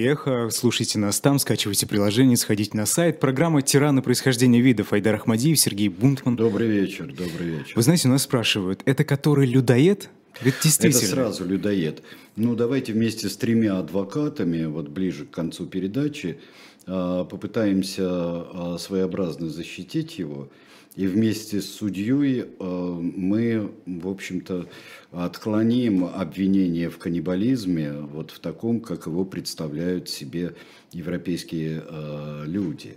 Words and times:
Эхо, 0.00 0.48
слушайте 0.48 0.98
нас 0.98 1.20
там, 1.20 1.38
скачивайте 1.38 1.86
приложение, 1.86 2.34
сходите 2.38 2.74
на 2.74 2.86
сайт. 2.86 3.20
Программа 3.20 3.60
«Тираны 3.60 4.00
происхождения 4.00 4.62
видов» 4.62 4.94
Айдар 4.94 5.16
Ахмадиев, 5.16 5.60
Сергей 5.60 5.90
Бунтман. 5.90 6.36
Добрый 6.36 6.68
вечер, 6.68 7.04
добрый 7.08 7.48
вечер. 7.48 7.74
Вы 7.76 7.82
знаете, 7.82 8.08
у 8.08 8.10
нас 8.10 8.22
спрашивают, 8.22 8.80
это 8.86 9.04
который 9.04 9.46
людоед? 9.46 10.08
Ведь 10.40 10.54
действительно. 10.62 11.02
Это 11.02 11.06
сразу 11.06 11.44
людоед. 11.44 12.02
Ну, 12.34 12.54
давайте 12.54 12.94
вместе 12.94 13.28
с 13.28 13.36
тремя 13.36 13.78
адвокатами, 13.78 14.64
вот 14.64 14.88
ближе 14.88 15.26
к 15.26 15.32
концу 15.32 15.66
передачи, 15.66 16.40
а, 16.86 17.24
попытаемся 17.24 18.06
а, 18.08 18.76
своеобразно 18.80 19.50
защитить 19.50 20.18
его. 20.18 20.48
И 20.96 21.06
вместе 21.06 21.60
с 21.60 21.70
судьей 21.70 22.46
а, 22.58 23.00
мы, 23.00 23.70
в 23.86 24.08
общем-то, 24.08 24.66
отклоним 25.12 26.04
обвинение 26.04 26.90
в 26.90 26.98
каннибализме 26.98 27.92
вот 27.92 28.32
в 28.32 28.40
таком, 28.40 28.80
как 28.80 29.06
его 29.06 29.24
представляют 29.24 30.08
себе 30.08 30.54
европейские 30.92 31.82
э, 31.86 32.44
люди. 32.46 32.96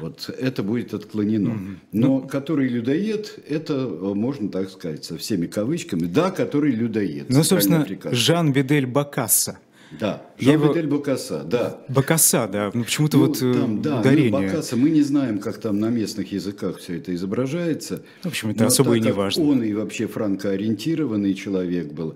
Вот 0.00 0.28
это 0.28 0.62
будет 0.62 0.94
отклонено. 0.94 1.50
Mm-hmm. 1.50 1.76
Но 1.92 2.06
ну, 2.06 2.28
который 2.28 2.68
людоед, 2.68 3.38
это 3.48 3.74
э, 3.74 4.14
можно 4.14 4.48
так 4.48 4.70
сказать 4.70 5.04
со 5.04 5.16
всеми 5.18 5.46
кавычками. 5.46 6.06
Да, 6.06 6.30
который 6.30 6.72
людоед. 6.72 7.26
Ну, 7.28 7.42
собственно, 7.44 7.86
Жан 8.12 8.52
Видель 8.52 8.86
Бакасса. 8.86 9.58
Да, 9.98 10.22
Жан 10.38 10.54
его... 10.54 10.72
Бакаса, 10.98 11.42
да. 11.42 11.80
Бакаса, 11.88 12.46
да, 12.46 12.70
ну 12.72 12.84
почему-то 12.84 13.16
ну, 13.18 13.26
вот 13.26 13.42
э, 13.42 13.54
там, 13.54 13.82
да, 13.82 14.00
ударение. 14.00 14.30
Ну, 14.30 14.46
Бакаса, 14.46 14.76
мы 14.76 14.90
не 14.90 15.02
знаем, 15.02 15.38
как 15.40 15.58
там 15.58 15.80
на 15.80 15.88
местных 15.88 16.30
языках 16.30 16.78
все 16.78 16.98
это 16.98 17.12
изображается. 17.14 18.02
В 18.22 18.26
общем, 18.26 18.50
это 18.50 18.66
особо 18.66 18.96
и 18.96 19.00
не 19.00 19.12
важно. 19.12 19.42
Он 19.44 19.62
и 19.62 19.72
вообще 19.74 20.06
франкоориентированный 20.06 21.34
человек 21.34 21.92
был, 21.92 22.14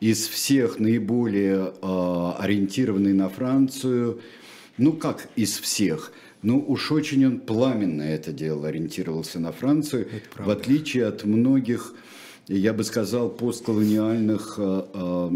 из 0.00 0.26
всех 0.28 0.78
наиболее 0.78 1.74
э, 1.82 2.32
ориентированный 2.38 3.12
на 3.12 3.28
Францию, 3.28 4.20
ну 4.78 4.94
как 4.94 5.28
из 5.36 5.58
всех, 5.58 6.12
ну 6.42 6.64
уж 6.66 6.90
очень 6.90 7.26
он 7.26 7.40
пламенно 7.40 8.02
это 8.02 8.32
делал, 8.32 8.64
ориентировался 8.64 9.40
на 9.40 9.52
Францию, 9.52 10.08
в 10.38 10.48
отличие 10.48 11.04
от 11.04 11.24
многих 11.24 11.94
я 12.56 12.72
бы 12.72 12.82
сказал, 12.82 13.28
постколониальных 13.30 14.56
э, 14.58 14.82
э, 14.92 15.30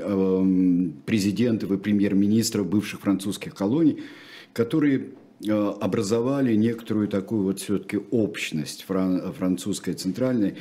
э, 0.00 0.88
президентов 1.06 1.70
и 1.70 1.76
премьер-министров 1.76 2.66
бывших 2.66 3.00
французских 3.00 3.54
колоний, 3.54 4.02
которые 4.52 5.10
образовали 5.80 6.56
некоторую 6.56 7.06
такую 7.06 7.44
вот 7.44 7.60
все-таки 7.60 8.00
общность 8.10 8.84
французская 8.84 9.94
центральная 9.94 10.56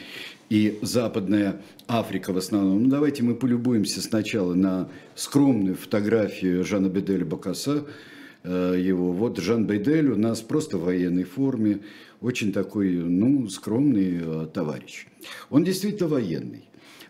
и 0.52 0.78
западная 0.84 1.64
Африка 1.88 2.32
в 2.32 2.38
основном. 2.38 2.84
Ну, 2.84 2.90
давайте 2.90 3.24
мы 3.24 3.34
полюбуемся 3.34 4.04
сначала 4.04 4.54
на 4.54 4.88
скромную 5.16 5.74
фотографию 5.74 6.64
Жана 6.64 6.90
Беделя 6.90 7.26
Бакаса, 7.26 7.86
его. 8.44 9.12
Вот 9.14 9.40
Жан 9.40 9.66
Бейдель 9.66 10.12
у 10.12 10.16
нас 10.16 10.42
просто 10.42 10.78
в 10.78 10.84
военной 10.84 11.24
форме, 11.24 11.80
очень 12.22 12.52
такой, 12.52 12.92
ну, 12.92 13.48
скромный 13.50 14.20
э, 14.22 14.48
товарищ. 14.54 15.08
Он 15.50 15.64
действительно 15.64 16.10
военный. 16.10 16.64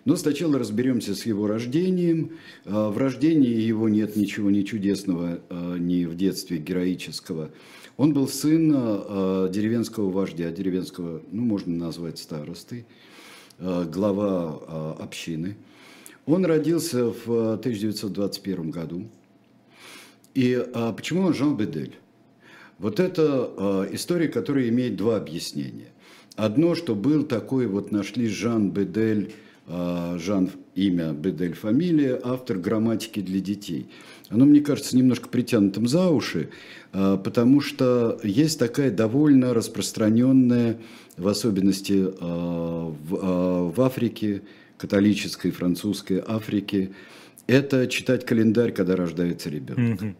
Но 0.05 0.15
сначала 0.15 0.57
разберемся 0.57 1.15
с 1.15 1.25
его 1.25 1.47
рождением. 1.47 2.33
Э, 2.65 2.89
в 2.89 2.97
рождении 2.97 3.49
его 3.49 3.89
нет 3.89 4.15
ничего 4.15 4.51
не 4.51 4.65
чудесного, 4.65 5.39
э, 5.49 5.77
ни 5.79 6.05
в 6.05 6.15
детстве 6.15 6.57
героического. 6.57 7.51
Он 7.95 8.13
был 8.13 8.27
сын 8.27 8.69
деревенского 9.51 10.11
вождя, 10.11 10.51
деревенского, 10.51 11.23
ну, 11.31 11.41
можно 11.41 11.75
назвать 11.75 12.19
старостой, 12.19 12.85
глава 13.57 14.93
общины. 14.99 15.57
Он 16.27 16.45
родился 16.45 17.05
в 17.05 17.53
1921 17.53 18.69
году. 18.69 19.07
И 20.35 20.63
почему 20.95 21.23
он 21.23 21.33
Жан 21.33 21.57
Бедель? 21.57 21.97
Вот 22.79 22.99
это 22.99 23.49
э, 23.57 23.87
история, 23.93 24.27
которая 24.27 24.69
имеет 24.69 24.95
два 24.95 25.17
объяснения. 25.17 25.89
Одно, 26.35 26.75
что 26.75 26.93
был 26.95 27.23
такой, 27.23 27.65
вот 27.65 27.91
нашли 27.91 28.27
Жан 28.27 28.71
Бедель, 28.71 29.33
э, 29.67 30.17
Жан 30.19 30.51
имя, 30.75 31.11
Бедель 31.11 31.55
фамилия, 31.55 32.19
автор 32.23 32.57
грамматики 32.57 33.19
для 33.19 33.39
детей. 33.39 33.89
Оно, 34.29 34.45
мне 34.45 34.61
кажется, 34.61 34.95
немножко 34.95 35.29
притянутым 35.29 35.87
за 35.87 36.09
уши, 36.09 36.49
э, 36.93 37.17
потому 37.23 37.61
что 37.61 38.19
есть 38.23 38.59
такая 38.59 38.91
довольно 38.91 39.53
распространенная, 39.53 40.77
в 41.17 41.27
особенности 41.27 41.93
э, 41.93 42.11
в, 42.11 43.15
э, 43.15 43.71
в 43.75 43.81
Африке, 43.81 44.43
католической, 44.77 45.49
французской 45.49 46.23
Африке, 46.25 46.91
это 47.47 47.87
читать 47.87 48.25
календарь, 48.25 48.71
когда 48.71 48.95
рождается 48.95 49.49
ребенок. 49.49 50.01
Mm-hmm. 50.01 50.15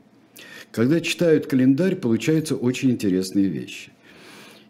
Когда 0.72 1.01
читают 1.01 1.47
календарь, 1.47 1.95
получаются 1.95 2.55
очень 2.55 2.91
интересные 2.91 3.47
вещи. 3.47 3.91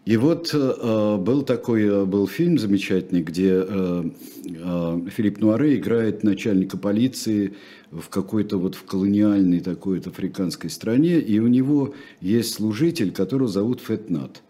И 0.07 0.15
вот 0.15 0.51
э, 0.53 1.17
был 1.17 1.41
такой 1.41 1.83
э, 1.83 2.05
был 2.05 2.29
фильм 2.29 2.57
замечательный, 2.57 3.21
где 3.21 3.55
э, 3.55 4.09
э, 4.45 5.01
Филипп 5.13 5.39
Нуаре 5.39 5.75
играет 5.75 6.23
начальника 6.23 6.77
полиции 6.77 7.55
в 7.91 8.07
какой-то 8.07 8.57
вот 8.57 8.75
в 8.75 8.85
колониальной 8.85 9.59
такой 9.59 9.97
вот 9.97 10.07
африканской 10.07 10.69
стране, 10.69 11.19
и 11.19 11.39
у 11.39 11.47
него 11.47 11.93
есть 12.21 12.53
служитель, 12.53 13.11
которого 13.11 13.49
зовут 13.49 13.81
Фетнат. 13.81 14.43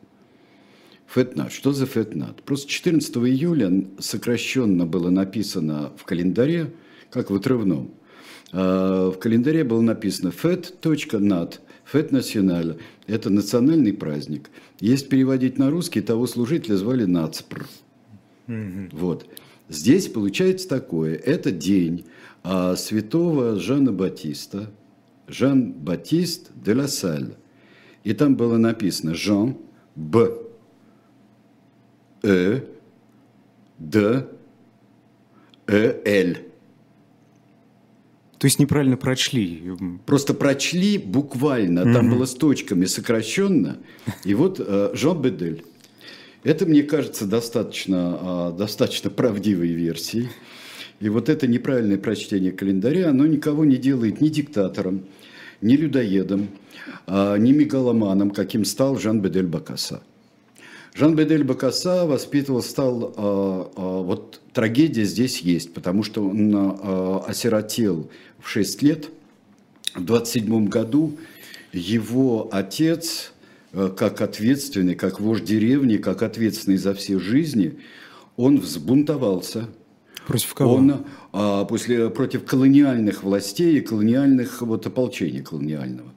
Фетнат. 1.07 1.51
Что 1.51 1.71
за 1.73 1.87
Фетнат? 1.87 2.43
Просто 2.43 2.69
14 2.69 3.15
июля 3.17 3.83
сокращенно 3.97 4.85
было 4.85 5.09
написано 5.09 5.91
в 5.97 6.03
календаре, 6.03 6.71
как 7.09 7.31
в 7.31 7.35
отрывном. 7.35 7.89
А, 8.51 9.11
в 9.11 9.19
календаре 9.19 9.63
было 9.63 9.81
написано 9.81 10.29
fet.nat, 10.29 11.59
Фет 11.85 12.11
Националь. 12.11 12.77
Это 13.07 13.29
национальный 13.29 13.93
праздник. 13.93 14.49
Если 14.79 15.07
переводить 15.07 15.57
на 15.57 15.69
русский, 15.69 16.01
того 16.01 16.27
служителя 16.27 16.75
звали 16.75 17.05
Нацпр. 17.05 17.65
Mm-hmm. 18.47 18.89
Вот. 18.91 19.27
Здесь 19.69 20.07
получается 20.07 20.67
такое. 20.67 21.15
Это 21.15 21.51
день 21.51 22.05
а, 22.43 22.75
святого 22.75 23.59
Жана 23.59 23.91
Батиста, 23.91 24.69
Жан 25.27 25.73
Батист 25.73 26.51
де 26.55 26.73
ла 26.73 26.87
Саль. 26.87 27.35
И 28.03 28.13
там 28.13 28.35
было 28.35 28.57
написано 28.57 29.15
Жан 29.15 29.57
Б. 29.95 30.31
Э. 32.23 32.61
Д. 33.79 34.27
Э. 35.67 36.01
Л. 36.05 36.46
То 38.39 38.45
есть 38.45 38.59
неправильно 38.59 38.97
прочли. 38.97 39.63
Просто 40.05 40.33
прочли 40.33 40.97
буквально, 40.97 41.79
mm-hmm. 41.79 41.93
там 41.93 42.09
было 42.09 42.25
с 42.25 42.35
точками 42.35 42.85
сокращенно. 42.85 43.77
И 44.25 44.33
вот 44.35 44.59
э, 44.59 44.91
Жан 44.93 45.21
Бедель. 45.21 45.63
Это, 46.43 46.65
мне 46.65 46.83
кажется, 46.83 47.25
достаточно, 47.25 48.17
а, 48.21 48.51
достаточно 48.51 49.09
правдивой 49.09 49.69
версией. 49.69 50.29
И 50.99 51.09
вот 51.09 51.29
это 51.29 51.47
неправильное 51.47 51.97
прочтение 51.97 52.51
календаря, 52.51 53.09
оно 53.09 53.25
никого 53.25 53.65
не 53.65 53.75
делает 53.75 54.21
ни 54.21 54.29
диктатором, 54.29 55.05
ни 55.61 55.75
людоедом, 55.75 56.47
а, 57.05 57.37
ни 57.37 57.51
мегаломаном, 57.51 58.31
каким 58.31 58.65
стал 58.65 58.97
Жан 58.97 59.21
Бедель 59.21 59.47
Бакаса. 59.47 60.01
Жан 60.97 61.15
Бедель 61.15 61.43
Бакаса 61.43 62.07
воспитывал, 62.07 62.63
стал, 62.63 63.13
вот 63.75 64.41
трагедия 64.51 65.03
здесь 65.03 65.41
есть, 65.41 65.73
потому 65.73 66.01
что 66.01 66.27
он 66.27 67.23
осиротел 67.27 68.09
в 68.39 68.49
6 68.49 68.81
лет. 68.81 69.09
В 69.93 70.03
27 70.03 70.67
году 70.67 71.17
его 71.73 72.49
отец, 72.51 73.33
э, 73.73 73.89
как 73.95 74.21
ответственный, 74.21 74.95
как 74.95 75.19
вождь 75.19 75.43
деревни, 75.43 75.97
как 75.97 76.21
ответственный 76.21 76.77
за 76.77 76.93
все 76.93 77.19
жизни, 77.19 77.79
он 78.35 78.59
взбунтовался. 78.59 79.69
Против 80.27 80.53
кого? 80.53 80.73
Он 80.75 81.05
а, 81.31 81.65
после, 81.65 82.09
против 82.09 82.43
колониальных 82.43 83.23
властей 83.23 83.77
и 83.77 83.81
колониальных 83.81 84.61
вот, 84.61 84.85
ополчений 84.85 85.41
колониального. 85.41 86.13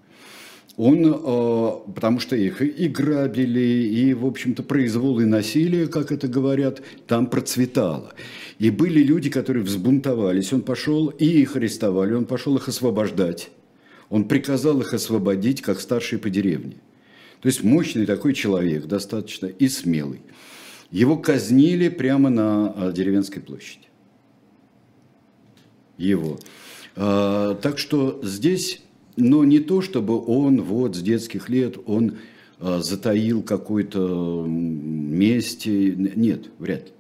Он, 0.76 1.04
а, 1.04 1.82
потому 1.94 2.20
что 2.20 2.36
их 2.36 2.62
и 2.62 2.88
грабили, 2.88 3.60
и, 3.60 4.14
в 4.14 4.24
общем-то, 4.24 4.62
произвол 4.62 5.20
и 5.20 5.24
насилие, 5.24 5.88
как 5.88 6.12
это 6.12 6.28
говорят, 6.28 6.80
там 7.06 7.26
процветало. 7.26 8.14
И 8.58 8.70
были 8.70 9.02
люди, 9.02 9.30
которые 9.30 9.64
взбунтовались. 9.64 10.52
Он 10.52 10.62
пошел, 10.62 11.08
и 11.08 11.26
их 11.26 11.56
арестовали, 11.56 12.14
он 12.14 12.24
пошел 12.24 12.56
их 12.56 12.68
освобождать. 12.68 13.50
Он 14.08 14.24
приказал 14.24 14.80
их 14.80 14.92
освободить, 14.92 15.62
как 15.62 15.80
старший 15.80 16.18
по 16.18 16.30
деревне. 16.30 16.76
То 17.40 17.46
есть 17.46 17.62
мощный 17.62 18.06
такой 18.06 18.34
человек, 18.34 18.86
достаточно 18.86 19.46
и 19.46 19.68
смелый. 19.68 20.20
Его 20.90 21.16
казнили 21.16 21.88
прямо 21.88 22.28
на 22.28 22.72
а, 22.76 22.92
деревенской 22.92 23.40
площади. 23.40 23.86
Его. 25.96 26.38
А, 26.96 27.54
так 27.54 27.78
что 27.78 28.20
здесь, 28.22 28.82
но 29.20 29.44
не 29.44 29.60
то, 29.60 29.82
чтобы 29.82 30.18
он 30.24 30.62
вот 30.62 30.96
с 30.96 31.00
детских 31.00 31.48
лет, 31.48 31.76
он 31.86 32.18
а, 32.58 32.80
затаил 32.80 33.42
какой-то 33.42 34.44
месть. 34.46 35.66
Нет, 35.66 36.50
вряд 36.58 36.86
ли. 36.86 36.92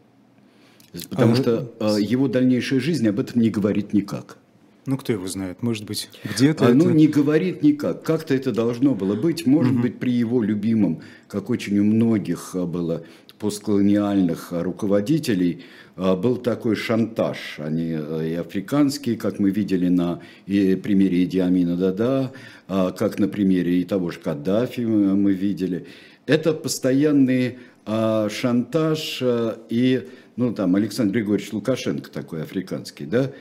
Потому 1.08 1.32
а, 1.32 1.36
что 1.36 1.72
э, 1.78 1.96
его 2.00 2.28
дальнейшая 2.28 2.80
жизнь 2.80 3.06
об 3.08 3.20
этом 3.20 3.40
не 3.40 3.50
говорит 3.50 3.92
никак. 3.92 4.38
Ну, 4.86 4.96
кто 4.96 5.12
его 5.12 5.26
знает, 5.26 5.62
может 5.62 5.84
быть, 5.84 6.08
где-то... 6.24 6.66
Оно 6.66 6.86
это... 6.86 6.94
не 6.94 7.06
говорит 7.06 7.62
никак. 7.62 8.02
Как-то 8.02 8.34
это 8.34 8.50
должно 8.50 8.94
было 8.94 9.14
быть. 9.14 9.46
Может 9.46 9.74
угу. 9.74 9.82
быть, 9.82 9.98
при 9.98 10.12
его 10.12 10.42
любимом, 10.42 11.00
как 11.28 11.50
очень 11.50 11.78
у 11.78 11.84
многих 11.84 12.54
а, 12.54 12.66
было 12.66 13.04
постколониальных 13.38 14.52
а, 14.52 14.62
руководителей, 14.62 15.64
а, 15.89 15.89
был 16.00 16.38
такой 16.38 16.76
шантаж. 16.76 17.58
Они 17.58 17.90
и 17.90 18.34
африканские, 18.34 19.16
как 19.16 19.38
мы 19.38 19.50
видели 19.50 19.88
на 19.88 20.22
примере 20.46 21.24
Идиамина 21.24 21.76
Дада, 21.76 22.32
как 22.66 23.18
на 23.18 23.28
примере 23.28 23.82
и 23.82 23.84
того 23.84 24.10
же 24.10 24.18
Каддафи 24.18 24.80
мы 24.80 25.32
видели. 25.32 25.86
Это 26.24 26.54
постоянный 26.54 27.58
шантаж 27.84 29.22
и, 29.68 30.08
ну 30.36 30.54
там, 30.54 30.74
Александр 30.76 31.14
Григорьевич 31.14 31.52
Лукашенко 31.52 32.10
такой 32.10 32.44
африканский, 32.44 33.04
да, 33.04 33.32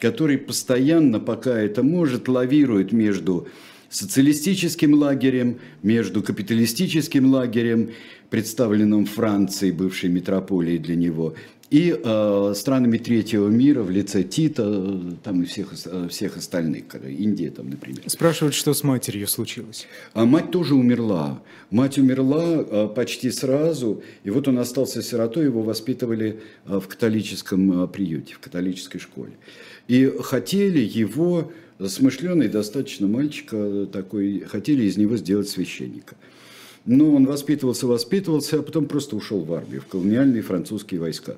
который 0.00 0.38
постоянно, 0.38 1.20
пока 1.20 1.56
это 1.56 1.84
может, 1.84 2.26
лавирует 2.26 2.90
между 2.90 3.46
социалистическим 3.90 4.94
лагерем, 4.94 5.60
между 5.82 6.22
капиталистическим 6.22 7.32
лагерем, 7.32 7.90
представленным 8.28 9.06
Францией, 9.06 9.72
бывшей 9.72 10.10
метрополией 10.10 10.78
для 10.78 10.96
него, 10.96 11.34
и 11.70 11.98
э, 12.02 12.52
странами 12.56 12.96
третьего 12.96 13.48
мира 13.48 13.82
в 13.82 13.90
лице 13.90 14.22
Тита 14.22 15.00
там 15.22 15.42
и 15.42 15.44
всех, 15.44 15.72
всех 16.08 16.36
остальных, 16.38 16.84
Индия 17.06 17.50
там, 17.50 17.68
например. 17.68 18.00
Спрашивают, 18.06 18.54
что 18.54 18.72
с 18.72 18.82
матерью 18.82 19.28
случилось. 19.28 19.86
А 20.14 20.24
мать 20.24 20.50
тоже 20.50 20.74
умерла. 20.74 21.42
Мать 21.70 21.98
умерла 21.98 22.44
э, 22.46 22.88
почти 22.94 23.30
сразу, 23.30 24.02
и 24.24 24.30
вот 24.30 24.48
он 24.48 24.58
остался 24.58 25.02
сиротой, 25.02 25.44
его 25.44 25.60
воспитывали 25.60 26.40
э, 26.64 26.80
в 26.80 26.88
католическом 26.88 27.84
э, 27.84 27.88
приюте, 27.88 28.34
в 28.34 28.38
католической 28.38 28.98
школе. 28.98 29.32
И 29.88 30.10
хотели 30.22 30.80
его, 30.80 31.52
смышленый 31.86 32.48
достаточно 32.48 33.06
мальчика 33.06 33.86
такой, 33.92 34.40
хотели 34.40 34.84
из 34.84 34.96
него 34.96 35.18
сделать 35.18 35.50
священника. 35.50 36.16
Но 36.86 37.14
он 37.14 37.26
воспитывался, 37.26 37.86
воспитывался, 37.86 38.60
а 38.60 38.62
потом 38.62 38.86
просто 38.86 39.16
ушел 39.16 39.44
в 39.44 39.52
армию, 39.52 39.82
в 39.82 39.86
колониальные 39.86 40.40
французские 40.40 41.00
войска. 41.00 41.36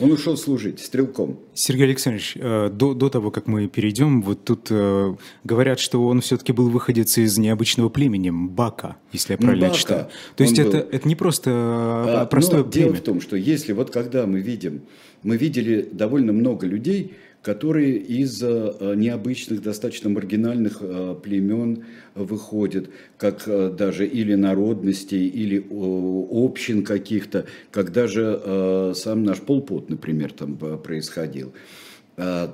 Он 0.00 0.12
ушел 0.12 0.36
служить 0.36 0.80
стрелком. 0.80 1.40
Сергей 1.54 1.86
Александрович, 1.86 2.34
э, 2.36 2.70
до, 2.72 2.94
до 2.94 3.08
того, 3.08 3.30
как 3.30 3.46
мы 3.46 3.66
перейдем, 3.66 4.22
вот 4.22 4.44
тут 4.44 4.68
э, 4.70 5.14
говорят, 5.44 5.80
что 5.80 6.06
он 6.06 6.20
все-таки 6.20 6.52
был 6.52 6.68
выходец 6.68 7.18
из 7.18 7.36
необычного 7.38 7.88
племени, 7.88 8.30
Бака, 8.30 8.96
если 9.12 9.32
я 9.32 9.38
правильно 9.38 9.68
Бака 9.68 9.78
читаю. 9.78 10.08
То 10.36 10.44
есть 10.44 10.58
это, 10.58 10.78
это 10.78 11.08
не 11.08 11.16
просто 11.16 11.50
а, 11.52 12.26
простое 12.26 12.62
Но 12.62 12.70
племя. 12.70 12.86
Дело 12.86 12.96
в 12.96 13.00
том, 13.00 13.20
что 13.20 13.36
если 13.36 13.72
вот 13.72 13.90
когда 13.90 14.26
мы 14.26 14.40
видим, 14.40 14.82
мы 15.22 15.36
видели 15.36 15.88
довольно 15.90 16.32
много 16.32 16.66
людей, 16.66 17.14
которые 17.42 17.96
из 17.96 18.42
э, 18.42 18.94
необычных, 18.96 19.62
достаточно 19.62 20.10
маргинальных 20.10 20.78
э, 20.80 21.14
племен 21.22 21.84
выходят, 22.14 22.90
как 23.16 23.44
э, 23.46 23.70
даже 23.70 24.06
или 24.06 24.34
народностей, 24.34 25.28
или 25.28 25.64
общин 25.70 26.84
каких-то, 26.84 27.46
как 27.70 27.92
даже 27.92 28.92
сам 28.94 29.22
наш 29.22 29.38
Полпот, 29.38 29.88
например, 29.88 30.32
там 30.32 30.56
происходил, 30.56 31.52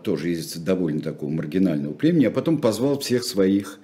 тоже 0.02 0.32
из 0.32 0.54
довольно 0.56 1.00
такого 1.00 1.30
маргинального 1.30 1.94
племени, 1.94 2.26
а 2.26 2.30
потом 2.30 2.58
позвал 2.58 2.98
всех 2.98 3.24
своих, 3.24 3.80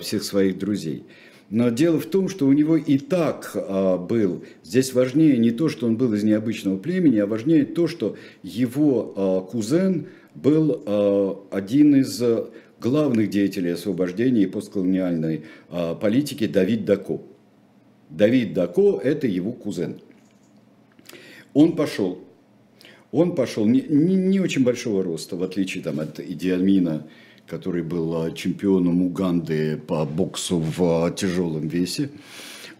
всех 0.00 0.22
своих 0.24 0.58
друзей. 0.58 1.04
Но 1.50 1.68
дело 1.68 2.00
в 2.00 2.06
том, 2.06 2.28
что 2.28 2.46
у 2.46 2.52
него 2.52 2.76
и 2.76 2.96
так 2.96 3.52
а, 3.54 3.98
был, 3.98 4.42
здесь 4.64 4.94
важнее 4.94 5.36
не 5.36 5.50
то, 5.50 5.68
что 5.68 5.86
он 5.86 5.98
был 5.98 6.14
из 6.14 6.24
необычного 6.24 6.78
племени, 6.78 7.18
а 7.18 7.26
важнее 7.26 7.66
то, 7.66 7.86
что 7.88 8.16
его 8.42 9.12
а, 9.14 9.40
кузен– 9.42 10.06
был 10.34 10.82
э, 10.84 11.34
один 11.50 11.96
из 11.96 12.20
э, 12.22 12.46
главных 12.80 13.30
деятелей 13.30 13.70
освобождения 13.70 14.42
и 14.42 14.46
постколониальной 14.46 15.44
э, 15.70 15.94
политики 16.00 16.46
Давид 16.46 16.84
Дако. 16.84 17.20
Давид 18.10 18.52
Дако– 18.54 18.98
это 19.04 19.26
его 19.26 19.52
кузен. 19.52 20.00
Он 21.54 21.76
пошел, 21.76 22.18
он 23.10 23.34
пошел 23.34 23.66
не, 23.66 23.82
не, 23.82 24.16
не 24.16 24.40
очень 24.40 24.64
большого 24.64 25.02
роста, 25.02 25.36
в 25.36 25.42
отличие 25.42 25.82
там, 25.82 26.00
от 26.00 26.18
Идиамина, 26.18 27.06
который 27.46 27.82
был 27.82 28.32
чемпионом 28.34 29.02
Уганды 29.02 29.76
по 29.76 30.06
боксу 30.06 30.58
в 30.58 31.10
тяжелом 31.14 31.68
весе. 31.68 32.10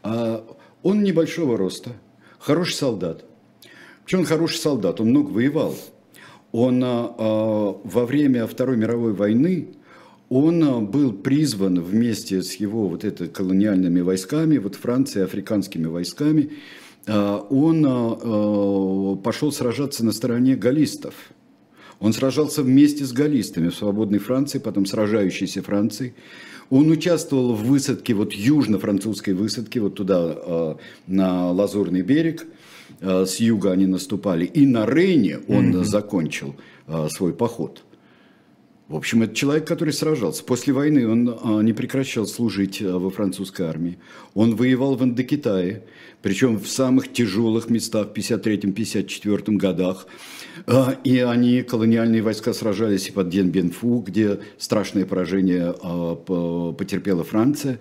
А 0.02 0.44
он 0.82 1.02
небольшого 1.02 1.58
роста, 1.58 1.90
хороший 2.38 2.74
солдат. 2.74 3.24
Почему 4.04 4.22
он 4.22 4.26
хороший 4.26 4.56
солдат? 4.56 5.00
Он 5.00 5.10
много 5.10 5.30
воевал 5.30 5.76
он 6.52 6.84
а, 6.84 7.14
а, 7.16 7.80
во 7.82 8.06
время 8.06 8.46
Второй 8.46 8.76
мировой 8.76 9.14
войны 9.14 9.68
он 10.28 10.62
а, 10.62 10.80
был 10.80 11.12
призван 11.12 11.80
вместе 11.80 12.42
с 12.42 12.54
его 12.54 12.88
вот 12.88 13.04
это 13.04 13.26
колониальными 13.26 14.00
войсками, 14.00 14.58
вот 14.58 14.74
Францией, 14.76 15.24
африканскими 15.24 15.86
войсками, 15.86 16.50
он 17.04 17.82
пошел 19.24 19.50
сражаться 19.50 20.04
на 20.04 20.12
стороне 20.12 20.54
галлистов. 20.54 21.14
Он 21.98 22.12
сражался 22.12 22.62
вместе 22.62 23.04
с 23.04 23.12
галлистами 23.12 23.70
в 23.70 23.74
свободной 23.74 24.20
Франции, 24.20 24.60
потом 24.60 24.86
сражающейся 24.86 25.62
Франции. 25.62 26.14
Он 26.70 26.88
участвовал 26.92 27.54
в 27.54 27.64
высадке, 27.64 28.14
вот 28.14 28.34
южно-французской 28.34 29.34
высадке, 29.34 29.80
вот 29.80 29.96
туда, 29.96 30.76
на 31.08 31.50
Лазурный 31.50 32.02
берег– 32.02 32.46
с 33.00 33.36
юга 33.36 33.72
они 33.72 33.86
наступали, 33.86 34.44
и 34.44 34.66
на 34.66 34.86
Рейне 34.86 35.38
он 35.48 35.74
mm-hmm. 35.74 35.84
закончил 35.84 36.56
э, 36.86 37.08
свой 37.10 37.32
поход. 37.32 37.84
В 38.88 38.96
общем, 38.96 39.22
это 39.22 39.34
человек, 39.34 39.66
который 39.66 39.94
сражался. 39.94 40.44
После 40.44 40.74
войны 40.74 41.08
он 41.08 41.28
э, 41.28 41.62
не 41.62 41.72
прекращал 41.72 42.26
служить 42.26 42.82
во 42.82 43.10
французской 43.10 43.62
армии. 43.62 43.98
Он 44.34 44.54
воевал 44.54 44.96
в 44.96 45.02
Индокитае, 45.02 45.84
причем 46.20 46.58
в 46.58 46.68
самых 46.68 47.12
тяжелых 47.12 47.70
местах 47.70 48.08
в 48.08 48.12
53-54 48.12 49.56
годах. 49.56 50.06
И 51.04 51.18
они, 51.18 51.62
колониальные 51.62 52.20
войска, 52.20 52.52
сражались 52.52 53.08
и 53.08 53.12
под 53.12 53.30
Ден-Бенфу, 53.30 54.04
где 54.06 54.40
страшное 54.58 55.06
поражение 55.06 55.72
потерпела 55.72 57.24
Франция. 57.24 57.80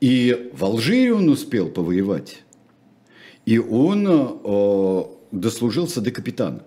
И 0.00 0.50
в 0.52 0.64
Алжире 0.64 1.14
он 1.14 1.28
успел 1.28 1.68
повоевать. 1.68 2.42
И 3.46 3.58
он 3.58 4.06
э, 4.08 5.04
дослужился 5.32 6.00
до 6.00 6.10
капитана. 6.10 6.62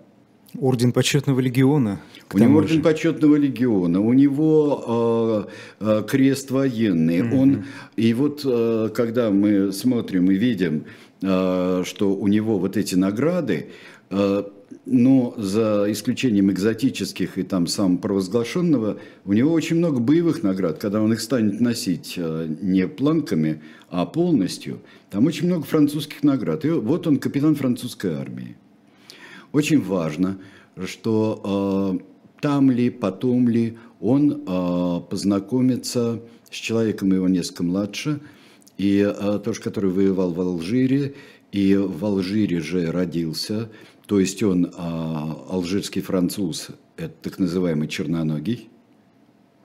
Орден 0.58 0.92
почетного 0.92 1.40
легиона. 1.40 2.00
У 2.32 2.38
него 2.38 2.58
орден 2.58 2.82
почетного 2.82 3.36
легиона, 3.36 4.00
у 4.00 4.12
него 4.12 5.46
э, 5.80 5.84
э, 6.00 6.02
крест 6.08 6.50
военный. 6.50 7.20
Mm-hmm. 7.20 7.38
Он, 7.38 7.64
и 7.96 8.14
вот 8.14 8.42
э, 8.44 8.90
когда 8.94 9.30
мы 9.30 9.72
смотрим 9.72 10.30
и 10.30 10.34
видим, 10.34 10.84
э, 11.22 11.82
что 11.84 12.14
у 12.14 12.26
него 12.28 12.58
вот 12.58 12.76
эти 12.76 12.94
награды, 12.94 13.70
э, 14.10 14.42
но 14.84 15.34
за 15.36 15.86
исключением 15.88 16.50
экзотических 16.50 17.38
и 17.38 17.42
там 17.42 17.66
самопровозглашенного, 17.66 18.98
у 19.24 19.32
него 19.32 19.52
очень 19.52 19.76
много 19.76 20.00
боевых 20.00 20.42
наград. 20.42 20.78
Когда 20.78 21.00
он 21.00 21.12
их 21.12 21.20
станет 21.20 21.60
носить 21.60 22.14
э, 22.16 22.48
не 22.60 22.86
планками, 22.88 23.62
а 23.90 24.06
полностью, 24.06 24.80
там 25.10 25.26
очень 25.26 25.46
много 25.46 25.64
французских 25.64 26.22
наград. 26.22 26.64
И 26.64 26.70
вот 26.70 27.06
он 27.06 27.18
капитан 27.18 27.54
французской 27.54 28.14
армии. 28.14 28.56
Очень 29.52 29.80
важно, 29.80 30.38
что 30.84 31.98
э, 32.00 32.40
там 32.40 32.70
ли, 32.70 32.90
потом 32.90 33.48
ли 33.48 33.78
он 34.00 34.42
э, 34.46 35.00
познакомится 35.08 36.20
с 36.50 36.54
человеком 36.54 37.12
его 37.12 37.28
несколько 37.28 37.62
младше, 37.62 38.20
и 38.78 38.98
э, 38.98 39.40
тоже, 39.42 39.60
который 39.60 39.90
воевал 39.90 40.32
в 40.32 40.40
Алжире, 40.40 41.14
и 41.52 41.76
в 41.76 42.04
Алжире 42.04 42.60
же 42.60 42.90
родился– 42.90 43.70
то 44.06 44.20
есть 44.20 44.42
он 44.42 44.72
а, 44.76 45.46
алжирский 45.50 46.00
француз, 46.00 46.68
это 46.96 47.14
так 47.22 47.38
называемый 47.38 47.88
черноногий, 47.88 48.68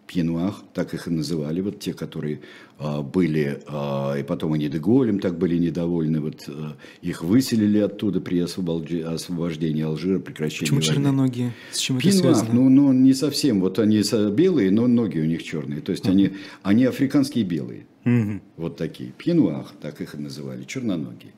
пьенуах, 0.07 0.63
так 0.73 0.93
их 0.93 1.07
и 1.07 1.11
называли, 1.11 1.61
вот 1.61 1.79
те, 1.79 1.93
которые 1.93 2.41
а, 2.79 3.01
были, 3.01 3.61
а, 3.67 4.15
и 4.15 4.23
потом 4.23 4.53
они 4.53 4.67
Деголем 4.67 5.19
так 5.19 5.37
были 5.37 5.57
недовольны, 5.57 6.19
вот 6.19 6.43
а, 6.47 6.75
их 7.01 7.23
выселили 7.23 7.77
оттуда 7.77 8.19
при 8.19 8.39
освобождении 8.39 9.83
Алжира, 9.83 10.19
прекращении 10.19 10.65
Почему 10.65 10.79
войны. 10.79 10.93
черноногие? 10.93 11.53
С 11.71 11.77
чем 11.77 11.99
Пьенуах, 11.99 12.25
это 12.25 12.35
связано? 12.35 12.53
Ну, 12.53 12.69
ну, 12.69 12.93
не 12.93 13.13
совсем, 13.13 13.61
вот 13.61 13.79
они 13.79 14.01
белые, 14.31 14.71
но 14.71 14.87
ноги 14.87 15.19
у 15.19 15.25
них 15.25 15.43
черные, 15.43 15.81
то 15.81 15.91
есть 15.91 16.05
uh-huh. 16.05 16.11
они, 16.11 16.31
они 16.63 16.85
африканские 16.85 17.45
белые, 17.45 17.85
uh-huh. 18.03 18.41
вот 18.57 18.75
такие, 18.75 19.11
пьенуах, 19.11 19.73
так 19.81 20.01
их 20.01 20.15
и 20.15 20.17
называли, 20.17 20.63
черноногие. 20.63 21.33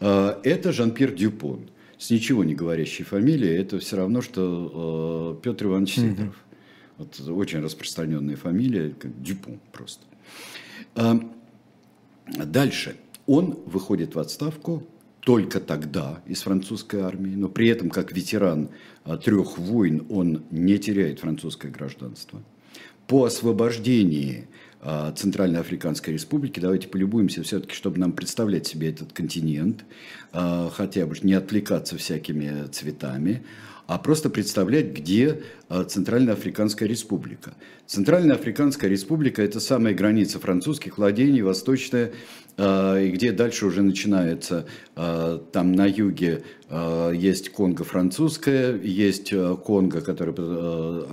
А, 0.00 0.40
это 0.44 0.72
Жан-Пьер 0.72 1.12
Дюпон 1.12 1.68
с 1.98 2.10
ничего 2.10 2.44
не 2.44 2.54
говорящей 2.54 3.04
фамилией, 3.04 3.56
это 3.56 3.78
все 3.78 3.96
равно, 3.96 4.22
что 4.22 5.38
э, 5.38 5.42
Петр 5.42 5.66
Иванович 5.66 5.94
Сидоров. 5.94 6.18
Mm-hmm. 6.18 6.46
Вот 6.98 7.28
очень 7.28 7.60
распространенная 7.60 8.36
фамилия, 8.36 8.94
как 8.98 9.22
Дюпон 9.22 9.60
просто. 9.72 10.04
А, 10.94 11.20
дальше. 12.26 12.96
Он 13.26 13.58
выходит 13.66 14.14
в 14.14 14.18
отставку, 14.18 14.86
только 15.20 15.58
тогда 15.60 16.22
из 16.26 16.42
французской 16.42 17.00
армии, 17.00 17.34
но 17.34 17.48
при 17.48 17.68
этом 17.68 17.90
как 17.90 18.12
ветеран 18.12 18.70
а, 19.04 19.16
трех 19.16 19.58
войн 19.58 20.06
он 20.08 20.44
не 20.50 20.78
теряет 20.78 21.20
французское 21.20 21.70
гражданство. 21.70 22.42
По 23.08 23.24
освобождении 23.24 24.46
Центральной 25.16 25.60
Африканской 25.60 26.12
Республики, 26.12 26.60
давайте 26.60 26.86
полюбуемся 26.86 27.42
все-таки, 27.42 27.74
чтобы 27.74 27.98
нам 27.98 28.12
представлять 28.12 28.66
себе 28.66 28.90
этот 28.90 29.12
континент, 29.12 29.84
а, 30.32 30.70
хотя 30.72 31.06
бы 31.06 31.16
не 31.22 31.34
отвлекаться 31.34 31.96
всякими 31.96 32.68
цветами, 32.68 33.42
а 33.86 33.98
просто 33.98 34.30
представлять, 34.30 34.92
где 34.92 35.42
а, 35.68 35.84
Центральная 35.84 36.34
Африканская 36.34 36.88
Республика. 36.88 37.54
Центральная 37.86 38.36
Африканская 38.36 38.90
Республика– 38.90 39.42
это 39.44 39.60
самая 39.60 39.94
граница 39.94 40.38
французских 40.38 40.98
владений, 40.98 41.42
восточная, 41.42 42.12
а, 42.56 42.96
и 42.98 43.10
где 43.10 43.32
дальше 43.32 43.66
уже 43.66 43.82
начинается, 43.82 44.66
а, 44.94 45.38
там 45.52 45.72
на 45.72 45.86
юге 45.86 46.42
есть 47.12 47.50
Конго 47.50 47.84
французская, 47.84 48.76
есть 48.76 49.32
Конго, 49.64 50.00
которая 50.00 50.34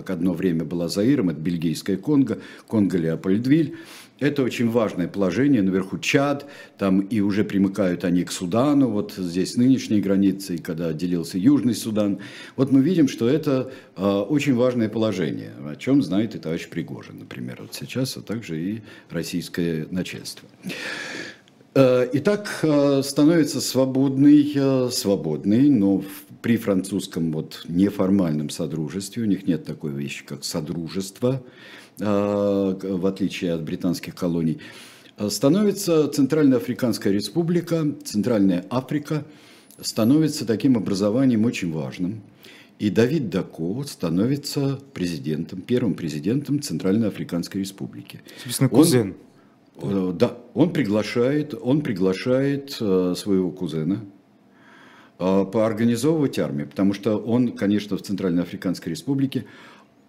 одно 0.07 0.33
время 0.33 0.63
была 0.63 0.87
Заиром, 0.87 1.29
это 1.29 1.39
бельгийская 1.39 1.97
Конго, 1.97 2.39
Конго 2.67 2.97
Леопольдвиль. 2.97 3.75
Это 4.19 4.43
очень 4.43 4.69
важное 4.69 5.07
положение. 5.07 5.61
Наверху 5.61 5.97
Чад, 5.97 6.45
там 6.77 7.01
и 7.01 7.19
уже 7.19 7.43
примыкают 7.43 8.05
они 8.05 8.23
к 8.23 8.31
Судану, 8.31 8.87
вот 8.87 9.13
здесь 9.17 9.57
нынешние 9.57 10.01
границы, 10.01 10.59
когда 10.59 10.87
отделился 10.87 11.37
Южный 11.37 11.75
Судан. 11.75 12.19
Вот 12.55 12.71
мы 12.71 12.81
видим, 12.81 13.07
что 13.07 13.27
это 13.27 13.71
э, 13.97 14.05
очень 14.05 14.55
важное 14.55 14.87
положение, 14.87 15.51
о 15.65 15.75
чем 15.75 16.01
знает 16.01 16.35
и 16.35 16.39
товарищ 16.39 16.69
Пригожин, 16.69 17.19
например, 17.19 17.57
вот 17.61 17.73
сейчас, 17.73 18.15
а 18.15 18.21
также 18.21 18.61
и 18.61 18.81
российское 19.09 19.87
начальство. 19.91 20.47
Э, 21.75 22.07
итак, 22.13 22.59
э, 22.61 23.01
становится 23.03 23.59
свободный, 23.59 24.51
э, 24.55 24.89
свободный, 24.91 25.69
но 25.69 26.03
при 26.41 26.57
французском 26.57 27.31
вот 27.31 27.65
неформальном 27.67 28.49
содружестве, 28.51 29.23
у 29.23 29.25
них 29.25 29.47
нет 29.47 29.65
такой 29.65 29.91
вещи, 29.91 30.23
как 30.25 30.43
содружество, 30.43 31.41
в 31.97 33.05
отличие 33.05 33.53
от 33.53 33.63
британских 33.63 34.15
колоний, 34.15 34.59
становится 35.29 36.07
Центральная 36.09 36.57
Африканская 36.57 37.13
Республика, 37.13 37.85
Центральная 38.03 38.65
Африка, 38.71 39.25
становится 39.79 40.45
таким 40.45 40.75
образованием 40.75 41.45
очень 41.45 41.71
важным. 41.71 42.23
И 42.79 42.89
Давид 42.89 43.29
Дако 43.29 43.83
становится 43.83 44.79
президентом, 44.93 45.61
первым 45.61 45.93
президентом 45.93 46.61
Центральной 46.61 47.09
Африканской 47.09 47.61
Республики. 47.61 48.19
Собственно, 48.43 48.69
кузен. 48.69 49.09
Он, 49.09 49.15
да, 49.81 50.37
он 50.53 50.71
приглашает, 50.71 51.53
он 51.59 51.81
приглашает 51.81 52.77
э, 52.79 53.15
своего 53.17 53.51
кузена 53.51 54.05
э, 55.19 55.45
поорганизовывать 55.51 56.37
армию, 56.39 56.67
потому 56.67 56.93
что 56.93 57.17
он, 57.17 57.53
конечно, 57.53 57.97
в 57.97 58.01
Центральной 58.01 58.43
Африканской 58.43 58.91
Республике, 58.91 59.45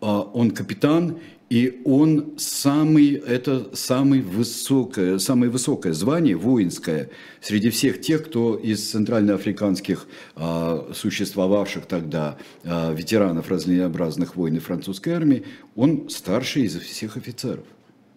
он 0.00 0.50
капитан 0.50 1.18
и 1.48 1.80
он 1.86 2.34
самый, 2.36 3.14
это 3.14 3.74
самый 3.74 4.20
высокое, 4.20 5.18
самое 5.18 5.50
высокое 5.50 5.94
звание 5.94 6.36
воинское 6.36 7.08
среди 7.40 7.70
всех 7.70 8.02
тех, 8.02 8.26
кто 8.26 8.54
из 8.54 8.86
центральноафриканских 8.90 10.06
существовавших 10.92 11.86
тогда 11.86 12.36
ветеранов 12.64 13.48
разнообразных 13.48 14.36
войн 14.36 14.56
и 14.56 14.58
французской 14.58 15.14
армии, 15.14 15.44
он 15.74 16.10
старший 16.10 16.64
из 16.64 16.76
всех 16.76 17.16
офицеров 17.16 17.64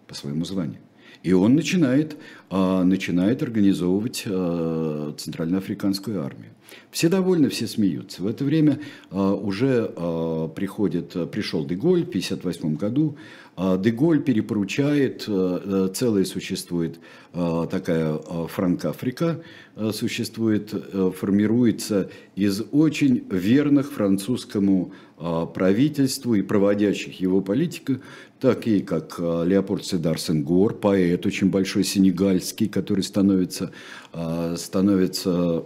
по 0.07 0.13
своему 0.13 0.43
званию. 0.43 0.79
И 1.27 1.33
он 1.33 1.55
начинает, 1.55 2.15
а, 2.49 2.85
начинает 2.85 3.43
организовывать 3.43 4.23
а, 4.25 5.13
центральноафриканскую 5.17 6.23
армию. 6.23 6.51
Все 6.91 7.09
довольны, 7.09 7.49
все 7.49 7.67
смеются. 7.67 8.23
В 8.23 8.27
это 8.27 8.43
время 8.43 8.79
а, 9.11 9.33
уже 9.33 9.91
а, 9.95 10.47
приходит, 10.47 11.31
пришел 11.31 11.65
Деголь 11.65 12.05
в 12.05 12.09
1958 12.09 12.75
году. 12.75 13.17
А, 13.55 13.77
Деголь 13.77 14.21
перепоручает, 14.21 15.25
а, 15.27 15.89
целая 15.93 16.25
существует 16.25 16.99
а, 17.33 17.65
такая 17.65 18.13
а, 18.13 18.47
Франк-Африка, 18.47 19.41
а, 19.75 19.91
существует, 19.91 20.73
а, 20.73 21.11
формируется 21.11 22.09
из 22.35 22.61
очень 22.71 23.25
верных 23.29 23.91
французскому 23.91 24.93
а, 25.17 25.47
правительству 25.47 26.35
и 26.35 26.43
проводящих 26.43 27.19
его 27.19 27.41
политику, 27.41 27.97
такие 28.39 28.83
как 28.83 29.15
а, 29.19 29.43
Леопольд 29.43 29.83
Седар 29.83 30.19
Сенгор, 30.19 30.75
поэт 30.75 31.25
очень 31.25 31.49
большой 31.49 31.83
сенегальский, 31.83 32.67
который 32.67 33.03
становится, 33.03 33.71
а, 34.13 34.55
становится 34.55 35.63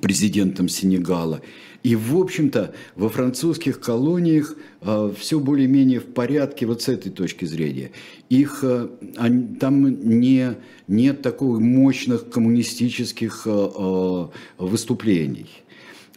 президентом 0.00 0.68
Сенегала. 0.68 1.42
И, 1.82 1.96
в 1.96 2.16
общем-то, 2.16 2.74
во 2.94 3.08
французских 3.08 3.80
колониях 3.80 4.56
э, 4.82 5.12
все 5.18 5.40
более-менее 5.40 5.98
в 6.00 6.06
порядке 6.06 6.64
вот 6.64 6.82
с 6.82 6.88
этой 6.88 7.10
точки 7.10 7.44
зрения. 7.44 7.90
Их, 8.28 8.60
э, 8.62 8.88
они, 9.16 9.56
там 9.56 9.84
не, 10.20 10.54
нет 10.86 11.22
таких 11.22 11.42
мощных 11.42 12.30
коммунистических 12.30 13.42
э, 13.46 13.50
э, 13.50 14.26
выступлений. 14.58 15.48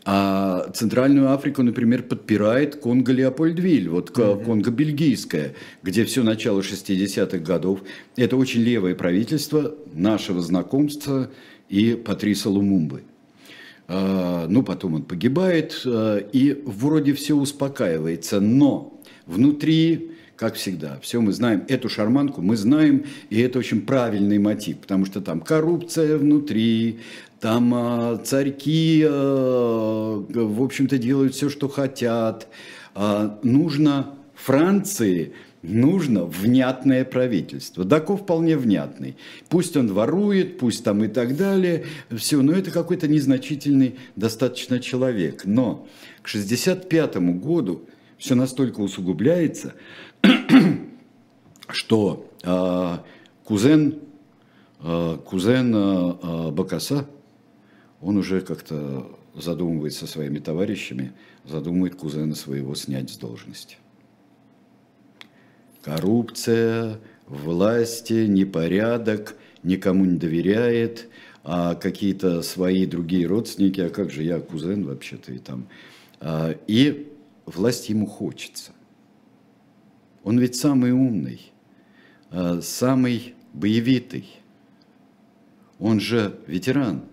А 0.08 0.70
Центральную 0.72 1.32
Африку, 1.34 1.64
например, 1.64 2.04
подпирает 2.04 2.76
Конго 2.76 3.12
Леопольдвиль, 3.12 3.90
вот 3.90 4.12
mm-hmm. 4.12 4.46
Конго 4.46 4.70
бельгийское, 4.70 5.56
где 5.82 6.06
все 6.06 6.22
начало 6.22 6.62
60-х 6.62 7.40
годов. 7.40 7.80
Это 8.16 8.38
очень 8.38 8.62
левое 8.62 8.94
правительство 8.94 9.74
нашего 9.96 10.42
знакомства 10.42 11.32
и 11.70 11.96
Патриса 11.96 12.52
Лумумбы. 12.52 13.02
А, 13.88 14.48
ну, 14.48 14.64
потом 14.64 14.96
он 14.96 15.04
погибает, 15.04 15.82
а, 15.86 16.18
и 16.18 16.62
вроде 16.66 17.14
все 17.14 17.36
успокаивается, 17.36 18.40
но 18.40 19.00
внутри 19.26 20.12
как 20.36 20.56
всегда. 20.56 21.00
Все 21.02 21.22
мы 21.22 21.32
знаем, 21.32 21.64
эту 21.70 21.88
шарманку 21.88 22.42
мы 22.42 22.58
знаем, 22.58 23.06
и 23.30 23.40
это 23.40 23.58
очень 23.58 23.82
правильный 23.82 24.38
мотив, 24.38 24.80
потому 24.80 25.06
что 25.06 25.22
там 25.22 25.40
коррупция 25.40 26.18
внутри, 26.18 27.00
там 27.40 27.74
а, 27.74 28.18
царьки, 28.18 29.06
в 29.08 30.64
общем-то, 30.64 30.98
делают 30.98 31.36
все, 31.36 31.50
что 31.50 31.70
хотят. 31.70 32.48
нужно 33.44 34.16
Франции 34.34 35.34
нужно 35.68 36.26
внятное 36.26 37.06
правительство. 37.06 37.84
Дако 37.84 38.18
вполне 38.18 38.58
внятный. 38.58 39.18
Пусть 39.50 39.76
он 39.78 39.92
ворует, 39.94 40.58
пусть 40.58 40.84
там 40.84 41.04
и 41.04 41.08
так 41.08 41.36
далее, 41.36 41.86
все, 42.16 42.42
но 42.42 42.54
это 42.54 42.72
какой-то 42.72 43.08
незначительный 43.08 43.96
достаточно 44.16 44.80
человек. 44.80 45.46
Но 45.46 45.88
к 46.22 46.28
1965 46.28 47.18
году 47.40 47.86
все 48.18 48.36
настолько 48.36 48.82
усугубляется, 48.82 49.74
что 51.68 52.32
э, 52.44 52.98
кузен, 53.44 54.00
э, 54.82 55.18
кузен 55.26 55.76
э, 55.76 56.52
Бакаса, 56.52 57.08
он 58.02 58.18
уже 58.18 58.42
как-то 58.42 59.08
задумывается 59.36 60.06
со 60.06 60.14
своими 60.14 60.40
товарищами, 60.40 61.14
задумывает 61.44 61.96
кузена 61.96 62.36
своего 62.36 62.76
снять 62.76 63.10
с 63.10 63.18
должности 63.18 63.78
коррупция, 65.86 67.00
власти, 67.28 68.26
непорядок, 68.26 69.36
никому 69.62 70.06
не 70.06 70.18
доверяет, 70.18 71.08
а 71.44 71.76
какие-то 71.76 72.42
свои 72.42 72.88
другие 72.88 73.28
родственники, 73.28 73.82
а 73.82 73.90
как 73.90 74.10
же 74.10 74.24
я 74.24 74.40
кузен 74.40 74.84
вообще-то 74.84 75.32
и 75.32 75.38
там. 75.38 75.68
А, 76.20 76.56
и 76.66 77.14
власть 77.46 77.90
ему 77.90 78.08
хочется. 78.08 78.72
Он 80.24 80.40
ведь 80.40 80.56
самый 80.56 80.92
умный, 80.92 81.52
а, 82.32 82.62
самый 82.62 83.36
боевитый. 83.54 84.28
Он 85.78 86.00
же 86.00 86.40
ветеран. 86.48 87.04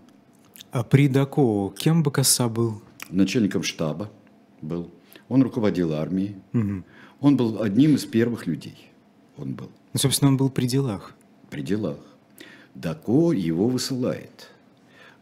А 0.70 0.82
при 0.82 1.08
Дако 1.08 1.74
кем 1.76 2.02
Бакаса 2.02 2.48
был? 2.48 2.80
Начальником 3.10 3.64
штаба 3.64 4.10
был. 4.62 4.90
Он 5.28 5.42
руководил 5.42 5.92
армией. 5.92 6.36
Угу. 6.54 6.84
Он 7.22 7.36
был 7.36 7.62
одним 7.62 7.94
из 7.94 8.04
первых 8.04 8.48
людей. 8.48 8.90
Он 9.38 9.54
был. 9.54 9.70
Ну, 9.92 10.00
собственно, 10.00 10.30
он 10.30 10.36
был 10.36 10.50
при 10.50 10.66
делах. 10.66 11.14
При 11.50 11.62
делах. 11.62 11.98
Дако 12.74 13.32
его 13.32 13.68
высылает. 13.68 14.48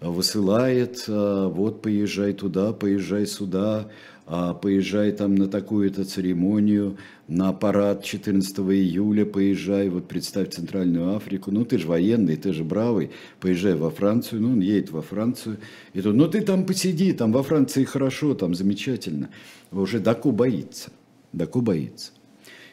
Высылает, 0.00 1.04
а, 1.08 1.48
вот 1.48 1.82
поезжай 1.82 2.32
туда, 2.32 2.72
поезжай 2.72 3.26
сюда, 3.26 3.90
а, 4.26 4.54
поезжай 4.54 5.12
там 5.12 5.34
на 5.34 5.46
такую-то 5.46 6.06
церемонию, 6.06 6.96
на 7.28 7.52
парад 7.52 8.02
14 8.02 8.60
июля 8.60 9.26
поезжай, 9.26 9.90
вот 9.90 10.08
представь 10.08 10.54
Центральную 10.54 11.14
Африку, 11.14 11.50
ну 11.50 11.66
ты 11.66 11.76
же 11.76 11.86
военный, 11.86 12.36
ты 12.36 12.54
же 12.54 12.64
бравый, 12.64 13.10
поезжай 13.40 13.74
во 13.74 13.90
Францию, 13.90 14.40
ну 14.40 14.52
он 14.52 14.60
едет 14.60 14.90
во 14.90 15.02
Францию, 15.02 15.58
и 15.92 16.00
тут, 16.00 16.14
ну 16.14 16.28
ты 16.28 16.40
там 16.40 16.64
посиди, 16.64 17.12
там 17.12 17.30
во 17.32 17.42
Франции 17.42 17.84
хорошо, 17.84 18.34
там 18.34 18.54
замечательно, 18.54 19.28
уже 19.70 20.00
Дако 20.00 20.30
боится. 20.30 20.90
Даку 21.32 21.60
боится. 21.60 22.12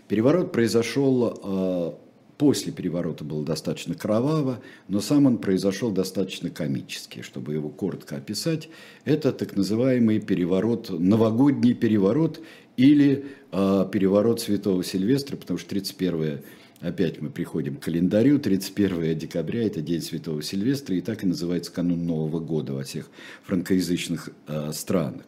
Переворот 0.07 0.51
произошел 0.51 1.99
после 2.37 2.71
переворота 2.71 3.23
было 3.23 3.43
достаточно 3.43 3.95
кроваво, 3.95 4.61
но 4.87 4.99
сам 4.99 5.25
он 5.25 5.37
произошел 5.37 5.91
достаточно 5.91 6.49
комически, 6.49 7.21
чтобы 7.21 7.53
его 7.53 7.69
коротко 7.69 8.17
описать. 8.17 8.69
Это 9.05 9.31
так 9.31 9.55
называемый 9.55 10.19
переворот, 10.19 10.89
новогодний 10.89 11.73
переворот 11.73 12.41
или 12.77 13.25
э, 13.51 13.85
переворот 13.91 14.39
Святого 14.39 14.83
Сильвестра, 14.83 15.35
потому 15.37 15.57
что 15.57 15.69
31 15.69 16.41
Опять 16.79 17.19
мы 17.19 17.31
приходим 17.31 17.77
к 17.77 17.85
календарю. 17.85 18.37
31 18.37 19.17
декабря– 19.17 19.63
это 19.65 19.81
день 19.81 19.99
Святого 19.99 20.43
Сильвестра, 20.43 20.95
и 20.95 21.01
так 21.01 21.23
и 21.23 21.25
называется 21.25 21.71
канун 21.71 22.05
Нового 22.05 22.39
года 22.39 22.73
во 22.73 22.83
всех 22.83 23.09
франкоязычных 23.45 24.29
э, 24.45 24.71
странах. 24.73 25.25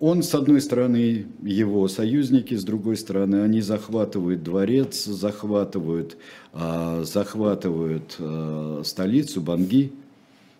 А 0.00 0.04
он, 0.04 0.22
с 0.22 0.34
одной 0.34 0.60
стороны, 0.60 1.26
его 1.42 1.86
союзники, 1.88 2.54
с 2.54 2.64
другой 2.64 2.96
стороны, 2.96 3.42
они 3.42 3.60
захватывают 3.60 4.42
дворец, 4.42 5.04
захватывают, 5.04 6.16
э, 6.54 7.02
захватывают 7.04 8.16
э, 8.18 8.82
столицу 8.84 9.40
Банги. 9.42 9.92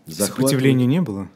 Сопротивления 0.06 0.87
не 0.87 1.00
было? 1.00 1.28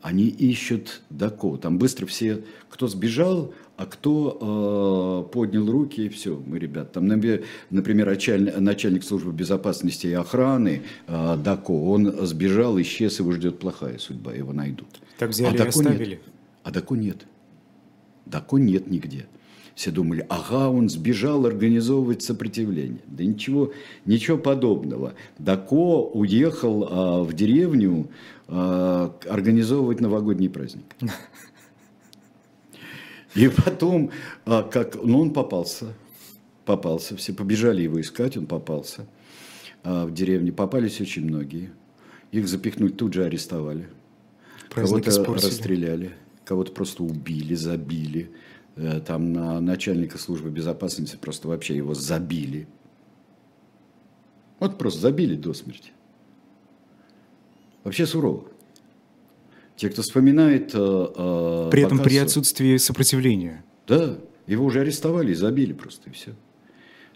Они 0.00 0.26
ищут 0.26 1.02
Дако. 1.10 1.56
Там 1.58 1.78
быстро 1.78 2.06
все, 2.06 2.42
кто 2.68 2.88
сбежал, 2.88 3.54
а 3.76 3.86
кто 3.86 5.26
э, 5.28 5.32
поднял 5.32 5.70
руки, 5.70 6.06
и 6.06 6.08
все, 6.08 6.42
мы, 6.44 6.58
ребят, 6.58 6.92
там, 6.92 7.06
например, 7.06 8.06
начальник, 8.06 8.58
начальник 8.58 9.04
службы 9.04 9.32
безопасности 9.32 10.08
и 10.08 10.12
охраны 10.12 10.82
э, 11.06 11.36
Дако, 11.36 11.70
он 11.70 12.26
сбежал, 12.26 12.80
исчез, 12.80 13.20
его 13.20 13.30
ждет 13.30 13.60
плохая 13.60 13.98
судьба, 13.98 14.34
его 14.34 14.52
найдут. 14.52 14.88
Так 15.18 15.30
взяли 15.30 15.54
а 15.54 15.58
Дако 15.58 15.68
оставили? 15.68 16.10
Нет. 16.10 16.31
А 16.62 16.70
Дако 16.70 16.94
нет. 16.94 17.26
Дако 18.26 18.58
нет 18.58 18.88
нигде. 18.88 19.26
Все 19.74 19.90
думали, 19.90 20.26
ага, 20.28 20.68
он 20.68 20.90
сбежал 20.90 21.46
организовывать 21.46 22.22
сопротивление. 22.22 23.00
Да 23.06 23.24
ничего, 23.24 23.72
ничего 24.04 24.36
подобного. 24.36 25.14
Дако 25.38 26.02
уехал 26.12 26.86
а, 26.88 27.22
в 27.22 27.32
деревню 27.32 28.10
а, 28.48 29.16
организовывать 29.28 30.00
новогодний 30.00 30.50
праздник. 30.50 30.84
И 33.34 33.48
потом, 33.48 34.10
а, 34.44 34.62
как, 34.62 35.02
ну 35.02 35.20
он 35.20 35.32
попался, 35.32 35.94
попался, 36.66 37.16
все 37.16 37.32
побежали 37.32 37.80
его 37.80 37.98
искать, 37.98 38.36
он 38.36 38.46
попался 38.46 39.06
а, 39.82 40.04
в 40.04 40.12
деревне. 40.12 40.52
Попались 40.52 41.00
очень 41.00 41.24
многие. 41.24 41.70
Их 42.30 42.46
запихнуть 42.46 42.98
тут 42.98 43.14
же 43.14 43.24
арестовали. 43.24 43.88
Кого-то 44.68 45.24
расстреляли, 45.34 46.12
кого-то 46.52 46.72
просто 46.72 47.02
убили, 47.02 47.54
забили. 47.54 48.30
Э, 48.76 49.00
там 49.00 49.32
на 49.32 49.58
начальника 49.58 50.18
службы 50.18 50.50
безопасности 50.50 51.16
просто 51.16 51.48
вообще 51.48 51.74
его 51.74 51.94
забили. 51.94 52.68
Вот 54.60 54.76
просто 54.76 55.00
забили 55.00 55.34
до 55.34 55.54
смерти. 55.54 55.92
Вообще 57.84 58.04
сурово. 58.04 58.44
Те, 59.76 59.88
кто 59.88 60.02
вспоминает... 60.02 60.74
Э, 60.74 60.78
э, 61.16 61.68
при 61.70 61.84
этом 61.84 62.00
при 62.00 62.18
отсутствии 62.18 62.76
сопротивления. 62.76 63.64
Да, 63.88 64.18
его 64.46 64.66
уже 64.66 64.80
арестовали 64.80 65.32
и 65.32 65.34
забили 65.34 65.72
просто, 65.72 66.10
и 66.10 66.12
все. 66.12 66.34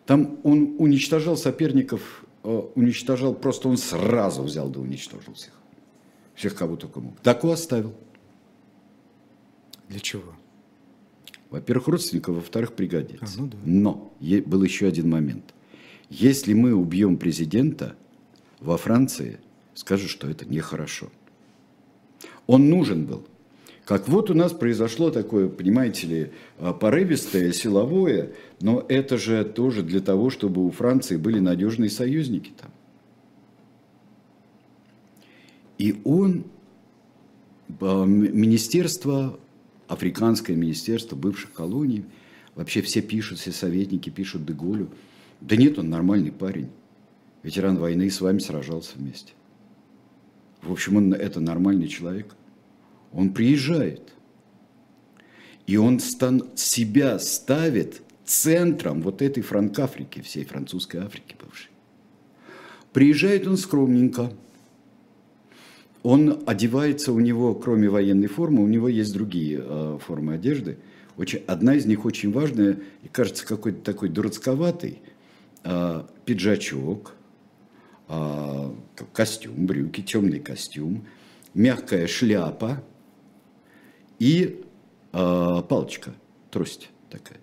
Там 0.07 0.39
он 0.45 0.77
уничтожал 0.79 1.37
соперников, 1.37 2.25
э, 2.43 2.63
уничтожал, 2.75 3.35
просто 3.35 3.69
он 3.69 3.77
сразу 3.77 4.43
взял 4.43 4.71
да 4.71 4.81
уничтожил 4.81 5.35
всех. 5.35 5.53
Всех, 6.35 6.55
кого 6.55 6.77
только 6.77 7.01
мог. 7.01 7.21
Таку 7.21 7.51
оставил. 7.51 7.93
Для 9.89 10.01
чего? 10.01 10.35
Во-первых, 11.51 11.89
родственников, 11.89 12.37
во-вторых, 12.37 12.73
пригодится. 12.73 13.25
А, 13.25 13.41
ну 13.41 13.47
да. 13.47 13.57
Но 13.65 14.13
был 14.47 14.63
еще 14.63 14.87
один 14.87 15.11
момент. 15.11 15.55
Если 16.11 16.55
мы 16.55 16.75
убьем 16.75 17.17
президента 17.17 17.97
во 18.61 18.77
Франции, 18.77 19.39
скажут, 19.75 20.11
что 20.11 20.29
это 20.29 20.45
нехорошо. 20.45 21.11
Он 22.47 22.69
нужен 22.69 23.07
был. 23.07 23.27
Как 23.85 24.09
вот 24.09 24.31
у 24.31 24.35
нас 24.35 24.53
произошло 24.53 25.11
такое, 25.11 25.49
понимаете 25.49 26.07
ли, 26.09 26.31
а, 26.59 26.73
порывистое, 26.73 27.53
силовое, 27.53 28.33
но 28.61 28.85
это 28.89 29.17
же 29.17 29.45
тоже 29.45 29.85
для 29.85 30.01
того, 30.01 30.31
чтобы 30.31 30.67
у 30.67 30.71
Франции 30.73 31.17
были 31.17 31.39
надежные 31.39 31.89
союзники 31.89 32.53
там. 32.61 32.71
И 35.79 36.01
он, 36.05 36.47
а, 37.81 38.05
министерство, 38.05 39.39
африканское 39.89 40.57
министерство 40.57 41.17
бывших 41.17 41.53
колоний, 41.53 42.05
вообще 42.55 42.83
все 42.83 43.03
пишут, 43.03 43.39
все 43.39 43.53
советники 43.53 44.11
пишут 44.11 44.45
Деголю. 44.45 44.91
Да 45.41 45.57
нет, 45.57 45.79
он 45.79 45.91
нормальный 45.91 46.33
парень. 46.33 46.69
Ветеран 47.43 47.79
войны 47.79 48.11
с 48.11 48.21
вами 48.21 48.39
сражался 48.39 48.97
вместе. 48.97 49.33
В 50.63 50.73
общем, 50.73 50.97
он 50.97 51.15
это 51.15 51.41
нормальный 51.41 51.89
человек. 51.89 52.35
Он 53.13 53.33
приезжает. 53.33 54.13
И 55.67 55.77
он 55.77 56.01
стан, 56.01 56.51
себя 56.57 57.19
ставит 57.19 58.03
центром 58.25 59.03
вот 59.03 59.23
этой 59.23 59.43
Франкафрики, 59.43 60.21
всей 60.21 60.45
французской 60.45 60.99
Африки 60.99 61.37
бывшей. 61.41 61.71
Приезжает 62.93 63.47
он 63.47 63.57
скромненько. 63.57 64.33
Он 66.03 66.43
одевается, 66.47 67.13
у 67.13 67.21
него, 67.21 67.55
кроме 67.55 67.89
военной 67.89 68.29
формы, 68.29 68.63
у 68.63 68.69
него 68.69 68.89
есть 68.89 69.13
другие 69.13 69.61
э, 69.63 69.99
формы 70.01 70.35
одежды. 70.35 70.79
Очень, 71.17 71.43
одна 71.47 71.75
из 71.75 71.87
них 71.87 72.05
очень 72.05 72.33
важная 72.33 72.79
и 73.03 73.09
кажется 73.09 73.47
какой-то 73.47 73.81
такой 73.81 74.09
дурацковатый. 74.09 75.03
Э, 75.65 76.05
пиджачок, 76.25 77.15
э, 78.09 78.71
костюм, 79.13 79.67
брюки, 79.67 80.01
темный 80.01 80.39
костюм, 80.39 81.07
мягкая 81.55 82.07
шляпа 82.07 82.85
и 84.21 84.65
э, 85.13 85.63
палочка, 85.69 86.13
трость 86.51 86.91
такая. 87.11 87.41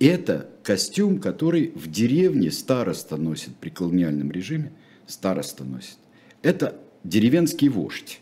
Это 0.00 0.50
костюм, 0.62 1.18
который 1.18 1.72
в 1.74 1.90
деревне 1.90 2.50
староста 2.50 3.16
носит 3.16 3.56
при 3.56 3.70
колониальном 3.70 4.30
режиме, 4.30 4.72
староста 5.06 5.64
носит. 5.64 5.96
Это 6.42 6.78
деревенский 7.04 7.68
вождь, 7.68 8.20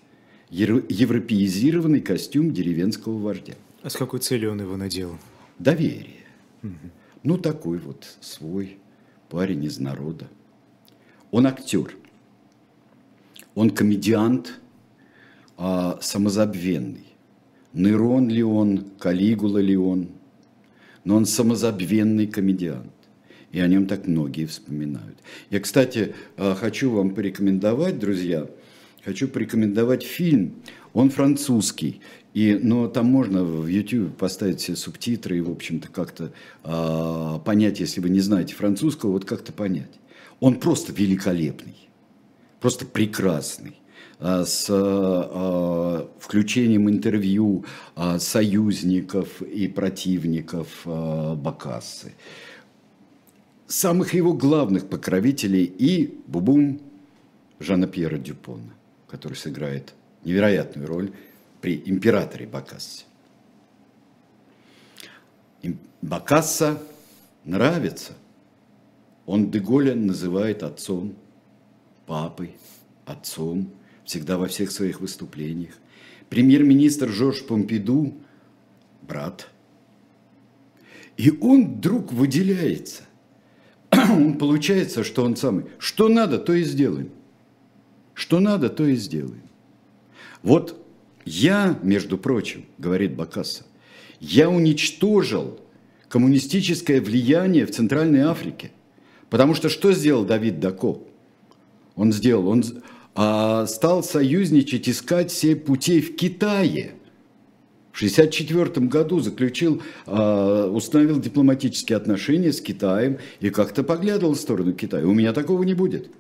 европеизированный 0.51 2.01
костюм 2.01 2.53
деревенского 2.53 3.17
вождя. 3.17 3.55
А 3.83 3.91
с 3.91 3.97
какой 3.97 4.21
целью 4.21 4.53
он 4.53 4.61
его 4.61 4.77
надел? 4.77 5.17
Доверие. 5.59 6.27
Угу. 6.63 6.91
Ну, 7.23 7.39
такой 7.39 7.79
вот 7.79 8.07
свой 8.21 8.79
парень 9.31 9.65
из 9.65 9.79
народа. 9.79 10.29
Он 11.31 11.47
актер. 11.47 11.97
Он 13.55 13.71
комедиант 13.71 14.61
а, 15.57 15.99
самозабвенный. 16.01 17.07
Нерон 17.73 18.29
ли 18.29 18.43
он, 18.43 18.91
Калигула 18.99 19.59
ли 19.59 19.77
он, 19.77 20.09
но 21.05 21.17
он 21.17 21.25
самозабвенный 21.25 22.27
комедиант. 22.27 22.93
И 23.51 23.61
о 23.61 23.69
нем 23.69 23.87
так 23.87 24.07
многие 24.07 24.47
вспоминают. 24.47 25.19
Я, 25.51 25.61
кстати, 25.61 26.15
а, 26.37 26.55
хочу 26.55 26.91
вам 26.91 27.15
порекомендовать, 27.15 27.99
друзья, 27.99 28.47
хочу 29.05 29.29
порекомендовать 29.29 30.03
фильм. 30.03 30.63
Он 30.93 31.11
французский, 31.11 32.01
и, 32.35 32.59
но 32.61 32.89
там 32.89 33.07
можно 33.07 33.45
в 33.45 33.67
YouTube 33.67 34.17
поставить 34.17 34.61
все 34.61 34.77
субтитры 34.77 35.39
и, 35.39 35.41
в 35.41 35.51
общем-то, 35.51 35.89
как-то 35.89 36.33
э, 36.65 37.39
понять, 37.45 37.81
если 37.81 38.01
вы 38.01 38.11
не 38.11 38.21
знаете 38.21 38.55
французского, 38.55 39.13
вот 39.13 39.25
как-то 39.25 39.53
понять. 39.53 40.01
Он 40.41 40.57
просто 40.57 40.93
великолепный, 40.93 41.77
просто 42.61 42.85
прекрасный. 42.85 43.77
А, 44.25 44.45
с 44.45 44.69
а, 44.71 46.09
включением 46.21 46.89
интервью 46.89 47.65
а, 47.97 48.21
союзников 48.21 49.43
и 49.43 49.67
противников 49.67 50.69
Бакассы. 50.85 52.15
Самых 53.67 54.15
его 54.15 54.33
главных 54.33 54.89
покровителей 54.89 55.65
и 55.65 56.21
Бубум 56.29 56.81
Жана 57.59 57.89
Пьера 57.89 58.17
Дюпона, 58.17 58.75
который 59.13 59.35
сыграет 59.35 59.93
невероятную 60.25 60.89
роль 60.89 61.13
при 61.61 61.81
императоре 61.85 62.47
Бакассе. 62.47 63.05
Бакасса 66.01 66.83
нравится. 67.45 68.15
Он 69.27 69.51
Деголя 69.51 69.95
называет 69.95 70.63
отцом, 70.65 71.15
папой, 72.07 72.57
отцом– 73.05 73.71
всегда 74.05 74.37
во 74.39 74.49
всех 74.49 74.73
своих 74.73 75.01
выступлениях. 75.01 75.75
Премьер-министр 76.29 77.09
Жорж 77.09 77.45
Помпиду– 77.45 78.15
брат. 79.03 79.49
И 81.17 81.31
он 81.31 81.77
вдруг 81.77 82.13
выделяется. 82.13 83.03
Он 83.91 84.39
получается, 84.39 85.05
что 85.05 85.23
он 85.23 85.37
самый. 85.37 85.67
Что 85.79 86.09
надо, 86.09 86.39
то 86.39 86.55
и 86.55 86.65
сделаем. 86.65 87.11
Что 88.15 88.41
надо, 88.41 88.69
то 88.69 88.85
и 88.85 88.95
сделаем. 88.95 89.43
Вот 90.43 90.79
я, 91.25 91.79
между 91.83 92.19
прочим, 92.19 92.65
говорит 92.79 93.15
Бакасса, 93.15 93.65
я 94.21 94.49
уничтожил 94.51 95.59
коммунистическое 96.09 97.01
влияние 97.01 97.67
в 97.67 97.71
Центральной 97.71 98.21
Африке. 98.21 98.71
Потому 99.31 99.55
что 99.55 99.69
что 99.69 99.93
сделал 99.93 100.25
Давид 100.25 100.61
Дако? 100.61 100.99
Он 101.97 102.13
сделал, 102.13 102.49
он 102.49 102.63
а, 103.15 103.67
стал 103.67 104.03
союзничать, 104.03 104.89
искать 104.89 105.31
все 105.31 105.57
путей 105.57 106.01
в 106.01 106.17
Китае. 106.17 106.93
В 107.93 107.97
1964 107.97 108.87
году 108.87 109.21
заключил, 109.21 109.83
а, 110.07 110.69
установил 110.69 111.19
дипломатические 111.19 111.97
отношения 111.97 112.53
с 112.53 112.61
Китаем 112.61 113.19
и 113.41 113.51
как-то 113.51 113.83
поглядывал 113.83 114.35
в 114.35 114.39
сторону 114.41 114.73
Китая. 114.73 115.07
У 115.07 115.15
меня 115.15 115.33
такого 115.33 115.63
не 115.63 115.75
будет. 115.75 116.11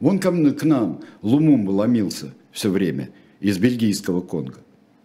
Вон 0.00 0.18
к 0.18 0.64
нам 0.64 1.00
Лумумба 1.20 1.70
ломился 1.70 2.32
все 2.50 2.70
время 2.70 3.10
из 3.38 3.58
бельгийского 3.58 4.22
Конго. 4.22 4.60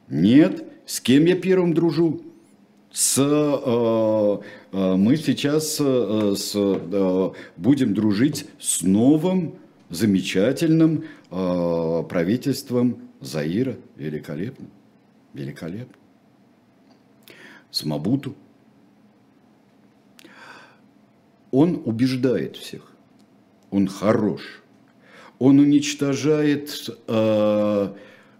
Нет, 0.09 0.65
с 0.85 1.01
кем 1.01 1.25
я 1.25 1.35
первым 1.35 1.73
дружу? 1.73 2.21
С, 2.91 3.17
э, 3.17 4.37
э, 4.71 4.95
мы 4.95 5.17
сейчас 5.17 5.77
э, 5.81 6.33
с, 6.37 6.53
э, 6.55 7.31
будем 7.57 7.93
дружить 7.93 8.45
с 8.57 8.83
новым 8.83 9.55
замечательным 9.89 11.03
э, 11.29 12.03
правительством 12.07 12.99
Заира. 13.19 13.75
Великолепно. 13.97 14.67
Великолепно. 15.33 15.95
С 17.69 17.83
Мабуту. 17.83 18.33
Он 21.51 21.81
убеждает 21.83 22.55
всех. 22.55 22.93
Он 23.71 23.89
хорош 23.89 24.63
он 25.39 25.59
уничтожает 25.59 26.89
э, 27.07 27.93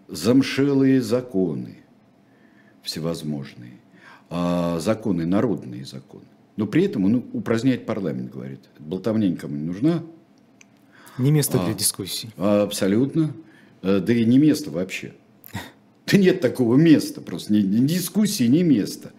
замшелые 0.08 1.00
законы 1.00 1.78
всевозможные, 2.82 3.80
э, 4.30 4.78
законы, 4.80 5.26
народные 5.26 5.84
законы. 5.84 6.24
Но 6.56 6.66
при 6.66 6.84
этом 6.84 7.04
он 7.04 7.24
упраздняет 7.32 7.84
парламент, 7.84 8.32
говорит. 8.32 8.60
Болтовня 8.78 9.28
никому 9.28 9.56
не 9.56 9.64
нужна. 9.64 10.02
Не 11.18 11.30
место 11.30 11.58
для 11.58 11.72
а, 11.72 11.74
дискуссий. 11.74 12.30
Абсолютно. 12.36 13.32
Э, 13.82 14.00
да 14.00 14.12
и 14.12 14.24
не 14.24 14.38
место 14.38 14.70
вообще. 14.70 15.14
Да 16.06 16.18
нет 16.18 16.40
такого 16.40 16.76
места 16.76 17.20
просто. 17.20 17.52
Ни, 17.52 17.62
ни 17.62 17.86
дискуссии, 17.86 18.44
ни 18.44 18.62
места. 18.62 19.10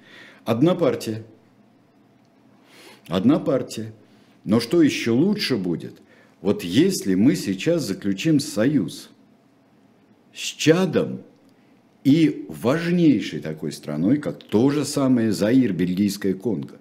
Одна 0.46 0.74
партия. 0.74 1.24
Одна 3.08 3.40
партия. 3.40 3.94
Но 4.46 4.62
что 4.62 4.82
еще 4.82 5.12
лучше 5.12 5.58
будет? 5.58 6.02
Вот 6.48 6.64
если 6.64 7.16
мы 7.16 7.36
сейчас 7.36 7.84
заключим 7.84 8.40
союз 8.40 9.10
с 10.34 10.40
Чадом 10.40 11.24
и 12.06 12.46
важнейшей 12.48 13.42
такой 13.42 13.74
страной, 13.74 14.18
как 14.18 14.42
то 14.42 14.70
же 14.70 14.86
самое 14.86 15.34
Заир, 15.34 15.74
Бельгийская 15.74 16.34
Конго, 16.34 16.76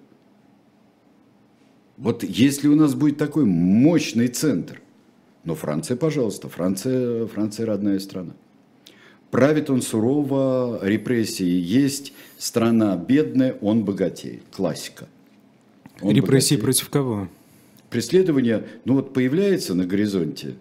вот 1.97 2.23
если 2.23 2.69
у 2.69 2.75
нас 2.77 2.95
будет 2.95 3.17
такой 3.17 3.43
мощный 3.43 4.29
центр, 4.29 4.81
но 5.43 5.53
Франция, 5.53 5.97
пожалуйста, 5.97 6.47
Франция, 6.47 7.27
Франция 7.27 7.65
родная 7.65 7.99
страна. 7.99 8.35
Правит 9.31 9.69
он 9.69 9.81
сурово, 9.81 10.79
репрессии 10.81 11.43
есть, 11.43 12.13
страна 12.37 12.95
бедная, 12.95 13.57
он 13.59 13.83
богатеет. 13.83 14.43
Классика. 14.49 15.09
Он 15.99 16.15
репрессии 16.15 16.55
богатеет. 16.55 16.61
против 16.61 16.89
кого? 16.89 17.27
Преследование, 17.89 18.67
ну 18.85 18.95
вот 18.95 19.13
появляется 19.13 19.73
на 19.73 19.85
горизонте, 19.85 20.55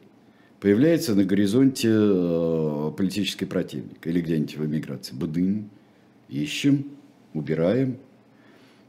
появляется 0.60 1.14
на 1.14 1.24
горизонте 1.24 1.90
э, 1.90 2.92
политический 2.96 3.44
противник 3.44 4.06
или 4.06 4.20
где-нибудь 4.20 4.56
в 4.56 4.66
эмиграции. 4.66 5.14
Бадын, 5.14 5.68
ищем, 6.28 6.86
убираем. 7.34 7.98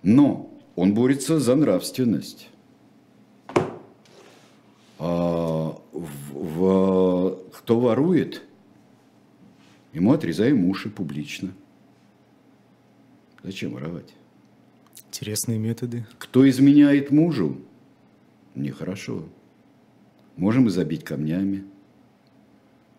Но 0.04 0.52
он 0.76 0.94
борется 0.94 1.40
за 1.40 1.56
нравственность. 1.56 2.50
А, 5.00 5.80
в, 5.92 6.34
в, 6.34 7.40
кто 7.52 7.80
ворует, 7.80 8.42
ему 9.94 10.14
отрезаем 10.14 10.66
уши 10.66 10.90
публично. 10.90 11.52
Зачем 13.44 13.74
воровать? 13.74 14.14
Интересные 15.08 15.60
методы. 15.60 16.06
Кто 16.18 16.48
изменяет 16.50 17.12
мужу, 17.12 17.58
нехорошо. 18.62 19.24
Можем 20.38 20.68
и 20.68 20.70
забить 20.70 21.04
камнями. 21.04 21.64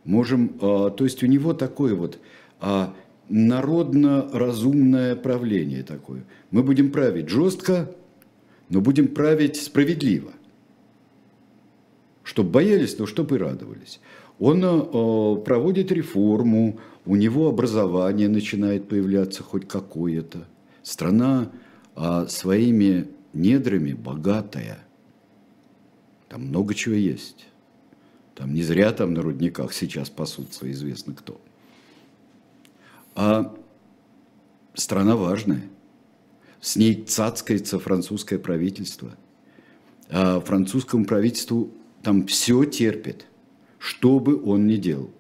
Можем, 0.05 0.57
а, 0.61 0.91
то 0.91 1.05
есть 1.05 1.23
у 1.23 1.27
него 1.27 1.55
такое 1.55 1.95
вот 1.95 2.19
а, 2.61 2.95
народно-разумное 3.29 5.15
правление 5.17 5.83
такое. 5.83 6.25
Мы 6.51 6.63
будем 6.63 6.91
править 6.91 7.29
жестко, 7.29 7.91
но 8.69 8.81
будем 8.81 9.09
править 9.09 9.57
справедливо. 9.57 10.33
Чтобы 12.25 12.51
боялись, 12.51 12.99
но 12.99 13.07
чтобы 13.07 13.37
и 13.37 13.39
радовались. 13.39 14.01
Он 14.41 14.63
а, 14.65 15.37
проводит 15.37 15.93
реформу, 15.93 16.81
у 17.07 17.17
него 17.17 17.49
образование 17.49 18.29
начинает 18.29 18.89
появляться 18.89 19.43
хоть 19.43 19.69
какое-то. 19.69 20.49
Страна 20.83 21.51
а, 21.95 22.27
своими 22.27 23.09
недрами 23.33 23.93
богатая– 23.93 24.81
там 26.29 26.47
много 26.47 26.75
чего 26.75 26.95
есть. 26.95 27.47
Там 28.35 28.55
не 28.55 28.63
зря 28.63 28.93
там 28.93 29.15
на 29.15 29.23
рудниках 29.23 29.73
сейчас 29.73 30.11
пасутся 30.11 30.71
известно 30.71 31.15
кто. 31.15 31.41
А 33.15 33.55
страна 34.75 35.17
важная. 35.17 35.63
С 36.61 36.77
ней 36.77 37.03
цацкается 37.03 37.79
французское 37.79 38.39
правительство. 38.39 39.17
А 40.11 40.41
французскому 40.41 41.05
правительству 41.05 41.71
там 42.03 42.27
все 42.27 42.65
терпит, 42.65 43.27
что 43.79 44.21
бы 44.21 44.43
он 44.43 44.67
ни 44.67 44.77
делал. 44.77 45.11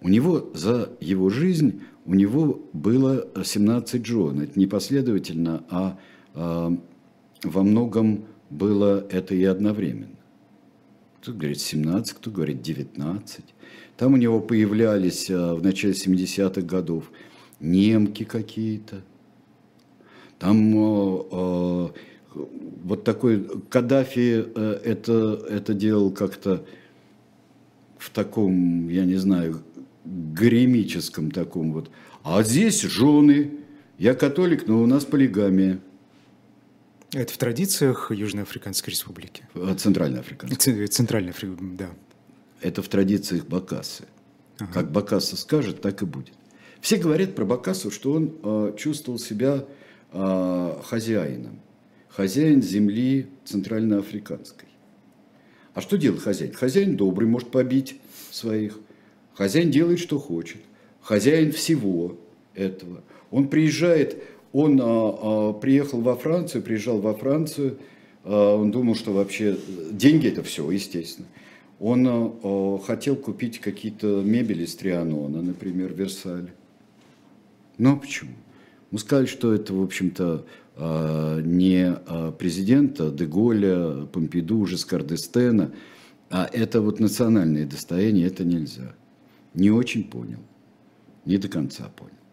У 0.00 0.08
него 0.08 0.50
за 0.54 0.92
его 1.00 1.30
жизнь, 1.30 1.82
у 2.04 2.14
него 2.14 2.62
было 2.72 3.26
17 3.42 4.04
жен. 4.04 4.40
Это 4.40 4.58
не 4.58 4.66
последовательно, 4.66 5.64
а, 5.70 5.98
а 6.34 6.76
во 7.42 7.62
многом 7.62 8.26
было 8.54 9.06
это 9.10 9.34
и 9.34 9.44
одновременно. 9.44 10.16
Кто 11.20 11.32
говорит 11.32 11.60
17, 11.60 12.14
кто 12.14 12.30
говорит 12.30 12.62
19. 12.62 13.44
Там 13.96 14.14
у 14.14 14.16
него 14.16 14.40
появлялись 14.40 15.30
а, 15.30 15.54
в 15.54 15.62
начале 15.62 15.94
70-х 15.94 16.62
годов 16.62 17.10
немки 17.60 18.24
какие-то. 18.24 19.02
Там 20.38 20.74
а, 20.76 21.92
вот 22.30 23.04
такой 23.04 23.48
Каддафи 23.70 24.44
это, 24.84 25.46
это 25.48 25.74
делал 25.74 26.10
как-то 26.10 26.64
в 27.96 28.10
таком, 28.10 28.88
я 28.88 29.04
не 29.04 29.16
знаю, 29.16 29.62
гремическом 30.04 31.30
таком 31.30 31.72
вот. 31.72 31.90
А 32.22 32.42
здесь 32.42 32.82
жены. 32.82 33.60
Я 33.96 34.14
католик, 34.14 34.66
но 34.66 34.82
у 34.82 34.86
нас 34.86 35.04
полигамия. 35.04 35.80
Это 37.14 37.32
в 37.32 37.36
традициях 37.36 38.10
Южноафриканской 38.10 38.90
республики? 38.90 39.44
Центральноафриканской. 39.76 40.86
Центральной 40.88 41.30
Африки, 41.30 41.56
да. 41.60 41.90
Это 42.60 42.82
в 42.82 42.88
традициях 42.88 43.46
Бакасы. 43.46 44.04
Ага. 44.58 44.72
Как 44.72 44.90
Бакаса 44.90 45.36
скажет, 45.36 45.80
так 45.80 46.02
и 46.02 46.06
будет. 46.06 46.32
Все 46.80 46.96
говорят 46.96 47.34
про 47.34 47.44
Бакасу, 47.44 47.90
что 47.90 48.12
он 48.12 48.34
э, 48.42 48.74
чувствовал 48.76 49.18
себя 49.18 49.64
э, 50.12 50.80
хозяином. 50.84 51.60
Хозяин 52.08 52.62
земли 52.62 53.28
центральноафриканской. 53.44 54.68
А 55.72 55.80
что 55.80 55.96
делает 55.96 56.22
хозяин? 56.22 56.52
Хозяин 56.52 56.96
добрый, 56.96 57.28
может 57.28 57.50
побить 57.50 58.00
своих. 58.30 58.78
Хозяин 59.34 59.70
делает, 59.70 59.98
что 59.98 60.18
хочет. 60.18 60.60
Хозяин 61.00 61.52
всего 61.52 62.18
этого. 62.54 63.02
Он 63.30 63.48
приезжает 63.48 64.22
он 64.54 64.80
а, 64.80 64.84
а, 64.84 65.52
приехал 65.52 66.00
во 66.00 66.14
Францию, 66.14 66.62
приезжал 66.62 67.00
во 67.00 67.12
Францию, 67.12 67.76
а, 68.22 68.54
он 68.54 68.70
думал, 68.70 68.94
что 68.94 69.12
вообще 69.12 69.58
деньги 69.90 70.28
это 70.28 70.44
все, 70.44 70.70
естественно. 70.70 71.26
Он 71.80 72.80
хотел 72.86 73.16
купить 73.16 73.58
какие-то 73.58 74.22
мебели 74.22 74.64
из 74.64 74.76
Трианона, 74.76 75.42
например, 75.42 75.92
Версаль. 75.92 76.50
Но 77.78 77.96
почему? 77.96 78.30
Мы 78.92 79.00
сказали, 79.00 79.26
что 79.26 79.52
это, 79.52 79.74
в 79.74 79.82
общем-то, 79.82 80.46
не 81.44 82.32
президента 82.38 83.10
Деголя, 83.10 84.06
Помпиду, 84.06 84.64
Жескар 84.66 85.02
д'Эстена, 85.02 85.72
а 86.30 86.48
это 86.50 86.80
вот 86.80 87.00
национальное 87.00 87.66
достояние, 87.66 88.28
это 88.28 88.44
нельзя. 88.44 88.94
Не 89.52 89.72
очень 89.72 90.04
понял, 90.04 90.40
не 91.26 91.38
до 91.38 91.48
конца 91.48 91.90
понял. 91.96 92.23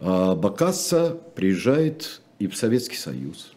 А 0.00 0.34
Бакасса 0.34 1.18
приезжает 1.34 2.20
и 2.38 2.46
в 2.46 2.56
Советский 2.56 2.96
Союз. 2.96 3.52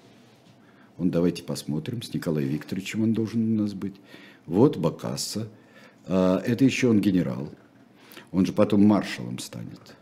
Он, 0.97 1.09
давайте 1.09 1.43
посмотрим, 1.43 2.01
с 2.01 2.13
Николаем 2.13 2.49
Викторовичем 2.49 3.03
он 3.03 3.13
должен 3.13 3.59
у 3.59 3.61
нас 3.63 3.73
быть. 3.73 3.95
Вот 4.45 4.77
Бакасса. 4.77 5.47
А, 6.05 6.41
это 6.45 6.65
еще 6.65 6.89
он 6.89 7.01
генерал. 7.01 7.49
Он 8.31 8.45
же 8.45 8.53
потом 8.53 8.83
маршалом 8.85 9.39
станет. 9.39 9.95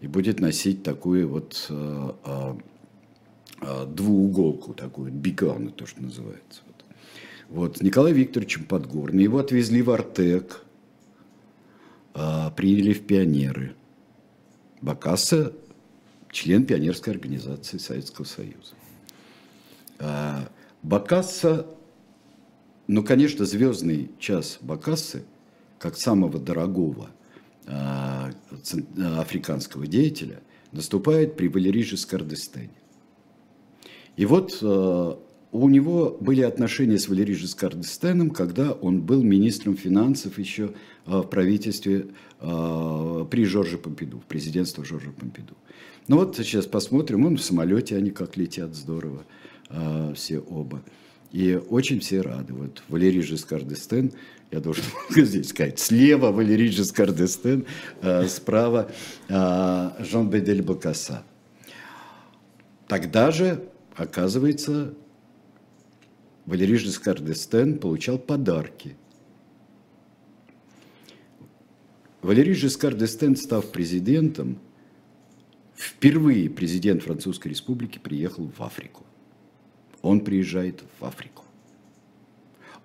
И 0.00 0.06
будет 0.06 0.40
носить 0.40 0.82
такую 0.82 1.28
вот 1.28 1.66
а, 1.70 2.56
двууголку 3.86 4.74
такую, 4.74 5.10
бикарну, 5.12 5.70
то, 5.70 5.86
что 5.86 6.02
называется. 6.02 6.62
Вот. 7.48 7.78
с 7.78 7.82
Николаем 7.82 8.16
Викторовичем 8.16 8.64
Подгорным. 8.64 9.20
Его 9.20 9.38
отвезли 9.38 9.80
в 9.80 9.90
Артек, 9.90 10.64
приняли 12.12 12.92
в 12.92 13.06
пионеры. 13.06 13.74
Бакасса– 14.82 15.52
член 16.34 16.66
пионерской 16.66 17.12
организации 17.14 17.78
Советского 17.78 18.24
Союза. 18.24 18.74
А, 20.00 20.48
Бакасса, 20.82 21.66
ну, 22.88 23.02
конечно, 23.02 23.46
звездный 23.46 24.10
час 24.18 24.58
Бакассы, 24.60 25.24
как 25.78 25.96
самого 25.96 26.38
дорогого 26.38 27.10
а, 27.66 28.32
африканского 29.18 29.86
деятеля, 29.86 30.40
наступает 30.72 31.36
при 31.36 31.46
Валерии 31.48 31.82
Жескардестене. 31.82 32.70
И 34.16 34.26
вот 34.26 34.58
э, 34.60 35.14
у 35.52 35.68
него 35.68 36.16
были 36.20 36.42
отношения 36.42 36.98
с 36.98 37.08
Валерием 37.08 37.38
Жескардестеном, 37.38 38.30
когда 38.30 38.72
он 38.72 39.02
был 39.02 39.22
министром 39.22 39.76
финансов 39.76 40.38
еще 40.38 40.74
в 41.04 41.22
правительстве 41.22 42.06
при 42.40 43.44
Жорже 43.44 43.78
Помпиду, 43.78 44.20
в 44.20 44.24
президентстве 44.24 44.84
Жоржа 44.84 45.10
Помпиду. 45.10 45.54
Ну 46.08 46.16
вот 46.18 46.36
сейчас 46.36 46.66
посмотрим, 46.66 47.26
он 47.26 47.36
в 47.36 47.42
самолете, 47.42 47.96
они 47.96 48.10
как 48.10 48.36
летят 48.36 48.74
здорово, 48.74 49.24
все 50.14 50.38
оба. 50.38 50.82
И 51.32 51.60
очень 51.68 52.00
все 52.00 52.20
рады. 52.20 52.52
Вот 52.52 52.82
Валерий 52.88 53.22
Жескардестен, 53.22 54.12
я 54.50 54.60
должен 54.60 54.84
здесь 55.10 55.48
сказать, 55.48 55.78
слева 55.78 56.30
Валерий 56.30 56.70
Жескардестен, 56.70 57.66
справа 58.28 58.90
Жан 59.28 60.30
Бедель 60.30 60.62
Бакаса. 60.62 61.24
Тогда 62.86 63.30
же 63.30 63.68
Оказывается, 63.96 64.94
Валерий 66.46 66.76
Жескар 66.76 67.20
д'Эстен 67.20 67.78
получал 67.78 68.18
подарки. 68.18 68.96
Валерий 72.22 72.54
Жескар 72.54 72.94
д'Эстен, 72.94 73.36
став 73.36 73.70
президентом, 73.70 74.58
впервые 75.84 76.50
президент 76.50 77.02
Французской 77.02 77.48
Республики 77.48 77.98
приехал 77.98 78.50
в 78.56 78.62
Африку. 78.62 79.04
Он 80.02 80.20
приезжает 80.20 80.82
в 80.98 81.04
Африку. 81.04 81.44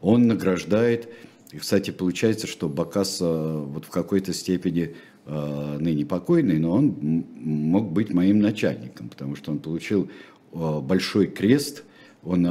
Он 0.01 0.27
награждает, 0.27 1.09
и, 1.51 1.57
кстати, 1.57 1.91
получается, 1.91 2.47
что 2.47 2.69
Бакаса 2.69 3.57
вот 3.57 3.85
в 3.85 3.89
какой-то 3.89 4.33
степени 4.33 4.95
э, 5.25 5.77
ныне 5.79 6.05
покойный, 6.05 6.59
но 6.59 6.71
он 6.71 7.25
мог 7.35 7.91
быть 7.91 8.13
моим 8.13 8.39
начальником, 8.39 9.09
потому 9.09 9.35
что 9.35 9.51
он 9.51 9.59
получил 9.59 10.09
Э, 10.51 10.79
большой 10.81 11.27
крест, 11.27 11.83
он 12.23 12.45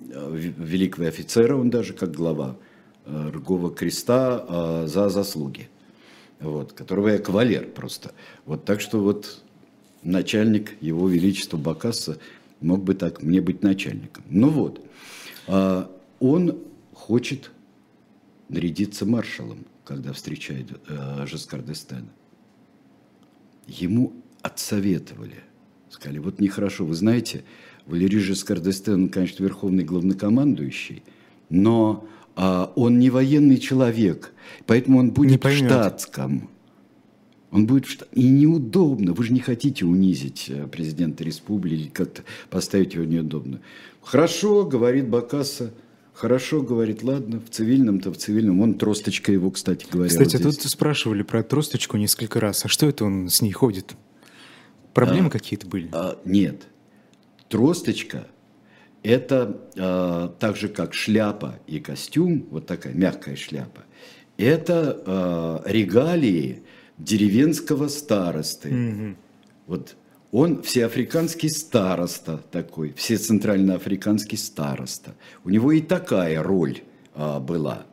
великого 0.00 1.06
офицера, 1.06 1.54
он 1.56 1.70
даже 1.70 1.92
как 1.92 2.10
глава 2.10 2.56
э, 3.06 3.30
Ргова 3.32 3.70
креста 3.70 4.86
за 4.88 5.08
заслуги, 5.08 5.68
вот, 6.40 6.72
которого 6.72 7.08
я 7.08 7.18
кавалер 7.18 7.66
просто. 7.66 8.12
Вот, 8.46 8.64
так 8.64 8.80
что 8.80 9.00
вот 9.00 9.42
начальник 10.02 10.80
его 10.82 11.08
величества 11.08 11.56
Бакаса 11.56 12.18
мог 12.60 12.82
бы 12.82 12.94
так 12.94 13.22
мне 13.22 13.40
быть 13.40 13.62
начальником. 13.62 14.24
Ну 14.28 14.48
вот, 14.48 14.84
а, 15.46 15.90
он 16.18 16.58
хочет 16.92 17.50
нарядиться 18.48 19.06
маршалом, 19.06 19.66
когда 19.84 20.12
встречает 20.12 20.68
а, 20.88 21.26
Жескар 21.26 21.62
Ему 23.66 24.12
отсоветовали– 24.42 25.36
Сказали, 25.90 26.18
вот 26.18 26.40
нехорошо, 26.40 26.84
вы 26.84 26.94
знаете, 26.94 27.42
Валерий 27.84 28.20
Жескардестен, 28.20 29.08
конечно, 29.08 29.42
верховный 29.42 29.82
главнокомандующий, 29.82 31.02
но 31.48 32.06
он 32.36 32.98
не 32.98 33.10
военный 33.10 33.58
человек, 33.58 34.32
поэтому 34.66 34.98
он 34.98 35.10
будет 35.10 35.44
в 35.44 35.50
штатском. 35.50 36.48
Он 37.50 37.66
будет 37.66 37.86
в 37.86 37.90
штат... 37.90 38.08
И 38.12 38.28
неудобно. 38.28 39.12
Вы 39.12 39.24
же 39.24 39.32
не 39.32 39.40
хотите 39.40 39.84
унизить 39.84 40.46
э, 40.48 40.68
президента 40.68 41.24
республики, 41.24 41.90
как-то 41.92 42.22
поставить 42.48 42.94
его 42.94 43.04
неудобно. 43.04 43.60
Хорошо, 44.02 44.64
говорит 44.64 45.08
Бакаса. 45.08 45.74
Хорошо, 46.12 46.62
говорит, 46.62 47.02
ладно, 47.02 47.40
в 47.40 47.50
цивильном-то 47.50 48.12
в 48.12 48.16
цивильном. 48.18 48.60
Он 48.60 48.74
тросточка 48.74 49.32
его, 49.32 49.50
кстати 49.50 49.84
говоря. 49.90 50.10
Кстати, 50.10 50.36
вот 50.36 50.60
тут 50.60 50.70
спрашивали 50.70 51.22
про 51.22 51.42
тросточку 51.42 51.96
несколько 51.96 52.38
раз. 52.38 52.64
А 52.64 52.68
что 52.68 52.86
это 52.86 53.04
он 53.04 53.28
с 53.28 53.42
ней 53.42 53.52
ходит? 53.52 53.96
Проблемы 54.94 55.28
а, 55.28 55.30
какие-то 55.30 55.66
были? 55.66 55.88
А, 55.92 56.20
нет. 56.24 56.62
Тросточка– 57.48 58.28
это 59.02 59.60
а, 59.76 60.28
так 60.38 60.56
же, 60.56 60.68
как 60.68 60.94
шляпа 60.94 61.58
и 61.66 61.80
костюм, 61.80 62.46
вот 62.50 62.66
такая 62.66 62.92
мягкая 62.94 63.36
шляпа, 63.36 63.82
это 64.36 65.02
а, 65.06 65.62
регалии 65.66 66.62
деревенского 66.98 67.88
старосты. 67.88 68.68
Угу. 68.68 69.16
Вот 69.66 69.96
он 70.32 70.62
всеафриканский 70.62 71.50
староста 71.50 72.38
такой, 72.50 72.92
все 72.94 73.16
центральноафриканский 73.16 74.38
староста. 74.38 75.14
У 75.44 75.50
него 75.50 75.72
и 75.72 75.80
такая 75.80 76.42
роль 76.42 76.82
а, 77.14 77.40
была. 77.40 77.86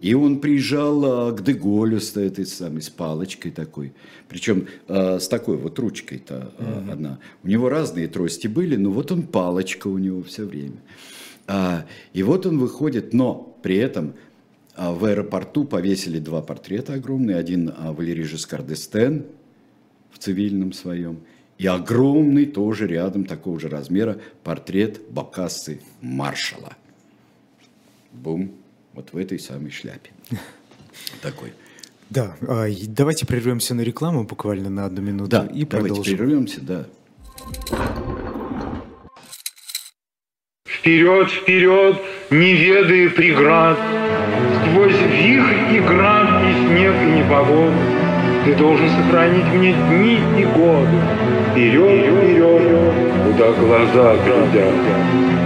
И 0.00 0.14
он 0.14 0.40
приезжал 0.40 1.28
а, 1.28 1.32
к 1.32 1.42
Деголю 1.42 2.00
с 2.00 2.16
этой 2.16 2.46
самой, 2.46 2.82
с 2.82 2.90
палочкой 2.90 3.50
такой. 3.50 3.92
Причем 4.28 4.66
а, 4.88 5.18
с 5.18 5.28
такой 5.28 5.56
вот 5.56 5.78
ручкой-то 5.78 6.52
mm-hmm. 6.58 6.92
одна. 6.92 7.18
У 7.42 7.48
него 7.48 7.68
разные 7.68 8.06
трости 8.08 8.46
были, 8.46 8.76
но 8.76 8.90
вот 8.90 9.10
он 9.10 9.22
палочка 9.22 9.88
у 9.88 9.98
него 9.98 10.22
все 10.22 10.44
время. 10.44 10.76
И 12.12 12.22
вот 12.24 12.44
он 12.44 12.58
выходит, 12.58 13.14
но 13.14 13.56
при 13.62 13.76
этом 13.76 14.14
в 14.76 15.04
аэропорту 15.04 15.64
повесили 15.64 16.18
два 16.18 16.42
портрета 16.42 16.94
огромные. 16.94 17.36
Один 17.36 17.72
Валерий 17.72 18.24
Жескар 18.24 18.62
д'Эстен 18.62 19.26
в 20.10 20.18
цивильном 20.18 20.72
своем. 20.72 21.20
И 21.56 21.68
огромный 21.68 22.46
тоже 22.46 22.88
рядом 22.88 23.24
такого 23.24 23.60
же 23.60 23.68
размера 23.68 24.18
портрет 24.42 25.00
Бакассы 25.08 25.80
маршала. 26.00 26.72
Бум 28.12 28.50
вот 28.96 29.12
в 29.12 29.16
этой 29.16 29.38
самой 29.38 29.70
шляпе. 29.70 30.10
Такой. 31.22 31.52
Да, 32.08 32.36
а, 32.48 32.66
давайте 32.88 33.26
прервемся 33.26 33.74
на 33.74 33.82
рекламу 33.82 34.24
буквально 34.24 34.70
на 34.70 34.86
одну 34.86 35.02
минуту 35.02 35.30
да, 35.30 35.42
и 35.42 35.64
давайте 35.64 35.66
продолжим. 35.66 36.16
прервемся, 36.16 36.60
да. 36.60 36.86
Вперед, 40.66 41.30
вперед, 41.30 41.96
не 42.30 42.54
ведая 42.54 43.10
преград, 43.10 43.78
Сквозь 44.62 44.94
вихрь 44.94 45.76
и 45.76 45.80
град, 45.80 46.42
и 46.44 46.52
снег, 46.66 46.94
и 46.94 47.06
непогоду, 47.18 47.74
Ты 48.44 48.54
должен 48.54 48.88
сохранить 48.90 49.46
мне 49.46 49.72
дни 49.72 50.20
и 50.40 50.44
годы. 50.44 50.98
Вперед, 51.50 52.06
вперед, 52.06 52.62
куда 53.24 53.52
глаза 53.52 54.16
глядят. 54.24 55.45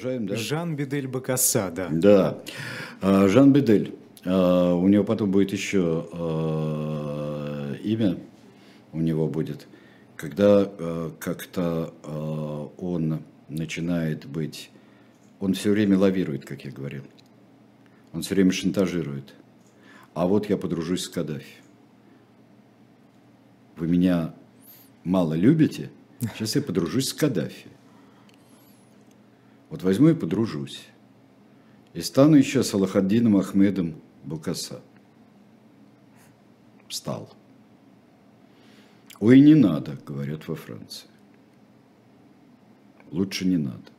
Продолжаем, 0.00 0.26
да? 0.26 0.36
Жан 0.36 0.76
Бедель 0.76 1.06
Бакаса, 1.08 1.70
да. 1.70 1.88
Да. 1.90 2.38
А, 3.02 3.28
Жан 3.28 3.52
Бедель. 3.52 3.94
А, 4.24 4.72
у 4.72 4.88
него 4.88 5.04
потом 5.04 5.30
будет 5.30 5.52
еще 5.52 6.08
а, 6.10 7.74
имя, 7.84 8.16
у 8.92 9.00
него 9.00 9.28
будет, 9.28 9.68
когда 10.16 10.64
как-то 11.18 11.92
он 12.78 13.20
начинает 13.50 14.24
быть, 14.24 14.70
он 15.38 15.52
все 15.52 15.70
время 15.70 15.98
лавирует, 15.98 16.46
как 16.46 16.64
я 16.64 16.70
говорил. 16.70 17.02
Он 18.14 18.22
все 18.22 18.34
время 18.34 18.52
шантажирует. 18.52 19.34
А 20.14 20.26
вот 20.26 20.48
я 20.48 20.56
подружусь 20.56 21.04
с 21.04 21.08
Каддафи. 21.08 21.56
Вы 23.76 23.86
меня 23.86 24.34
мало 25.04 25.34
любите, 25.34 25.90
сейчас 26.34 26.56
я 26.56 26.62
подружусь 26.62 27.08
с 27.08 27.12
Каддафи. 27.12 27.68
Вот 29.70 29.84
возьму 29.84 30.08
и 30.08 30.14
подружусь. 30.14 30.86
и 31.94 32.02
стану 32.02 32.36
еще 32.36 32.62
Салахаддином 32.62 33.36
Ахмедом 33.36 34.00
Букаса. 34.24 34.80
Стал. 36.88 37.32
Ой, 39.20 39.40
не 39.40 39.54
надо, 39.54 39.98
говорят 40.04 40.48
во 40.48 40.56
Франции. 40.56 41.08
Лучше 43.10 43.46
не 43.46 43.56
надо. 43.56 43.90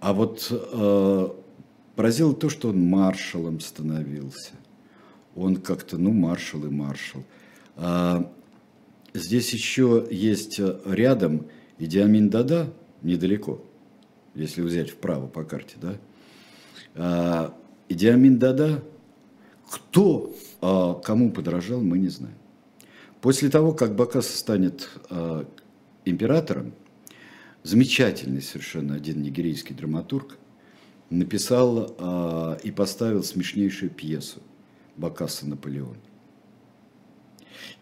А 0.00 0.12
вот 0.12 0.48
э, 0.50 1.28
поразило 1.94 2.34
то, 2.34 2.48
что 2.48 2.68
он 2.68 2.86
маршалом 2.86 3.60
становился. 3.60 4.52
Он 5.34 5.56
как-то, 5.56 5.98
ну, 5.98 6.12
маршал 6.12 6.64
и 6.64 6.70
маршал. 6.70 7.22
А, 7.76 8.30
здесь 9.14 9.52
еще 9.52 10.06
есть 10.10 10.60
рядом 10.86 11.46
Идиамин 11.78 12.30
Дада, 12.30 12.72
недалеко, 13.02 13.62
если 14.34 14.62
взять 14.62 14.90
вправо 14.90 15.26
по 15.26 15.44
карте, 15.44 15.76
да. 15.80 15.96
А, 16.94 17.54
Идиамин 17.88 18.38
Дада, 18.38 18.82
кто 19.70 20.34
а, 20.60 20.94
кому 20.94 21.32
подражал, 21.32 21.80
мы 21.80 21.98
не 21.98 22.08
знаем. 22.08 22.36
После 23.20 23.48
того, 23.48 23.72
как 23.72 23.94
Бакаса 23.96 24.36
станет 24.36 24.88
а, 25.10 25.46
императором, 26.04 26.74
замечательный 27.62 28.42
совершенно 28.42 28.94
один 28.94 29.22
нигерийский 29.22 29.74
драматург 29.74 30.38
написал 31.10 31.94
а, 31.98 32.58
и 32.62 32.70
поставил 32.70 33.22
смешнейшую 33.22 33.90
пьесу 33.90 34.40
Бакаса 34.96 35.46
Наполеон. 35.46 35.96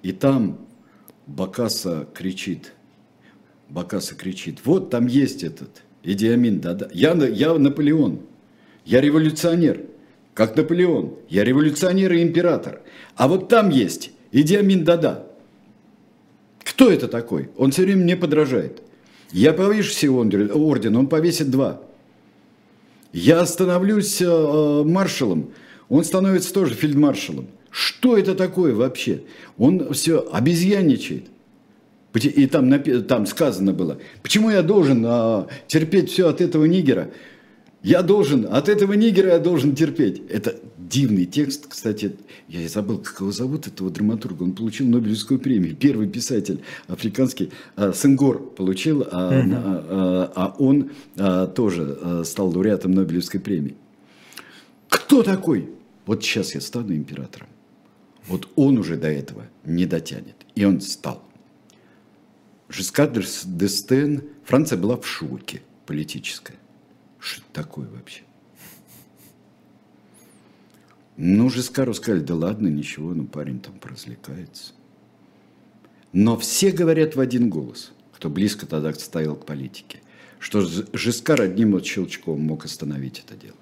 И 0.02 0.12
там 0.12 0.66
Бакаса 1.26 2.08
кричит, 2.14 2.72
Бакаса 3.68 4.14
кричит, 4.14 4.64
вот 4.64 4.90
там 4.90 5.06
есть 5.06 5.42
этот 5.42 5.82
Идиамин, 6.04 6.60
да-да, 6.60 6.88
я, 6.92 7.12
я 7.12 7.54
Наполеон, 7.54 8.20
я 8.84 9.00
революционер, 9.00 9.82
как 10.34 10.56
Наполеон, 10.56 11.14
я 11.28 11.44
революционер 11.44 12.12
и 12.12 12.22
император. 12.22 12.80
А 13.14 13.28
вот 13.28 13.48
там 13.48 13.70
есть 13.70 14.10
Идиамин 14.32 14.84
Дада. 14.84 15.26
Кто 16.64 16.90
это 16.90 17.06
такой? 17.06 17.50
Он 17.56 17.70
все 17.70 17.82
время 17.82 18.02
мне 18.02 18.16
подражает. 18.16 18.82
Я 19.30 19.52
повешу 19.52 19.90
все 19.90 20.08
орден, 20.10 20.96
он 20.96 21.06
повесит 21.06 21.50
два. 21.50 21.82
Я 23.12 23.44
становлюсь 23.46 24.20
э, 24.20 24.82
маршалом, 24.84 25.50
он 25.88 26.04
становится 26.04 26.52
тоже 26.52 26.74
фельдмаршалом. 26.74 27.46
Что 27.70 28.16
это 28.16 28.34
такое 28.34 28.74
вообще? 28.74 29.22
Он 29.58 29.92
все 29.92 30.26
обезьянничает. 30.32 31.26
И 32.14 32.46
там, 32.46 32.70
там 33.05 33.27
сказано 33.27 33.72
было, 33.72 33.98
почему 34.22 34.51
я 34.51 34.62
должен 34.62 35.05
а, 35.07 35.46
терпеть 35.66 36.11
все 36.11 36.29
от 36.29 36.40
этого 36.40 36.66
нигера? 36.66 37.11
Я 37.83 38.03
должен, 38.03 38.46
от 38.51 38.68
этого 38.68 38.92
нигера 38.92 39.31
я 39.31 39.38
должен 39.38 39.75
терпеть. 39.75 40.22
Это 40.29 40.57
дивный 40.79 41.25
текст, 41.25 41.66
кстати, 41.68 42.14
я 42.48 42.61
и 42.61 42.68
забыл, 42.68 42.98
как 42.98 43.20
его 43.20 43.33
зовут, 43.33 43.66
этого 43.66 43.90
драматурга. 43.90 44.42
Он 44.42 44.53
получил 44.53 44.87
Нобелевскую 44.87 45.40
премию. 45.40 45.75
Первый 45.75 46.07
писатель 46.07 46.61
африканский, 46.87 47.51
а, 47.77 47.92
Сенгор 47.92 48.40
получил, 48.40 49.03
а, 49.03 49.31
а, 49.33 50.33
а 50.35 50.55
он 50.59 50.90
а, 51.16 51.46
тоже 51.46 51.98
а, 52.01 52.25
стал 52.25 52.51
лауреатом 52.51 52.92
Нобелевской 52.92 53.40
премии. 53.40 53.75
Кто 54.88 55.22
такой? 55.22 55.70
Вот 56.05 56.22
сейчас 56.22 56.55
я 56.55 56.61
стану 56.61 56.94
императором. 56.94 57.48
Вот 58.29 58.48
он 58.55 58.79
уже 58.79 58.96
до 58.96 59.09
этого 59.09 59.46
не 59.64 59.87
дотянет. 59.87 60.37
И 60.55 60.64
он 60.64 60.81
стал. 60.81 61.22
Жискар 62.72 63.11
Дестен, 63.11 64.24
Франция 64.44 64.78
была 64.78 64.96
в 64.96 65.06
шоке 65.06 65.62
политическая. 65.87 66.56
Что 67.18 67.42
это 67.42 67.52
такое 67.52 67.88
вообще? 67.88 68.22
Ну, 71.18 71.50
Жискару 71.50 71.92
сказали, 71.92 72.20
да 72.20 72.35
ладно, 72.35 72.68
ничего, 72.68 73.12
ну 73.14 73.26
парень 73.26 73.61
там 73.61 73.74
поразвлекается. 73.74 74.72
Но 76.12 76.38
все 76.38 76.72
говорят 76.72 77.14
в 77.14 77.20
один 77.20 77.50
голос, 77.50 77.92
кто 78.12 78.30
близко 78.30 78.66
тогда 78.66 78.92
стоял 78.94 79.37
к 79.37 79.44
политике, 79.44 80.00
что 80.38 80.62
Жискар 80.92 81.42
одним 81.42 81.72
вот 81.72 81.85
щелчком 81.85 82.40
мог 82.40 82.64
остановить 82.64 83.22
это 83.24 83.37
дело. 83.37 83.56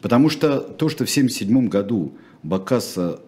Потому 0.00 0.30
что 0.30 0.60
то, 0.60 0.88
что 0.88 1.04
в 1.04 1.10
1977 1.10 1.68
году 1.68 2.16
Бакаса 2.42 3.20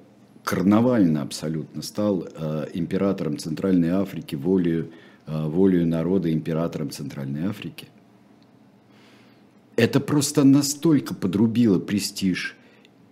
карнавально 0.44 1.22
абсолютно 1.22 1.83
стал 1.83 2.26
э, 2.26 2.66
императором 2.74 3.38
Центральной 3.38 3.90
Африки, 3.90 4.35
волею, 4.35 4.90
э, 5.26 5.46
волею 5.46 5.87
народа 5.87 6.33
императором 6.33 6.90
Центральной 6.90 7.46
Африки, 7.46 7.88
это 9.76 9.98
просто 9.98 10.44
настолько 10.44 11.14
подрубило 11.14 11.80
престиж 11.80 12.57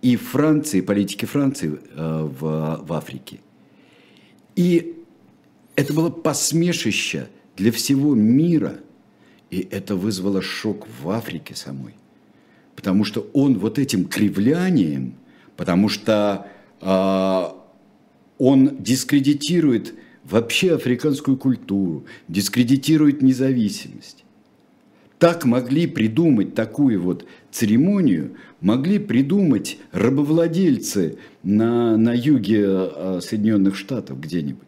и 0.01 0.15
Франции, 0.15 0.81
политики 0.81 1.25
Франции 1.25 1.79
э, 1.95 2.29
в, 2.39 2.81
в 2.83 2.93
Африке. 2.93 3.39
И 4.55 4.95
это 5.75 5.93
было 5.93 6.09
посмешище 6.09 7.27
для 7.57 7.71
всего 7.71 8.15
мира, 8.15 8.75
и 9.49 9.67
это 9.71 9.95
вызвало 9.95 10.41
шок 10.41 10.87
в 11.01 11.09
Африке 11.09 11.55
самой 11.55 11.95
потому 12.75 13.03
что 13.03 13.29
он 13.33 13.57
вот 13.57 13.79
этим 13.79 14.05
кривлянием, 14.05 15.13
потому 15.55 15.89
что 15.89 16.47
он 16.83 18.77
дискредитирует 18.79 19.93
вообще 20.23 20.75
африканскую 20.75 21.37
культуру, 21.37 22.05
дискредитирует 22.27 23.21
независимость. 23.21 24.23
Так 25.19 25.45
могли 25.45 25.87
придумать 25.87 26.53
такую 26.53 27.01
вот 27.01 27.25
церемонию, 27.49 28.35
могли 28.59 28.99
придумать 28.99 29.77
рабовладельцы 29.93 31.17
на, 31.43 31.95
на 31.95 32.13
юге 32.13 32.65
а, 32.65 33.19
Соединенных 33.21 33.77
Штатов 33.77 34.19
где-нибудь. 34.19 34.67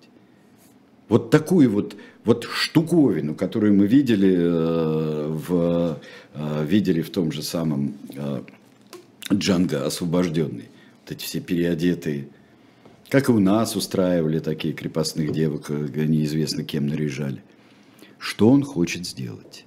Вот 1.09 1.29
такую 1.29 1.69
вот, 1.69 1.95
вот 2.23 2.45
штуковину, 2.45 3.35
которую 3.35 3.73
мы 3.73 3.85
видели 3.85 4.33
э, 4.33 5.27
в, 5.27 5.99
э, 6.33 6.65
видели 6.65 7.01
в 7.01 7.09
том 7.09 7.31
же 7.31 7.43
самом 7.43 7.93
э, 8.15 8.41
Джанго 9.33 9.85
освобожденный. 9.85 10.69
Эти 11.07 11.23
все 11.23 11.39
переодетые. 11.39 12.29
Как 13.09 13.29
и 13.29 13.31
у 13.31 13.39
нас 13.39 13.75
устраивали 13.75 14.39
такие 14.39 14.73
крепостных 14.73 15.31
девок, 15.31 15.69
неизвестно 15.69 16.63
кем 16.63 16.87
наряжали. 16.87 17.43
Что 18.17 18.49
он 18.49 18.63
хочет 18.63 19.05
сделать? 19.05 19.65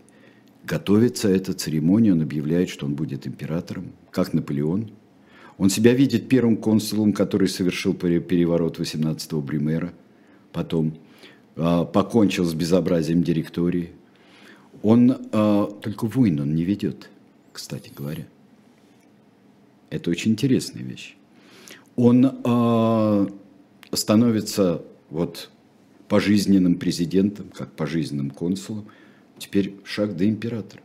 Готовится 0.64 1.28
эта 1.28 1.52
церемония, 1.52 2.12
он 2.12 2.22
объявляет, 2.22 2.68
что 2.68 2.86
он 2.86 2.94
будет 2.94 3.26
императором, 3.26 3.92
как 4.10 4.34
Наполеон. 4.34 4.90
Он 5.56 5.70
себя 5.70 5.94
видит 5.94 6.28
первым 6.28 6.56
консулом, 6.56 7.12
который 7.12 7.48
совершил 7.48 7.94
переворот 7.94 8.78
18-го 8.78 9.40
Бримера, 9.40 9.92
потом 10.52 10.98
а, 11.56 11.84
покончил 11.84 12.44
с 12.44 12.54
безобразием 12.54 13.22
директории. 13.22 13.90
Он 14.82 15.16
а, 15.32 15.66
только 15.66 16.06
войн 16.06 16.40
он 16.40 16.54
не 16.54 16.64
ведет, 16.64 17.10
кстати 17.52 17.90
говоря. 17.94 18.26
Это 19.90 20.10
очень 20.10 20.32
интересная 20.32 20.82
вещь. 20.82 21.17
Он 21.98 22.38
а, 22.44 23.26
становится 23.92 24.82
вот 25.10 25.50
пожизненным 26.06 26.76
президентом, 26.76 27.50
как 27.50 27.72
пожизненным 27.72 28.30
консулом. 28.30 28.86
Теперь 29.36 29.74
шаг 29.82 30.16
до 30.16 30.28
императора. 30.28 30.80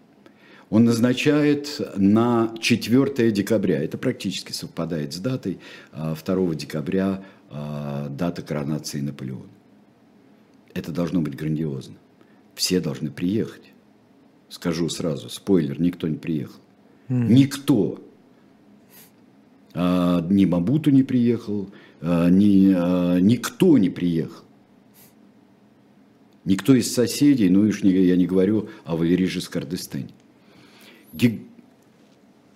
Он 0.71 0.86
назначает 0.86 1.80
на 1.95 2.56
4 2.60 3.32
декабря, 3.32 3.84
это 3.84 3.99
практически 3.99 4.54
совпадает 4.54 5.13
с 5.13 5.19
датой, 5.19 5.60
2 5.93 6.56
декабря 6.56 7.23
дата 7.52 8.41
коронации 8.41 8.99
Наполеона. 9.02 9.52
Это 10.73 10.91
должно 10.91 11.21
быть 11.21 11.36
грандиозно. 11.36 11.93
Все 12.56 12.80
должны 12.80 13.12
приехать. 13.12 13.71
Скажу 14.49 14.89
сразу, 14.89 15.30
спойлер, 15.30 15.80
никто 15.80 16.08
не 16.08 16.17
приехал. 16.17 16.60
Mm. 17.08 17.28
Никто. 17.28 18.02
А, 19.74 20.22
ни 20.30 20.46
Мабуту 20.46 20.92
не 20.92 21.04
приехал, 21.04 21.70
а, 22.02 22.30
ни, 22.30 22.74
а, 22.76 23.20
никто 23.20 23.78
не 23.78 23.90
приехал. 23.90 24.44
Никто 26.46 26.76
из 26.76 26.94
соседей, 26.94 27.50
ну 27.50 27.62
уж 27.62 27.84
не, 27.84 27.92
я 27.92 28.15
не 28.15 28.28
говорю 28.28 28.69
о 28.84 28.98
Валерии 28.98 29.26
Жискардестене. 29.26 30.10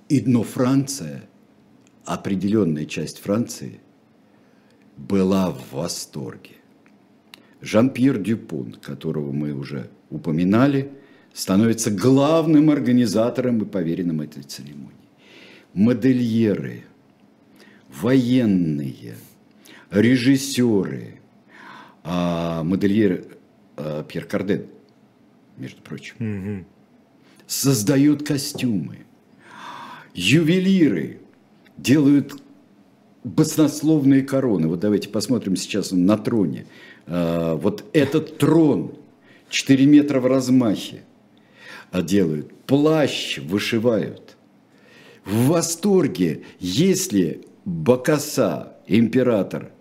И, 0.10 0.22
но 0.26 0.44
Франция, 0.44 1.28
определенная 2.06 2.86
часть 2.86 3.20
Франции, 3.20 3.80
была 4.98 5.52
в 5.52 5.74
восторге. 5.74 6.56
Жан-Пьер 7.62 8.18
Дюпон, 8.20 8.74
которого 8.74 9.32
мы 9.32 9.54
уже 9.54 9.90
упоминали, 10.10 10.92
становится 11.34 11.92
главным 11.92 12.70
организатором 12.70 13.62
и 13.62 13.66
поверенным 13.66 14.22
этой 14.22 14.44
церемонии. 14.44 14.92
Модельеры, 15.74 16.84
военные, 18.02 19.16
режиссеры, 19.90 21.20
а 22.04 22.64
модельер 22.64 23.26
а, 23.76 24.04
Пьер 24.04 24.26
Карден, 24.26 24.68
между 25.58 25.82
прочим, 25.82 26.16
угу. 26.20 26.66
создают 27.46 28.26
костюмы. 28.26 29.00
Ювелиры 30.14 31.20
делают 31.78 32.42
баснословные 33.24 34.24
короны. 34.24 34.68
Вот 34.68 34.80
давайте 34.80 35.10
посмотрим 35.10 35.56
сейчас 35.56 35.92
на 35.92 36.18
троне. 36.18 36.66
А, 37.06 37.56
вот 37.56 37.86
этот 37.94 38.38
трон 38.38 38.96
4 39.50 39.86
метра 39.86 40.20
в 40.20 40.26
размахе 40.26 41.04
а 41.92 42.02
делают. 42.02 42.54
Плащ 42.66 43.40
вышивают. 43.40 44.38
В 45.26 45.48
восторге, 45.48 46.44
если 46.60 47.42
Бакаса, 47.68 48.78
император 48.88 49.72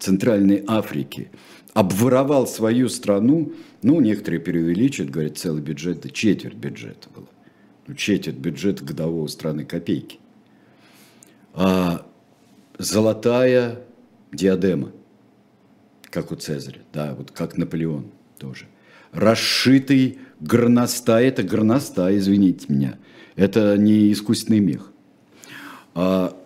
Центральной 0.00 0.64
Африки, 0.66 1.30
обворовал 1.74 2.48
свою 2.48 2.88
страну, 2.88 3.52
ну, 3.82 4.00
некоторые 4.00 4.40
преувеличивают, 4.40 5.12
говорят, 5.12 5.38
целый 5.38 5.62
бюджет, 5.62 6.00
да 6.00 6.08
четверть 6.08 6.56
бюджета 6.56 7.08
было. 7.14 7.28
Ну, 7.86 7.94
четверть 7.94 8.38
бюджета 8.38 8.84
годового 8.84 9.28
страны 9.28 9.64
копейки. 9.64 10.18
А 11.54 12.04
золотая 12.78 13.84
диадема, 14.32 14.90
как 16.02 16.32
у 16.32 16.34
Цезаря, 16.34 16.80
да, 16.92 17.14
вот 17.14 17.30
как 17.30 17.56
Наполеон 17.56 18.06
тоже. 18.38 18.66
Расшитый 19.12 20.18
горностай, 20.40 21.26
это 21.26 21.44
горностай, 21.44 22.18
извините 22.18 22.66
меня, 22.68 22.98
это 23.36 23.78
не 23.78 24.10
искусственный 24.10 24.58
мех. 24.58 24.90
А, 25.94 26.36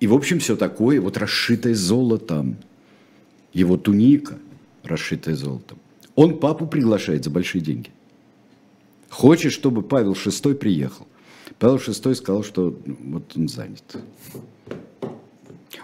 и, 0.00 0.06
в 0.06 0.14
общем, 0.14 0.38
все 0.38 0.56
такое, 0.56 1.00
вот 1.00 1.18
расшитое 1.18 1.74
золотом, 1.74 2.56
его 3.52 3.76
туника, 3.76 4.38
расшитая 4.82 5.36
золотом. 5.36 5.78
Он 6.14 6.38
папу 6.38 6.66
приглашает 6.66 7.24
за 7.24 7.30
большие 7.30 7.60
деньги. 7.60 7.90
Хочет, 9.10 9.52
чтобы 9.52 9.82
Павел 9.82 10.12
VI 10.12 10.54
приехал. 10.54 11.06
Павел 11.58 11.76
VI 11.76 12.14
сказал, 12.14 12.42
что 12.42 12.78
ну, 12.86 12.96
вот 13.12 13.36
он 13.36 13.48
занят. 13.48 13.96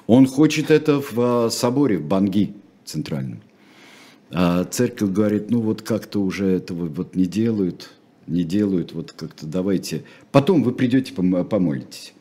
Он 0.06 0.26
хочет 0.26 0.70
это 0.70 1.00
в 1.00 1.12
а, 1.18 1.50
соборе, 1.50 1.98
в 1.98 2.06
Банги 2.06 2.54
центральном. 2.84 3.40
А 4.30 4.64
церковь 4.64 5.10
говорит, 5.10 5.50
ну 5.50 5.60
вот 5.60 5.82
как-то 5.82 6.22
уже 6.22 6.46
этого 6.46 6.86
вот 6.86 7.14
не 7.14 7.26
делают, 7.26 7.90
не 8.26 8.44
делают, 8.44 8.92
вот 8.92 9.12
как-то 9.12 9.46
давайте. 9.46 10.04
Потом 10.32 10.62
вы 10.62 10.72
придете, 10.72 11.12
помолитесь, 11.12 12.14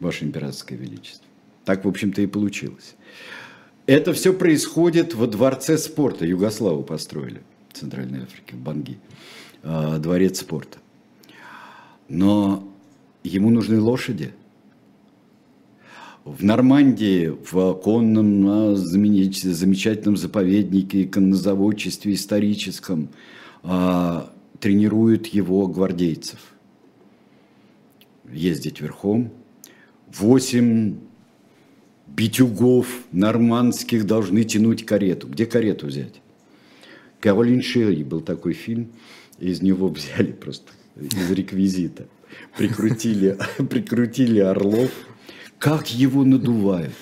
Ваше 0.00 0.24
Императорское 0.24 0.78
Величество. 0.78 1.26
Так, 1.64 1.84
в 1.84 1.88
общем-то, 1.88 2.20
и 2.22 2.26
получилось. 2.26 2.94
Это 3.86 4.12
все 4.12 4.32
происходит 4.32 5.14
во 5.14 5.26
Дворце 5.26 5.78
спорта. 5.78 6.26
Югославу 6.26 6.82
построили 6.82 7.42
в 7.70 7.78
Центральной 7.78 8.22
Африке, 8.22 8.54
в 8.54 8.58
Банги. 8.58 8.98
А, 9.62 9.98
дворец 9.98 10.40
спорта. 10.40 10.78
Но 12.08 12.68
ему 13.22 13.50
нужны 13.50 13.80
лошади– 13.80 14.32
в 16.24 16.42
Нормандии, 16.42 17.36
в 17.50 17.74
конном 17.74 18.76
замечательном 18.76 20.16
заповеднике, 20.16 21.06
коннозаводчестве 21.06 22.14
историческом, 22.14 23.10
а, 23.62 24.32
тренируют 24.58 25.26
его 25.26 25.66
гвардейцев. 25.66 26.38
Ездить 28.32 28.80
верхом. 28.80 29.30
Восемь 30.18 30.98
битюгов 32.06 32.86
нормандских 33.10 34.06
должны 34.06 34.44
тянуть 34.44 34.86
карету. 34.86 35.26
Где 35.26 35.44
карету 35.44 35.86
взять? 35.86 36.20
Каролин 37.20 37.62
Шерри 37.62 38.04
был 38.04 38.20
такой 38.20 38.52
фильм, 38.52 38.92
из 39.38 39.62
него 39.62 39.88
взяли 39.88 40.30
просто 40.30 40.70
из 40.96 41.30
реквизита. 41.30 42.06
Прикрутили, 42.56 43.38
прикрутили 43.70 44.38
орлов, 44.38 44.90
как 45.58 45.90
его 45.90 46.24
надувают. 46.24 46.92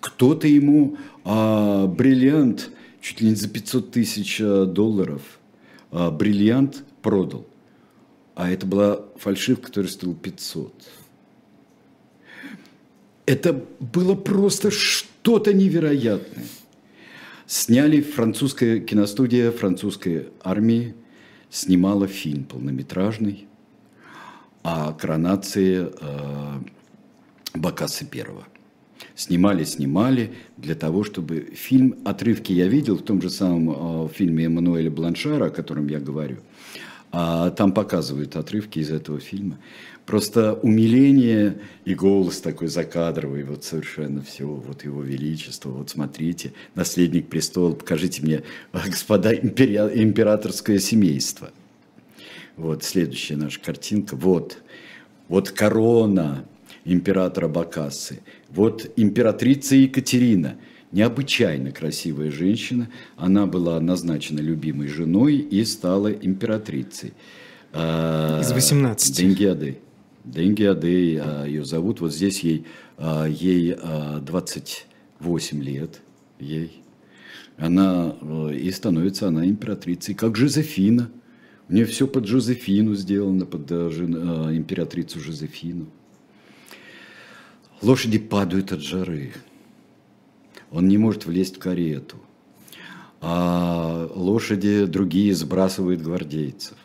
Кто-то 0.00 0.48
ему 0.48 0.96
а, 1.24 1.86
бриллиант 1.86 2.70
чуть 3.00 3.20
ли 3.20 3.28
не 3.28 3.34
за 3.36 3.48
500 3.48 3.90
тысяч 3.92 4.40
а, 4.40 4.66
долларов 4.66 5.22
а, 5.92 6.10
бриллиант 6.10 6.84
продал. 7.02 7.46
А 8.34 8.50
это 8.50 8.66
была 8.66 9.04
фальшивка, 9.16 9.68
которая 9.68 9.90
стоила 9.90 10.14
500. 10.14 10.74
Это 13.26 13.64
было 13.80 14.14
просто 14.14 14.70
что-то 14.70 15.52
невероятное. 15.52 16.46
Сняли 17.46 18.00
французская 18.00 18.80
киностудия 18.80 19.50
французской 19.50 20.28
армии, 20.42 20.94
снимала 21.50 22.06
фильм 22.06 22.44
полнометражный 22.44 23.46
о 24.62 24.92
коронации 24.92 25.88
э, 25.88 26.60
Бакаса 27.54 28.04
первого. 28.04 28.46
Снимали, 29.14 29.64
снимали 29.64 30.34
для 30.56 30.74
того, 30.74 31.04
чтобы 31.04 31.52
фильм, 31.54 31.96
отрывки 32.04 32.52
я 32.52 32.66
видел 32.66 32.96
в 32.96 33.02
том 33.02 33.22
же 33.22 33.30
самом 33.30 34.06
э, 34.06 34.08
фильме 34.12 34.46
Эммануэля 34.46 34.90
Бланшара, 34.90 35.46
о 35.46 35.50
котором 35.50 35.88
я 35.88 36.00
говорю, 36.00 36.38
а 37.12 37.50
там 37.50 37.72
показывают 37.72 38.36
отрывки 38.36 38.80
из 38.80 38.90
этого 38.90 39.20
фильма. 39.20 39.58
Просто 40.06 40.54
умиление 40.54 41.58
и 41.84 41.96
голос 41.96 42.40
такой 42.40 42.68
закадровый, 42.68 43.42
вот 43.42 43.64
совершенно 43.64 44.22
все, 44.22 44.46
вот 44.46 44.84
его 44.84 45.02
величество, 45.02 45.70
вот 45.70 45.90
смотрите, 45.90 46.52
наследник 46.76 47.28
престола, 47.28 47.74
покажите 47.74 48.22
мне, 48.22 48.44
господа, 48.72 49.32
импери... 49.32 49.74
императорское 49.76 50.78
семейство. 50.78 51.50
Вот 52.56 52.84
следующая 52.84 53.34
наша 53.34 53.60
картинка, 53.60 54.14
вот, 54.14 54.58
вот 55.26 55.50
корона, 55.50 56.44
императора 56.84 57.48
Бакасы. 57.48 58.20
Вот 58.48 58.88
императрица 58.94 59.74
Екатерина, 59.74 60.56
необычайно 60.92 61.72
красивая 61.72 62.30
женщина, 62.30 62.88
она 63.16 63.46
была 63.46 63.80
назначена 63.80 64.38
любимой 64.38 64.86
женой 64.86 65.36
и 65.36 65.64
стала 65.64 66.12
императрицей. 66.12 67.12
А, 67.72 68.40
Из 68.40 68.52
18. 68.52 69.16
Денгиады. 69.16 69.78
Денгиады 70.26 71.18
а, 71.18 71.44
ее 71.46 71.64
зовут. 71.64 72.00
Вот 72.00 72.12
здесь 72.12 72.40
ей, 72.40 72.66
а, 72.98 73.26
ей 73.26 73.76
28 74.20 75.62
лет. 75.62 76.02
Ей. 76.38 76.82
Она 77.56 78.14
и 78.52 78.70
становится 78.70 79.28
она 79.28 79.46
императрицей, 79.46 80.14
как 80.14 80.36
Жозефина. 80.36 81.10
У 81.68 81.72
нее 81.72 81.86
все 81.86 82.06
под 82.06 82.26
Жозефину 82.26 82.94
сделано, 82.94 83.46
под 83.46 83.72
императрицу 83.72 85.20
Жозефину. 85.20 85.86
Лошади 87.80 88.18
падают 88.18 88.72
от 88.72 88.80
жары. 88.80 89.32
Он 90.70 90.88
не 90.88 90.98
может 90.98 91.24
влезть 91.24 91.56
в 91.56 91.58
карету. 91.58 92.16
А 93.20 94.10
лошади 94.14 94.84
другие 94.84 95.34
сбрасывают 95.34 96.02
гвардейцев. 96.02 96.76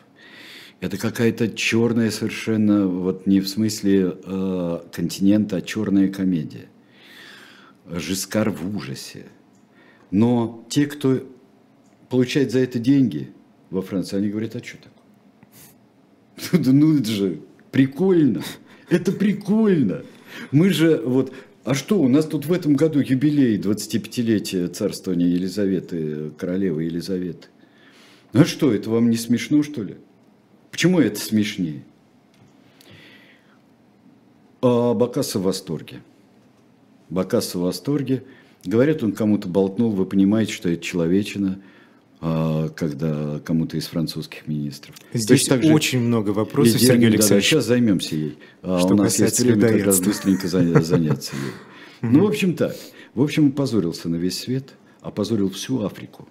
Это 0.82 0.98
какая-то 0.98 1.48
черная 1.48 2.10
совершенно, 2.10 2.88
вот 2.88 3.24
не 3.24 3.38
в 3.38 3.48
смысле 3.48 4.16
э, 4.20 4.80
континента, 4.90 5.58
а 5.58 5.62
черная 5.62 6.08
комедия. 6.08 6.66
Жискар 7.88 8.50
в 8.50 8.76
ужасе. 8.76 9.26
Но 10.10 10.66
те, 10.68 10.86
кто 10.86 11.20
получает 12.10 12.50
за 12.50 12.58
это 12.58 12.80
деньги 12.80 13.30
во 13.70 13.80
Франции, 13.80 14.16
они 14.16 14.28
говорят, 14.28 14.56
а 14.56 14.58
что 14.58 14.78
такое? 16.48 16.64
Ну 16.72 16.98
это 16.98 17.10
же 17.10 17.42
прикольно. 17.70 18.42
Это 18.90 19.12
прикольно. 19.12 20.02
Мы 20.50 20.70
же 20.70 21.00
вот 21.06 21.32
а 21.62 21.74
что, 21.74 22.00
у 22.00 22.08
нас 22.08 22.26
тут 22.26 22.46
в 22.46 22.52
этом 22.52 22.74
году 22.74 22.98
юбилей 22.98 23.56
25-летия 23.56 24.66
царствования 24.66 25.28
Елизаветы, 25.28 26.32
королевы 26.36 26.82
Елизаветы. 26.82 27.46
Ну 28.32 28.40
а 28.40 28.44
что, 28.44 28.74
это 28.74 28.90
вам 28.90 29.10
не 29.10 29.16
смешно, 29.16 29.62
что 29.62 29.84
ли? 29.84 29.94
Почему 30.72 30.98
это 30.98 31.20
смешнее? 31.20 31.84
А 34.60 34.94
Бакаса 34.94 35.38
в 35.38 35.42
восторге. 35.42 36.02
Бакаса 37.08 37.58
в 37.58 37.62
восторге. 37.62 38.24
Говорят, 38.64 39.04
он 39.04 39.12
кому-то 39.12 39.46
болтнул, 39.46 39.92
вы 39.92 40.06
понимаете, 40.06 40.52
что 40.52 40.68
это 40.68 40.82
человечина– 40.82 41.62
а, 42.24 42.68
когда 42.68 43.40
кому-то 43.44 43.76
из 43.76 43.88
французских 43.88 44.46
министров. 44.46 44.94
Здесь 45.12 45.44
также 45.44 45.72
очень 45.72 45.98
много 45.98 46.30
вопросов, 46.30 46.80
Сергей 46.80 47.08
да, 47.08 47.14
Александрович. 47.14 47.50
Да, 47.50 47.56
сейчас 47.56 47.66
займемся 47.66 48.14
ей. 48.14 48.38
А 48.62 48.78
что 48.78 48.94
У 48.94 48.96
нас 48.96 49.18
есть 49.18 49.40
время 49.40 49.68
как 49.68 49.86
раз 49.86 50.00
быстренько 50.00 50.46
заняться 50.82 51.34
ей. 51.34 51.52
Ну, 52.00 52.24
в 52.24 52.28
общем, 52.28 52.54
так. 52.54 52.76
В 53.14 53.22
общем, 53.22 53.48
опозорился 53.48 54.08
на 54.08 54.14
весь 54.14 54.38
свет, 54.38 54.74
опозорил 55.00 55.50
всю 55.50 55.82
Африку. 55.84 56.28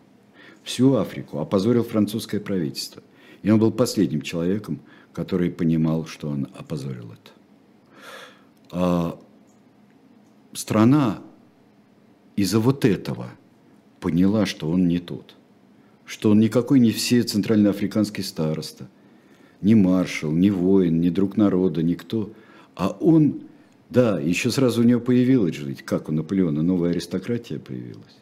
Всю 0.63 0.95
Африку, 0.95 1.39
опозорил 1.39 1.83
французское 1.83 2.39
правительство. 2.39 3.03
И 3.43 3.49
он 3.49 3.59
был 3.59 3.71
последним 3.71 4.21
человеком, 4.21 4.79
который 5.13 5.49
понимал, 5.51 6.05
что 6.05 6.29
он 6.29 6.47
опозорил 6.55 7.11
это. 7.11 7.31
А 8.71 9.19
страна 10.53 11.21
из-за 12.35 12.59
вот 12.59 12.85
этого 12.85 13.31
поняла, 13.99 14.45
что 14.45 14.69
он 14.69 14.87
не 14.87 14.99
тот– 14.99 15.35
что 16.11 16.31
он 16.31 16.41
никакой 16.41 16.81
не 16.81 16.91
все 16.91 17.23
центральноафриканский 17.23 18.21
староста, 18.21 18.89
ни 19.61 19.75
маршал, 19.75 20.33
ни 20.33 20.49
воин, 20.49 20.99
ни 20.99 21.09
друг 21.09 21.37
народа, 21.37 21.83
никто, 21.83 22.33
А 22.75 22.89
он, 22.89 23.43
да, 23.89 24.19
еще 24.19 24.51
сразу 24.51 24.81
у 24.81 24.83
него 24.83 24.99
появилась 24.99 25.55
же, 25.55 25.65
ведь 25.65 25.83
как 25.83 26.09
у 26.09 26.11
Наполеона 26.11 26.61
новая 26.63 26.89
аристократия 26.91 27.59
появилась. 27.59 28.17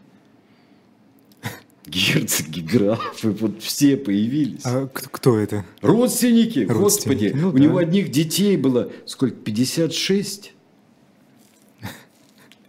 Герцоги, 1.89 2.61
графы, 2.61 3.31
вот 3.31 3.61
все 3.61 3.97
появились. 3.97 4.61
А 4.65 4.87
кто 4.87 5.37
это? 5.37 5.65
Родственники, 5.81 6.59
Родственники. 6.59 7.29
господи. 7.29 7.31
Ну, 7.35 7.49
у 7.49 7.51
да. 7.53 7.59
него 7.59 7.77
одних 7.77 8.11
детей 8.11 8.57
было, 8.57 8.91
сколько, 9.05 9.35
56? 9.35 10.53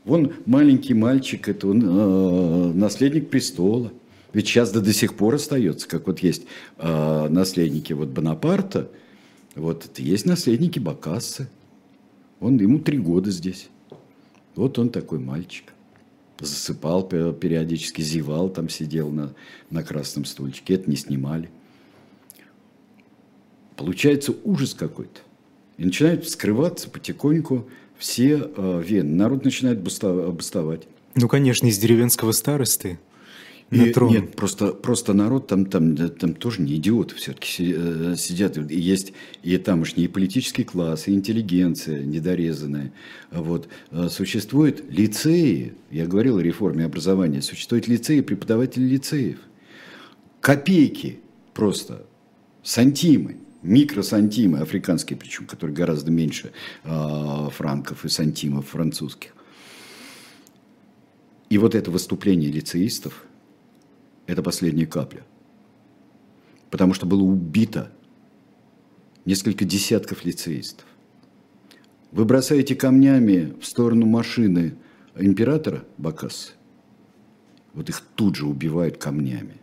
Вон 0.05 0.33
маленький 0.47 0.95
мальчик, 0.95 1.49
это 1.49 1.69
он 1.69 1.83
э, 1.85 2.73
наследник 2.73 3.29
престола. 3.31 3.93
Ведь 4.33 4.47
сейчас 4.47 4.71
да 4.71 4.81
до 4.81 4.93
сих 4.93 5.15
пор 5.15 5.35
остается, 5.35 5.89
как 5.89 6.07
вот 6.07 6.21
есть 6.21 6.45
э, 6.79 7.29
наследники 7.29 7.93
вот 7.93 8.09
Бонапарта, 8.09 8.91
вот 9.55 9.85
это 9.85 10.03
есть 10.03 10.25
наследники 10.25 10.79
Бакассы. 10.79 11.49
Он, 12.41 12.57
ему 12.57 12.79
три 12.79 12.99
года 12.99 13.31
здесь. 13.31 13.69
Вот 14.55 14.79
он 14.79 14.89
такой 14.91 15.19
мальчик. 15.19 15.73
Засыпал 16.41 17.07
периодически, 17.07 18.01
зевал, 18.01 18.49
там 18.49 18.69
сидел 18.69 19.11
на, 19.11 19.35
на 19.69 19.83
красном 19.83 20.25
стульчике. 20.25 20.75
Это 20.75 20.89
не 20.89 20.97
снимали. 20.97 21.51
Получается 23.77 24.35
ужас 24.45 24.75
какой-то. 24.75 25.21
И 25.77 25.85
начинают 25.85 26.25
вскрываться 26.25 26.89
потихоньку 26.89 27.69
все 27.99 28.51
э, 28.57 28.83
вены. 28.85 29.15
Народ 29.15 29.45
начинает 29.45 29.81
бастовать. 29.81 30.89
Ну, 31.15 31.29
конечно, 31.29 31.67
из 31.67 31.79
деревенского 31.79 32.33
старосты 32.33 32.99
на 33.71 33.83
и, 33.83 33.93
трон. 33.93 34.13
Нет, 34.13 34.37
просто, 34.37 34.73
просто 34.73 35.13
народ 35.13 35.47
там, 35.47 35.67
там, 35.67 35.97
там 35.97 36.35
тоже 36.35 36.63
не 36.63 36.75
идиоты 36.75 37.15
все-таки 37.15 37.75
э, 37.77 38.15
сидят. 38.17 38.57
И 38.59 38.79
есть 38.79 39.13
и 39.43 39.57
тамошний 39.59 40.05
и 40.05 40.09
политический 40.09 40.65
класс, 40.65 41.07
и 41.07 41.13
интеллигенция 41.13 42.05
недорезанная. 42.05 42.93
Вот. 43.31 43.69
Э, 43.91 44.09
существуют 44.09 44.85
лицеи, 44.91 45.75
я 45.91 46.07
говорил 46.07 46.39
о 46.39 46.43
реформе 46.43 46.85
образования, 46.85 47.43
существуют 47.43 47.87
лицеи, 47.87 48.21
преподаватели 48.21 48.85
лицеев. 48.85 49.39
Копейки 50.41 51.21
просто, 51.55 52.07
сантимы 52.63 53.37
микросантимы, 53.63 54.61
африканские 54.61 55.19
причем, 55.19 55.45
которые 55.45 55.77
гораздо 55.77 56.11
меньше 56.11 56.51
э, 56.83 57.49
франков 57.55 58.07
и 58.07 58.09
сантимов 58.09 58.69
французских. 58.69 59.35
И 61.51 61.59
вот 61.59 61.75
это 61.75 61.91
выступление 61.91 62.51
лицеистов– 62.51 63.25
это 64.31 64.43
последняя 64.43 64.87
капля. 64.87 65.25
Потому 66.71 66.95
что 66.95 67.07
было 67.07 67.23
убито 67.23 67.91
несколько 69.25 69.65
десятков 69.65 70.25
лицеистов. 70.25 70.87
Вы 72.13 72.25
бросаете 72.25 72.75
камнями 72.75 73.55
в 73.61 73.67
сторону 73.67 74.07
машины 74.07 74.77
императора 75.17 75.85
Бакасы, 75.99 76.53
вот 77.75 77.89
их 77.89 78.03
тут 78.15 78.37
же 78.37 78.47
убивают 78.47 78.97
камнями. 78.99 79.57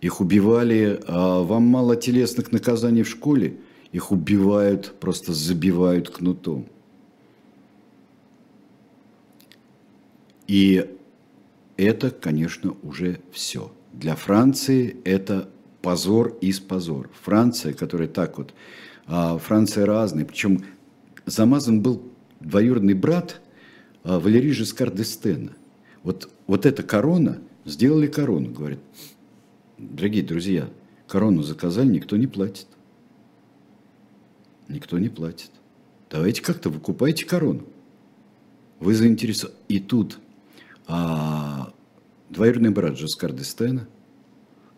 Их 0.00 0.20
убивали, 0.20 1.00
а 1.06 1.42
вам 1.42 1.64
мало 1.64 1.94
телесных 1.94 2.50
наказаний 2.50 3.02
в 3.02 3.08
школе, 3.08 3.58
их 3.92 4.10
убивают, 4.10 4.98
просто 4.98 5.32
забивают 5.32 6.10
кнутом. 6.10 6.66
И 10.48 10.90
это, 11.82 12.10
конечно, 12.10 12.76
уже 12.82 13.20
все. 13.32 13.72
Для 13.92 14.14
Франции 14.16 14.96
это 15.04 15.48
позор 15.82 16.36
из 16.40 16.60
позор. 16.60 17.10
Франция, 17.22 17.74
которая 17.74 18.08
так 18.08 18.38
вот, 18.38 18.54
а 19.06 19.36
Франция 19.38 19.84
разная, 19.84 20.24
причем 20.24 20.64
замазан 21.26 21.82
был 21.82 22.02
двоюродный 22.40 22.94
брат 22.94 23.40
а, 24.04 24.18
Валерий 24.18 24.52
Жескар 24.52 24.90
d'Естена. 24.90 25.52
Вот, 26.02 26.30
вот 26.46 26.66
эта 26.66 26.82
корона, 26.82 27.38
сделали 27.64 28.06
корону, 28.06 28.52
говорит, 28.52 28.80
дорогие 29.78 30.24
друзья, 30.24 30.68
корону 31.06 31.42
заказали, 31.42 31.88
никто 31.88 32.16
не 32.16 32.26
платит. 32.26 32.66
Никто 34.68 34.98
не 34.98 35.08
платит. 35.08 35.50
Давайте 36.10 36.42
как-то 36.42 36.70
выкупайте 36.70 37.24
корону. 37.24 37.64
Вы 38.80 38.94
заинтересованы. 38.94 39.56
И 39.68 39.80
тут 39.80 40.18
а 40.86 41.72
двоюродный 42.30 42.70
брат 42.70 42.98
Жескар 42.98 43.32
Дестена, 43.32 43.88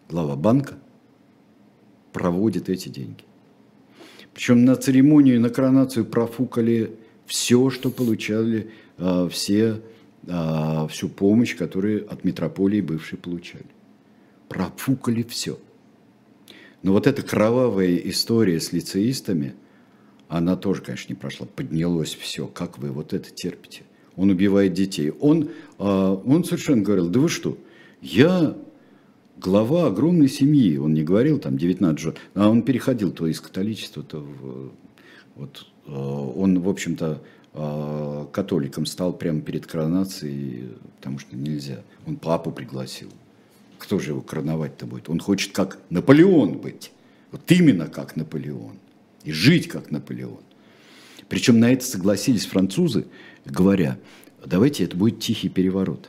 глава 0.08 0.36
банка, 0.36 0.78
проводит 2.12 2.68
эти 2.68 2.88
деньги. 2.88 3.24
Причем 4.32 4.64
на 4.64 4.76
церемонию, 4.76 5.40
на 5.40 5.48
коронацию 5.48 6.04
профукали 6.04 6.96
все, 7.26 7.70
что 7.70 7.90
получали 7.90 8.70
а, 8.98 9.28
все, 9.28 9.80
а, 10.28 10.86
всю 10.88 11.08
помощь, 11.08 11.56
которую 11.56 12.10
от 12.12 12.24
метрополии 12.24 12.80
бывшей 12.80 13.18
получали. 13.18 13.66
Профукали 14.48 15.22
все. 15.22 15.58
Но 16.82 16.92
вот 16.92 17.06
эта 17.06 17.22
кровавая 17.22 17.96
история 17.96 18.60
с 18.60 18.72
лицеистами, 18.72 19.54
она 20.28 20.56
тоже, 20.56 20.82
конечно, 20.82 21.12
не 21.12 21.18
прошла. 21.18 21.46
Поднялось 21.46 22.14
все. 22.14 22.46
Как 22.46 22.78
вы 22.78 22.90
вот 22.90 23.12
это 23.12 23.30
терпите? 23.30 23.84
Он 24.16 24.30
убивает 24.30 24.72
детей. 24.72 25.12
Он, 25.20 25.50
а, 25.78 26.14
он 26.14 26.44
совершенно 26.44 26.82
говорил, 26.82 27.08
да 27.08 27.20
вы 27.20 27.28
что, 27.28 27.58
я 28.00 28.56
глава 29.36 29.86
огромной 29.86 30.28
семьи, 30.28 30.76
он 30.76 30.94
не 30.94 31.02
говорил 31.02 31.38
там 31.38 31.56
19 31.56 31.98
жен, 31.98 32.14
а 32.34 32.48
он 32.48 32.62
переходил 32.62 33.10
то 33.10 33.26
из 33.26 33.40
католичества, 33.40 34.02
то 34.02 34.20
в, 34.20 34.72
вот, 35.36 35.66
а, 35.86 35.92
он, 35.92 36.60
в 36.60 36.68
общем-то, 36.68 37.20
а, 37.52 38.26
католиком 38.32 38.86
стал 38.86 39.12
прямо 39.12 39.40
перед 39.40 39.66
коронацией, 39.66 40.70
потому 40.96 41.18
что 41.18 41.36
нельзя. 41.36 41.82
Он 42.06 42.16
папу 42.16 42.50
пригласил. 42.50 43.10
Кто 43.78 43.98
же 43.98 44.10
его 44.10 44.22
короновать-то 44.22 44.86
будет? 44.86 45.08
Он 45.08 45.20
хочет 45.20 45.52
как 45.52 45.78
Наполеон 45.90 46.58
быть. 46.58 46.92
Вот 47.30 47.50
именно 47.50 47.86
как 47.86 48.16
Наполеон. 48.16 48.78
И 49.24 49.32
жить 49.32 49.68
как 49.68 49.90
Наполеон. 49.90 50.40
Причем 51.28 51.58
на 51.58 51.72
это 51.72 51.84
согласились 51.84 52.46
французы, 52.46 53.06
говоря, 53.44 53.98
давайте 54.44 54.84
это 54.84 54.96
будет 54.96 55.20
тихий 55.20 55.48
переворот. 55.48 56.08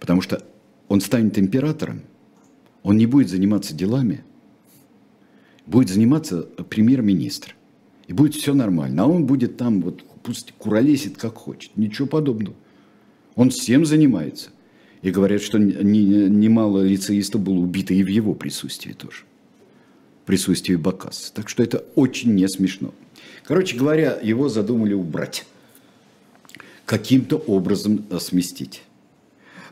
Потому 0.00 0.20
что 0.20 0.42
он 0.88 1.00
станет 1.00 1.38
императором, 1.38 2.02
он 2.82 2.96
не 2.96 3.06
будет 3.06 3.28
заниматься 3.28 3.74
делами, 3.74 4.24
будет 5.66 5.88
заниматься 5.88 6.42
премьер-министр. 6.42 7.56
И 8.06 8.12
будет 8.12 8.34
все 8.34 8.52
нормально. 8.52 9.04
А 9.04 9.06
он 9.06 9.24
будет 9.24 9.56
там, 9.56 9.80
вот 9.80 10.04
пусть 10.22 10.52
куролесит 10.58 11.16
как 11.16 11.36
хочет. 11.36 11.76
Ничего 11.76 12.06
подобного. 12.06 12.54
Он 13.34 13.50
всем 13.50 13.86
занимается. 13.86 14.50
И 15.02 15.10
говорят, 15.10 15.42
что 15.42 15.58
немало 15.58 16.82
лицеистов 16.82 17.40
было 17.40 17.56
убито 17.56 17.94
и 17.94 18.02
в 18.02 18.08
его 18.08 18.34
присутствии 18.34 18.92
тоже. 18.92 19.24
Присутствии 20.24 20.76
Бакаса. 20.76 21.32
Так 21.32 21.48
что 21.48 21.62
это 21.62 21.84
очень 21.94 22.34
не 22.34 22.48
смешно. 22.48 22.94
Короче 23.44 23.76
говоря, 23.76 24.18
его 24.22 24.48
задумали 24.48 24.94
убрать 24.94 25.46
каким-то 26.84 27.36
образом 27.36 28.04
э, 28.10 28.18
сместить. 28.18 28.82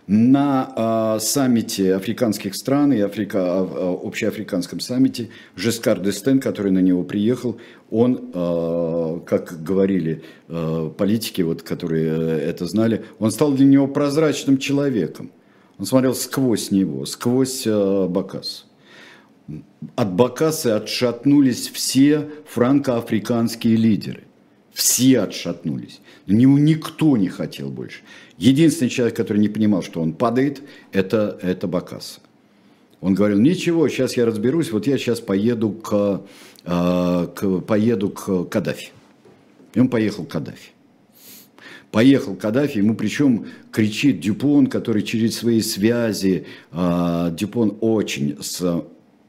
На 0.08 1.16
э, 1.16 1.20
саммите 1.20 1.94
африканских 1.94 2.56
стран 2.56 2.92
и 2.92 3.00
Африка, 3.00 3.38
э, 3.38 3.96
общеафриканском 4.04 4.80
саммите 4.80 5.28
Жескар 5.54 6.00
Дестен, 6.00 6.40
который 6.40 6.72
на 6.72 6.80
него 6.80 7.04
приехал, 7.04 7.58
он, 7.90 8.30
э, 8.34 9.20
как 9.26 9.62
говорили 9.62 10.22
э, 10.48 10.90
политики, 10.98 11.42
вот, 11.42 11.62
которые 11.62 12.08
э, 12.08 12.50
это 12.50 12.66
знали, 12.66 13.04
он 13.20 13.30
стал 13.30 13.52
для 13.52 13.64
него 13.64 13.86
прозрачным 13.86 14.58
человеком. 14.58 15.30
Он 15.78 15.86
смотрел 15.86 16.14
сквозь 16.14 16.72
него, 16.72 17.06
сквозь 17.06 17.62
э, 17.66 18.06
Бакас. 18.08 18.66
От 19.94 20.14
Бакасы 20.14 20.68
отшатнулись 20.68 21.68
все 21.68 22.28
франко-африканские 22.46 23.76
лидеры. 23.76 24.24
Все 24.72 25.20
отшатнулись. 25.20 26.00
Никто 26.26 27.16
не 27.16 27.28
хотел 27.28 27.68
больше. 27.68 28.00
Единственный 28.38 28.88
человек, 28.88 29.16
который 29.16 29.38
не 29.38 29.48
понимал, 29.48 29.82
что 29.82 30.00
он 30.00 30.14
падает, 30.14 30.62
это, 30.92 31.38
это 31.42 31.68
Бакаса. 31.68 32.20
Он 33.00 33.14
говорил, 33.14 33.38
ничего, 33.38 33.88
сейчас 33.88 34.16
я 34.16 34.24
разберусь, 34.24 34.70
вот 34.70 34.86
я 34.86 34.96
сейчас 34.96 35.20
поеду 35.20 35.70
к, 35.70 36.22
э, 36.64 37.26
к, 37.34 37.60
поеду 37.60 38.10
к 38.10 38.44
Каддафи. 38.44 38.90
И 39.74 39.80
он 39.80 39.88
поехал 39.88 40.24
к 40.24 40.28
Каддафи. 40.28 40.70
Поехал 41.90 42.36
Каддафи, 42.36 42.78
ему 42.78 42.94
причем 42.94 43.46
кричит 43.70 44.20
Дюпон, 44.20 44.68
который 44.68 45.02
через 45.02 45.36
свои 45.36 45.60
связи, 45.60 46.46
э, 46.70 47.30
Дюпон 47.36 47.76
очень 47.80 48.38
с 48.40 48.84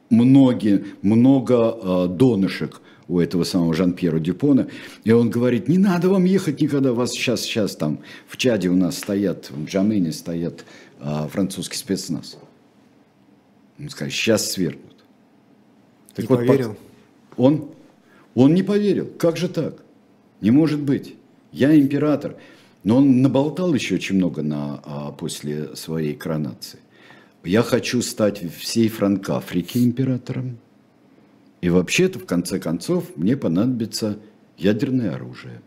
многие, 0.09 0.85
много 1.01 1.55
э, 1.55 2.07
донышек 2.09 2.79
у 3.13 3.19
этого 3.19 3.43
самого 3.43 3.73
Жан-Пьера 3.73 4.19
Дюпона, 4.19 4.67
и 5.03 5.11
он 5.11 5.29
говорит, 5.29 5.67
не 5.67 5.77
надо 5.77 6.09
вам 6.09 6.25
ехать 6.25 6.61
никогда, 6.61 6.93
вас 6.93 7.11
сейчас, 7.11 7.41
сейчас 7.41 7.75
там 7.75 7.99
в 8.27 8.37
Чаде 8.37 8.69
у 8.69 8.75
нас 8.75 8.97
стоят, 8.97 9.51
в 9.51 9.65
Джамыне 9.65 10.11
стоят 10.11 10.65
а, 10.99 11.27
французский 11.27 11.77
спецназ. 11.77 12.37
Он 13.79 13.89
сказал, 13.89 14.09
сейчас 14.09 14.51
свергнут. 14.51 14.95
Так 16.15 16.27
не 16.27 16.35
вот, 16.35 16.47
поверил? 16.47 16.75
Он, 17.37 17.69
он 18.33 18.53
не 18.55 18.63
поверил. 18.63 19.07
Как 19.19 19.37
же 19.37 19.47
так? 19.47 19.83
Не 20.41 20.49
может 20.49 20.79
быть. 20.79 21.15
Я 21.51 21.77
император. 21.77 22.35
Но 22.83 22.97
он 22.97 23.21
наболтал 23.21 23.73
еще 23.73 23.95
очень 23.95 24.15
много 24.15 24.41
на, 24.41 24.81
а, 24.83 25.11
после 25.11 25.75
своей 25.75 26.15
коронации. 26.15 26.79
Я 27.43 27.61
хочу 27.61 28.01
стать 28.01 28.41
всей 28.53 28.89
Франкафрики 28.89 29.77
императором. 29.77 30.57
И 31.63 31.69
вообще-то, 31.69 32.19
в 32.19 32.25
конце 32.25 32.59
концов, 32.59 33.15
мне 33.15 33.37
понадобится 33.37 34.19
ядерное 34.57 35.15
оружие. 35.15 35.61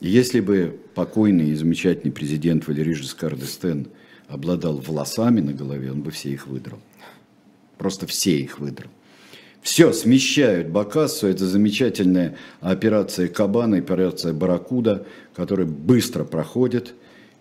Если 0.00 0.40
бы 0.40 0.76
покойный 0.96 1.50
и 1.50 1.54
замечательный 1.54 2.10
президент 2.10 2.66
Валерий 2.66 2.94
Жескар 2.94 3.36
d'Естен 3.36 3.86
обладал 4.26 4.78
волосами 4.78 5.40
на 5.40 5.52
голове, 5.52 5.92
он 5.92 6.02
бы 6.02 6.10
все 6.10 6.30
их 6.30 6.48
выдрал. 6.48 6.80
Просто 7.76 8.08
все 8.08 8.40
их 8.40 8.58
выдрал. 8.58 8.90
Все, 9.62 9.92
смещают 9.92 10.66
Бакассу. 10.66 11.28
Это 11.28 11.46
замечательная 11.46 12.38
операция 12.60 13.28
Кабана, 13.28 13.76
операция 13.76 14.32
Баракуда, 14.32 15.06
которая 15.32 15.68
быстро 15.68 16.24
проходит. 16.24 16.92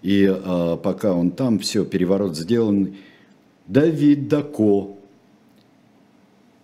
И 0.03 0.31
а, 0.31 0.77
пока 0.77 1.13
он 1.13 1.31
там, 1.31 1.57
все, 1.57 1.85
переворот 1.85 2.37
сделан. 2.37 2.97
Давид 3.65 4.27
Дако. 4.27 4.96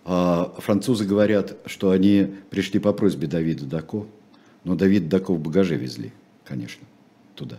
А 0.04 0.54
французы 0.58 1.06
говорят, 1.06 1.56
что 1.66 1.90
они 1.90 2.34
пришли 2.50 2.78
по 2.78 2.92
просьбе 2.92 3.26
Давида 3.26 3.64
Дако. 3.64 4.06
Но 4.62 4.74
Давид 4.74 5.08
Дако 5.08 5.32
в 5.32 5.40
багаже 5.40 5.76
везли, 5.76 6.12
конечно, 6.44 6.84
туда. 7.34 7.58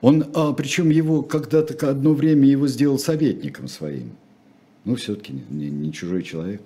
Он, 0.00 0.26
а, 0.34 0.52
причем 0.52 0.90
его 0.90 1.22
когда-то 1.22 1.90
одно 1.90 2.12
время 2.12 2.46
его 2.46 2.66
сделал 2.68 2.98
советником 2.98 3.68
своим. 3.68 4.12
Ну, 4.84 4.94
все-таки 4.96 5.34
не, 5.50 5.70
не 5.70 5.92
чужой 5.92 6.22
человек. 6.22 6.62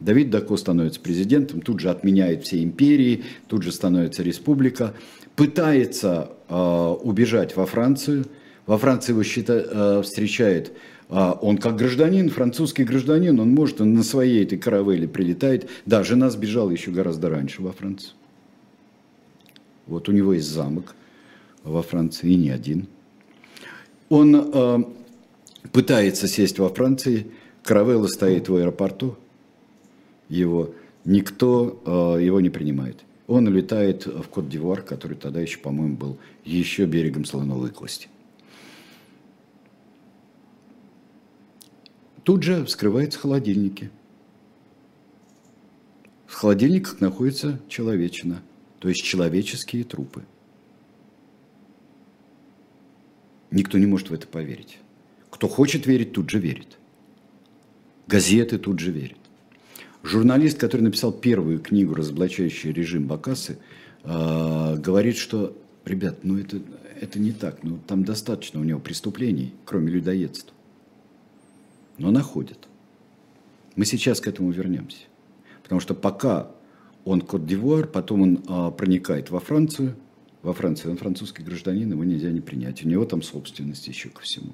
Давид 0.00 0.30
Дако 0.30 0.56
становится 0.56 1.00
президентом, 1.00 1.60
тут 1.60 1.80
же 1.80 1.88
отменяет 1.88 2.44
все 2.44 2.62
империи, 2.62 3.24
тут 3.46 3.62
же 3.62 3.70
становится 3.70 4.22
республика, 4.22 4.94
пытается 5.36 6.32
э, 6.48 6.96
убежать 7.02 7.56
во 7.56 7.66
Францию. 7.66 8.26
Во 8.66 8.78
Франции 8.78 9.12
его 9.12 9.22
счита, 9.22 9.54
э, 9.54 10.02
встречает 10.02 10.72
он 11.12 11.58
как 11.58 11.76
гражданин, 11.76 12.30
французский 12.30 12.84
гражданин, 12.84 13.38
он 13.38 13.50
может, 13.50 13.82
он 13.82 13.92
на 13.92 14.02
своей 14.02 14.44
этой 14.44 14.56
каравелле 14.56 15.06
прилетает. 15.06 15.68
Да, 15.84 16.02
жена 16.04 16.30
сбежала 16.30 16.70
еще 16.70 16.90
гораздо 16.90 17.28
раньше 17.28 17.60
во 17.60 17.72
Францию. 17.72 18.14
Вот 19.86 20.08
у 20.08 20.12
него 20.12 20.32
есть 20.32 20.48
замок 20.48 20.94
во 21.64 21.82
Франции, 21.82 22.30
и 22.30 22.36
не 22.36 22.48
один. 22.48 22.86
Он 24.08 24.34
э, 24.34 24.84
пытается 25.70 26.28
сесть 26.28 26.58
во 26.58 26.70
Франции, 26.70 27.26
каравелла 27.62 28.06
стоит 28.06 28.48
в 28.48 28.56
аэропорту, 28.56 29.18
его, 30.30 30.74
никто 31.04 31.82
э, 31.84 32.24
его 32.24 32.40
не 32.40 32.48
принимает. 32.48 33.00
Он 33.26 33.48
улетает 33.48 34.06
в 34.06 34.28
Кот-Дивуар, 34.28 34.80
который 34.80 35.16
тогда 35.16 35.40
еще, 35.40 35.58
по-моему, 35.58 35.96
был 35.96 36.18
еще 36.44 36.86
берегом 36.86 37.26
слоновой 37.26 37.70
кости. 37.70 38.08
Тут 42.24 42.44
же 42.44 42.64
вскрываются 42.64 43.18
холодильники. 43.18 43.90
В 46.26 46.34
холодильниках 46.34 47.00
находится 47.00 47.60
человечина, 47.68 48.42
то 48.78 48.88
есть 48.88 49.02
человеческие 49.02 49.84
трупы. 49.84 50.24
Никто 53.50 53.76
не 53.76 53.86
может 53.86 54.10
в 54.10 54.14
это 54.14 54.26
поверить. 54.26 54.78
Кто 55.30 55.46
хочет 55.46 55.86
верить, 55.86 56.12
тут 56.12 56.30
же 56.30 56.38
верит. 56.38 56.78
Газеты 58.06 58.58
тут 58.58 58.78
же 58.78 58.92
верят. 58.92 59.18
Журналист, 60.02 60.58
который 60.58 60.82
написал 60.82 61.12
первую 61.12 61.60
книгу, 61.60 61.94
разоблачающую 61.94 62.74
режим 62.74 63.06
Бакасы, 63.06 63.58
э, 64.04 64.76
говорит, 64.78 65.16
что, 65.16 65.56
ребят, 65.84 66.24
ну 66.24 66.38
это, 66.38 66.60
это 67.00 67.18
не 67.18 67.32
так, 67.32 67.62
ну 67.62 67.78
там 67.86 68.04
достаточно 68.04 68.58
у 68.60 68.64
него 68.64 68.80
преступлений, 68.80 69.52
кроме 69.64 69.90
людоедства. 69.90 70.52
Но 71.98 72.10
находят. 72.10 72.68
Мы 73.76 73.84
сейчас 73.84 74.20
к 74.20 74.28
этому 74.28 74.50
вернемся. 74.50 75.04
Потому 75.62 75.80
что 75.80 75.94
пока 75.94 76.50
он 77.04 77.20
Кот-Дивуар, 77.20 77.86
потом 77.86 78.22
он 78.22 78.44
а, 78.48 78.70
проникает 78.70 79.30
во 79.30 79.40
Францию, 79.40 79.96
во 80.42 80.52
Франции 80.52 80.88
он 80.88 80.96
французский 80.96 81.42
гражданин, 81.42 81.90
его 81.90 82.04
нельзя 82.04 82.30
не 82.30 82.40
принять. 82.40 82.84
У 82.84 82.88
него 82.88 83.04
там 83.04 83.22
собственность 83.22 83.86
еще 83.86 84.08
ко 84.08 84.22
всему. 84.22 84.52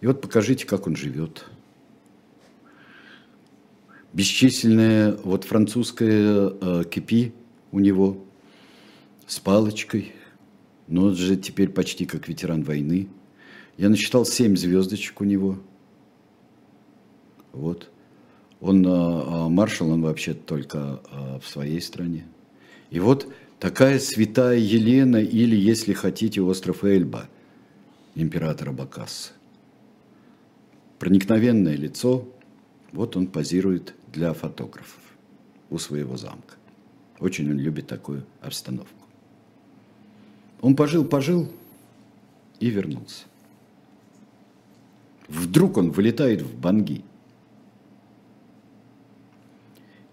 И 0.00 0.06
вот 0.06 0.20
покажите, 0.20 0.66
как 0.66 0.86
он 0.86 0.96
живет 0.96 1.44
бесчисленное 4.16 5.14
вот 5.24 5.44
французское 5.44 6.50
э, 6.58 6.84
кипи 6.90 7.34
у 7.70 7.80
него 7.80 8.24
с 9.26 9.38
палочкой, 9.38 10.12
но 10.88 11.08
он 11.08 11.16
же 11.16 11.36
теперь 11.36 11.68
почти 11.68 12.06
как 12.06 12.26
ветеран 12.26 12.62
войны. 12.62 13.08
Я 13.76 13.90
насчитал 13.90 14.24
семь 14.24 14.56
звездочек 14.56 15.20
у 15.20 15.24
него. 15.24 15.58
Вот. 17.56 17.90
Он 18.60 18.86
э, 18.86 19.48
маршал, 19.48 19.90
он 19.90 20.02
вообще 20.02 20.34
только 20.34 21.00
э, 21.10 21.38
в 21.42 21.48
своей 21.48 21.80
стране. 21.80 22.26
И 22.90 23.00
вот 23.00 23.26
такая 23.58 23.98
святая 23.98 24.58
Елена, 24.58 25.16
или, 25.16 25.56
если 25.56 25.92
хотите, 25.92 26.40
остров 26.42 26.84
Эльба, 26.84 27.28
императора 28.14 28.72
Бакасса. 28.72 29.32
Проникновенное 30.98 31.76
лицо, 31.76 32.28
вот 32.92 33.16
он 33.16 33.26
позирует 33.26 33.94
для 34.12 34.32
фотографов 34.32 35.00
у 35.70 35.78
своего 35.78 36.16
замка. 36.16 36.54
Очень 37.18 37.50
он 37.50 37.58
любит 37.58 37.86
такую 37.86 38.24
обстановку. 38.40 39.04
Он 40.60 40.76
пожил-пожил 40.76 41.50
и 42.60 42.70
вернулся. 42.70 43.24
Вдруг 45.28 45.76
он 45.76 45.90
вылетает 45.90 46.42
в 46.42 46.58
Банги. 46.58 47.02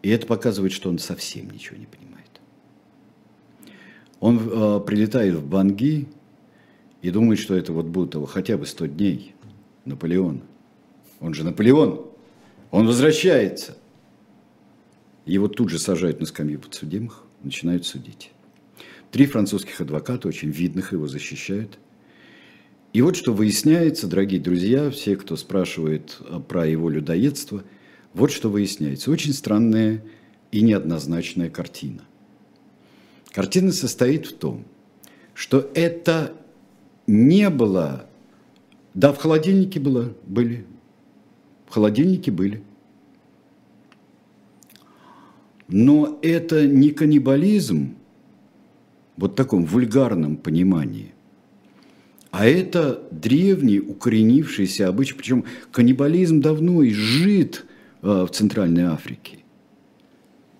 И 0.04 0.10
это 0.10 0.28
показывает, 0.28 0.74
что 0.74 0.89
он 0.89 0.99
совсем 0.99 1.49
ничего 1.49 1.78
не 1.78 1.86
понимает. 1.86 2.30
Он 4.20 4.38
э, 4.38 4.80
прилетает 4.86 5.36
в 5.36 5.47
Банги 5.47 6.08
и 7.01 7.10
думает, 7.10 7.39
что 7.39 7.56
это 7.56 7.74
вот 7.74 7.86
будут 7.86 8.14
его 8.14 8.26
хотя 8.26 8.58
бы 8.58 8.66
100 8.66 8.86
дней 8.88 9.34
Наполеона. 9.86 10.41
Он 11.22 11.34
же 11.34 11.43
Наполеон. 11.45 12.06
Он 12.70 12.86
возвращается. 12.86 13.78
Его 15.26 15.47
тут 15.47 15.70
же 15.70 15.80
сажают 15.80 16.20
на 16.20 16.26
скамью 16.26 16.60
подсудимых, 16.60 17.24
начинают 17.41 17.86
судить. 17.86 18.32
Три 19.10 19.26
французских 19.26 19.80
адвоката, 19.80 20.28
очень 20.28 20.49
видных, 20.49 20.91
его 20.91 21.08
защищают. 21.08 21.80
И 22.91 23.01
вот 23.01 23.16
что 23.16 23.34
выясняется, 23.34 24.08
дорогие 24.08 24.41
друзья, 24.41 24.89
все, 24.89 25.16
кто 25.16 25.38
спрашивает 25.38 26.18
а, 26.22 26.41
про 26.41 26.68
его 26.68 26.89
людоедство, 26.89 27.64
вот 28.14 28.32
что 28.32 28.49
выясняется. 28.49 29.11
Очень 29.11 29.34
странная 29.34 30.03
и 30.51 30.61
неоднозначная 30.61 31.49
картина. 31.49 32.01
Картина 33.32 33.72
состоит 33.72 34.28
в 34.28 34.38
том, 34.38 34.66
что 35.34 35.70
это 35.74 36.34
не 37.07 37.49
было... 37.49 38.07
Да, 38.93 39.11
в 39.11 39.18
холодильнике 39.18 39.80
было, 39.80 40.14
были. 40.28 40.66
В 41.68 41.74
холодильнике 41.74 42.32
были. 42.32 42.64
Но 45.68 46.20
это 46.22 46.68
не 46.68 46.91
каннибализм, 46.91 47.95
вот 49.18 49.32
в 49.32 49.36
таком 49.36 49.66
вульгарном 49.66 50.38
понимании, 50.38 51.14
а 52.30 52.45
это 52.45 53.01
древний 53.11 53.80
укоренившийся 53.80 54.88
обычай, 54.88 55.16
причем 55.16 55.45
каннибализм 55.72 56.41
давно 56.41 56.86
изжит 56.88 57.66
в 58.04 58.28
Центральной 58.28 58.84
Африке. 58.84 59.39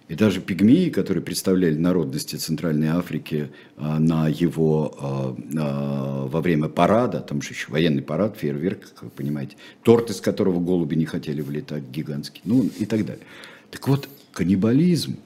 И 0.08 0.16
даже 0.16 0.42
пигмеи, 0.42 0.90
которые 0.90 1.24
представляли 1.24 1.76
народности 1.76 2.36
Центральной 2.36 2.90
Африки 2.90 3.50
э, 3.78 3.98
на 4.00 4.28
его, 4.28 5.36
э, 5.56 6.28
во 6.28 6.42
время 6.42 6.70
парада, 6.70 7.20
там 7.20 7.42
же 7.42 7.50
еще 7.50 7.72
военный 7.72 8.02
парад, 8.02 8.38
фейерверк, 8.38 8.94
как 8.94 9.04
вы 9.04 9.10
понимаете, 9.10 9.56
торт, 9.82 10.10
из 10.10 10.22
которого 10.22 10.60
голуби 10.60 10.96
не 10.96 11.06
хотели 11.06 11.42
вылетать, 11.42 11.84
гигантский, 11.84 12.42
ну 12.46 12.70
и 12.78 12.86
так 12.86 13.06
далее. 13.06 13.26
Так 13.72 13.88
вот, 13.88 14.08
каннибализм, 14.34 15.18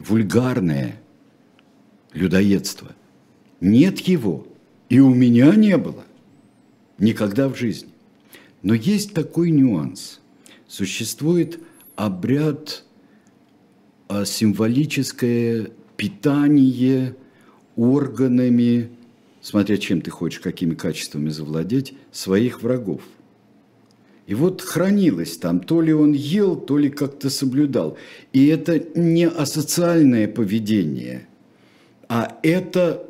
вульгарное 0.00 1.00
людоедство. 2.12 2.92
Нет 3.60 4.00
его, 4.00 4.46
и 4.88 5.00
у 5.00 5.14
меня 5.14 5.54
не 5.54 5.78
было 5.78 6.04
никогда 6.98 7.48
в 7.48 7.56
жизни. 7.56 7.90
Но 8.62 8.74
есть 8.74 9.14
такой 9.14 9.50
нюанс. 9.50 10.20
Существует 10.74 11.60
обряд 11.94 12.82
а, 14.08 14.24
символическое 14.24 15.68
питание 15.96 17.14
органами, 17.76 18.90
смотря 19.40 19.76
чем 19.76 20.00
ты 20.00 20.10
хочешь, 20.10 20.40
какими 20.40 20.74
качествами 20.74 21.28
завладеть, 21.28 21.94
своих 22.10 22.60
врагов. 22.64 23.02
И 24.26 24.34
вот 24.34 24.62
хранилось 24.62 25.36
там, 25.36 25.60
то 25.60 25.80
ли 25.80 25.92
он 25.92 26.10
ел, 26.10 26.56
то 26.56 26.76
ли 26.76 26.90
как-то 26.90 27.30
соблюдал. 27.30 27.96
И 28.32 28.48
это 28.48 28.80
не 28.98 29.28
асоциальное 29.28 30.26
поведение, 30.26 31.28
а 32.08 32.36
это 32.42 33.08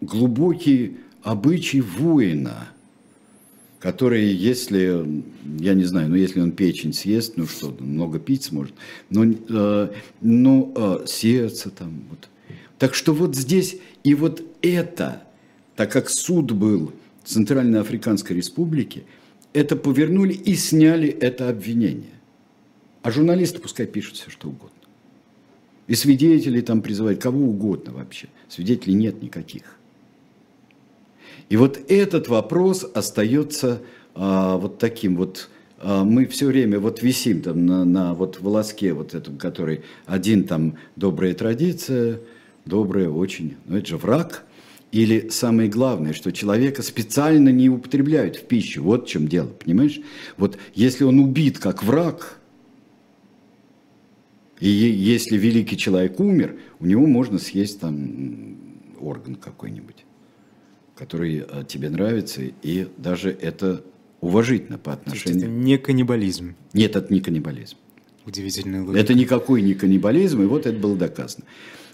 глубокий 0.00 0.96
обычай 1.22 1.82
воина, 1.82 2.68
который, 3.84 4.24
если, 4.32 5.22
я 5.60 5.74
не 5.74 5.84
знаю, 5.84 6.08
ну 6.08 6.14
если 6.14 6.40
он 6.40 6.52
печень 6.52 6.94
съест, 6.94 7.36
ну 7.36 7.46
что, 7.46 7.76
много 7.80 8.18
пить 8.18 8.44
сможет, 8.44 8.72
но, 9.10 9.26
э, 9.26 9.88
ну, 10.22 10.72
э, 10.74 11.04
сердце 11.06 11.68
там, 11.68 12.02
вот. 12.08 12.30
Так 12.78 12.94
что 12.94 13.12
вот 13.12 13.36
здесь, 13.36 13.76
и 14.02 14.14
вот 14.14 14.42
это, 14.62 15.22
так 15.76 15.92
как 15.92 16.08
суд 16.08 16.52
был 16.52 16.94
Центральной 17.24 17.78
Африканской 17.78 18.34
Республике, 18.34 19.02
это 19.52 19.76
повернули 19.76 20.32
и 20.32 20.54
сняли 20.54 21.10
это 21.10 21.50
обвинение. 21.50 22.18
А 23.02 23.10
журналисты 23.10 23.60
пускай 23.60 23.84
пишут 23.86 24.16
все, 24.16 24.30
что 24.30 24.48
угодно. 24.48 24.70
И 25.88 25.94
свидетелей 25.94 26.62
там 26.62 26.80
призывают, 26.80 27.20
кого 27.20 27.38
угодно 27.38 27.92
вообще. 27.92 28.28
Свидетелей 28.48 28.94
нет 28.94 29.22
никаких. 29.22 29.76
И 31.48 31.56
вот 31.56 31.78
этот 31.88 32.28
вопрос 32.28 32.84
остается 32.94 33.82
а, 34.14 34.56
вот 34.56 34.78
таким 34.78 35.16
вот, 35.16 35.50
а, 35.78 36.04
мы 36.04 36.26
все 36.26 36.46
время 36.46 36.78
вот 36.78 37.02
висим 37.02 37.42
там 37.42 37.66
на, 37.66 37.84
на 37.84 38.14
вот 38.14 38.40
волоске 38.40 38.92
вот 38.92 39.14
этом, 39.14 39.36
который 39.36 39.82
один 40.06 40.44
там 40.44 40.76
добрая 40.96 41.34
традиция, 41.34 42.20
добрая 42.64 43.08
очень, 43.08 43.56
но 43.66 43.78
это 43.78 43.86
же 43.88 43.96
враг. 43.96 44.44
Или 44.92 45.28
самое 45.28 45.68
главное, 45.68 46.12
что 46.12 46.30
человека 46.30 46.82
специально 46.82 47.48
не 47.48 47.68
употребляют 47.68 48.36
в 48.36 48.44
пищу. 48.44 48.84
Вот 48.84 49.06
в 49.06 49.08
чем 49.08 49.26
дело, 49.26 49.48
понимаешь? 49.48 50.00
Вот 50.36 50.56
если 50.72 51.02
он 51.02 51.18
убит 51.18 51.58
как 51.58 51.82
враг, 51.82 52.38
и 54.60 54.68
если 54.68 55.36
великий 55.36 55.76
человек 55.76 56.20
умер, 56.20 56.56
у 56.78 56.86
него 56.86 57.06
можно 57.06 57.40
съесть 57.40 57.80
там 57.80 58.56
орган 59.00 59.34
какой-нибудь 59.34 60.03
который 60.94 61.44
э, 61.46 61.64
тебе 61.66 61.90
нравится, 61.90 62.42
и 62.62 62.88
даже 62.96 63.30
это 63.30 63.82
уважительно 64.20 64.78
по 64.78 64.92
отношению... 64.92 65.38
это 65.38 65.48
не 65.48 65.78
каннибализм. 65.78 66.54
Нет, 66.72 66.96
это 66.96 67.12
не 67.12 67.20
каннибализм. 67.20 67.76
Удивительная 68.26 68.82
логика. 68.82 68.98
Это 68.98 69.14
никакой 69.14 69.62
не 69.62 69.74
каннибализм, 69.74 70.42
и 70.42 70.46
вот 70.46 70.66
это 70.66 70.78
было 70.78 70.96
доказано. 70.96 71.44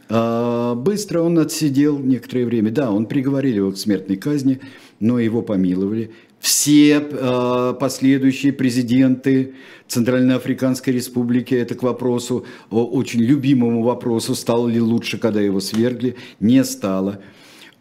А, 0.09 0.75
быстро 0.75 1.23
он 1.23 1.39
отсидел 1.39 1.99
некоторое 1.99 2.45
время. 2.45 2.71
Да, 2.71 2.91
он 2.91 3.07
приговорили 3.07 3.57
его 3.57 3.73
к 3.73 3.79
смертной 3.79 4.17
казни, 4.17 4.61
но 5.01 5.19
его 5.19 5.43
помиловали. 5.43 6.13
Все 6.39 7.07
э, 7.11 7.75
последующие 7.79 8.53
президенты 8.55 9.55
Центральноафриканской 9.89 10.95
Республики, 10.95 11.55
это 11.55 11.75
к 11.75 11.83
вопросу, 11.83 12.47
очень 12.71 13.21
любимому 13.21 13.83
вопросу, 13.83 14.35
стало 14.35 14.69
ли 14.69 14.81
лучше, 14.81 15.19
когда 15.19 15.41
его 15.41 15.61
свергли, 15.61 16.17
не 16.39 16.65
стало. 16.65 17.21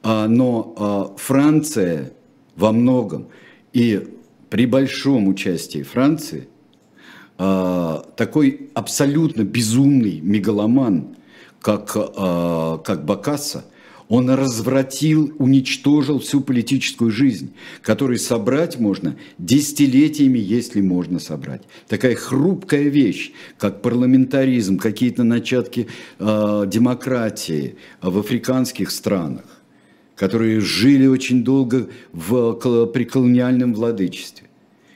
А, 0.02 0.28
но 0.28 0.74
а, 0.78 1.18
Франция 1.18 2.14
во 2.56 2.72
многом 2.72 3.28
и 3.74 4.08
при 4.50 4.66
большом 4.66 5.28
участии 5.28 5.84
Франции 5.84 6.48
а, 7.38 8.06
такой 8.16 8.70
абсолютно 8.74 9.44
безумный 9.44 10.20
мегаломан, 10.22 11.16
как, 11.62 11.92
как 11.92 13.04
Бакасса, 13.04 13.66
он 14.08 14.30
развратил, 14.30 15.36
уничтожил 15.40 16.20
всю 16.20 16.40
политическую 16.40 17.12
жизнь, 17.12 17.54
которую 17.82 18.18
собрать 18.18 18.80
можно 18.80 19.18
десятилетиями, 19.38 20.40
если 20.40 20.80
можно 20.80 21.20
собрать. 21.20 21.64
Такая 21.90 22.16
хрупкая 22.16 22.88
вещь, 22.88 23.34
как 23.58 23.82
парламентаризм, 23.82 24.78
какие-то 24.78 25.24
начатки 25.24 25.88
э, 26.18 26.64
демократии 26.66 27.76
в 28.02 28.18
африканских 28.20 28.90
странах 28.90 29.59
которые 30.20 30.60
жили 30.60 31.08
очень 31.08 31.46
долго 31.46 31.88
в, 32.12 32.88
при 32.88 33.06
колониальном 33.06 33.74
владычестве, 33.74 34.50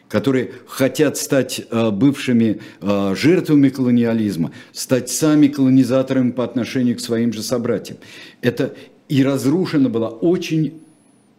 которые 0.10 0.52
хотят 0.68 1.16
стать 1.16 1.62
э, 1.72 1.92
бывшими 1.92 2.60
э, 2.82 3.16
жертвами 3.16 3.70
колониализма, 3.70 4.52
стать 4.74 5.10
сами 5.10 5.48
колонизаторами 5.48 6.32
по 6.32 6.44
отношению 6.44 6.98
к 6.98 7.00
своим 7.00 7.32
же 7.32 7.42
собратьям. 7.42 8.00
Это 8.42 8.76
и 9.08 9.24
разрушена 9.24 9.88
была 9.88 10.10
очень 10.10 10.82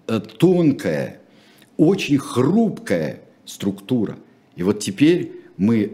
э, 0.07 0.19
тонкая, 0.39 1.21
очень 1.77 2.17
хрупкая 2.17 3.21
структура. 3.45 4.17
И 4.57 4.63
вот 4.63 4.81
теперь 4.81 5.33
мы, 5.59 5.93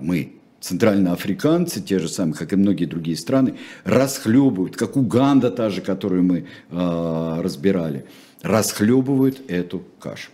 мы 0.00 0.32
центральноафриканцы, 0.60 1.80
те 1.80 1.98
же 1.98 2.08
самые, 2.08 2.34
как 2.34 2.52
и 2.52 2.56
многие 2.56 2.84
другие 2.84 3.16
страны, 3.16 3.56
расхлебывают, 3.84 4.76
как 4.76 4.96
Уганда 4.96 5.50
та 5.50 5.70
же, 5.70 5.80
которую 5.80 6.22
мы 6.22 6.46
э, 6.70 7.40
разбирали, 7.40 8.04
расхлебывают 8.42 9.40
эту 9.48 9.82
кашу. 9.98 10.30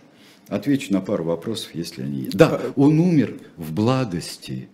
Отвечу 0.47 0.93
на 0.93 1.01
пару 1.01 1.25
вопросов, 1.25 1.71
если 1.73 2.03
они 2.03 2.21
есть. 2.21 2.37
Да, 2.37 2.61
он 2.75 2.99
умер 2.99 3.37
в 3.57 3.73
благости. 3.73 4.69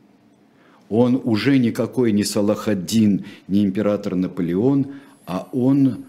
Он 0.89 1.19
уже 1.23 1.57
никакой 1.57 2.11
не 2.11 2.23
Салахаддин, 2.23 3.25
не 3.47 3.63
император 3.63 4.15
Наполеон, 4.15 4.93
а 5.25 5.47
он 5.51 6.05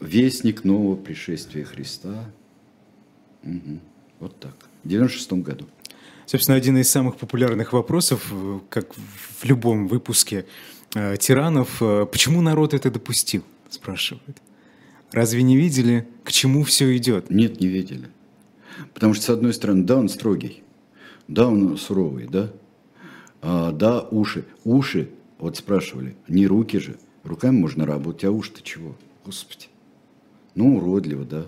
вестник 0.00 0.64
нового 0.64 0.96
пришествия 0.96 1.64
Христа. 1.64 2.30
Угу. 3.44 3.78
Вот 4.20 4.38
так. 4.38 4.54
В 4.84 4.88
96 4.88 5.32
году. 5.34 5.66
Собственно, 6.30 6.56
один 6.56 6.78
из 6.78 6.88
самых 6.88 7.16
популярных 7.16 7.72
вопросов, 7.72 8.28
э, 8.30 8.60
как 8.68 8.94
в 8.94 9.44
любом 9.44 9.88
выпуске 9.88 10.46
э, 10.94 11.16
тиранов, 11.16 11.82
э, 11.82 12.06
почему 12.06 12.40
народ 12.40 12.72
это 12.72 12.88
допустил, 12.88 13.42
спрашивают. 13.68 14.40
Разве 15.10 15.42
не 15.42 15.56
видели, 15.56 16.06
к 16.22 16.30
чему 16.30 16.62
все 16.62 16.96
идет? 16.96 17.30
Нет, 17.30 17.60
не 17.60 17.66
видели. 17.66 18.10
Потому 18.94 19.14
что, 19.14 19.24
с 19.24 19.30
одной 19.30 19.52
стороны, 19.52 19.82
да, 19.82 19.96
он 19.96 20.08
строгий, 20.08 20.62
да, 21.26 21.48
он 21.48 21.76
суровый, 21.76 22.28
да, 22.28 22.52
а, 23.42 23.72
да, 23.72 24.00
уши. 24.00 24.44
Уши, 24.62 25.10
вот 25.40 25.56
спрашивали, 25.56 26.14
не 26.28 26.46
руки 26.46 26.78
же, 26.78 26.96
руками 27.24 27.56
можно 27.56 27.86
работать, 27.86 28.22
а 28.22 28.30
уши-то 28.30 28.62
чего? 28.62 28.94
Господи. 29.24 29.66
Ну, 30.54 30.76
уродливо, 30.76 31.24
да. 31.24 31.46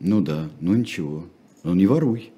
Ну 0.00 0.22
да, 0.22 0.48
ну 0.60 0.74
ничего. 0.74 1.26
Ну 1.62 1.74
не 1.74 1.86
воруй. 1.86 2.31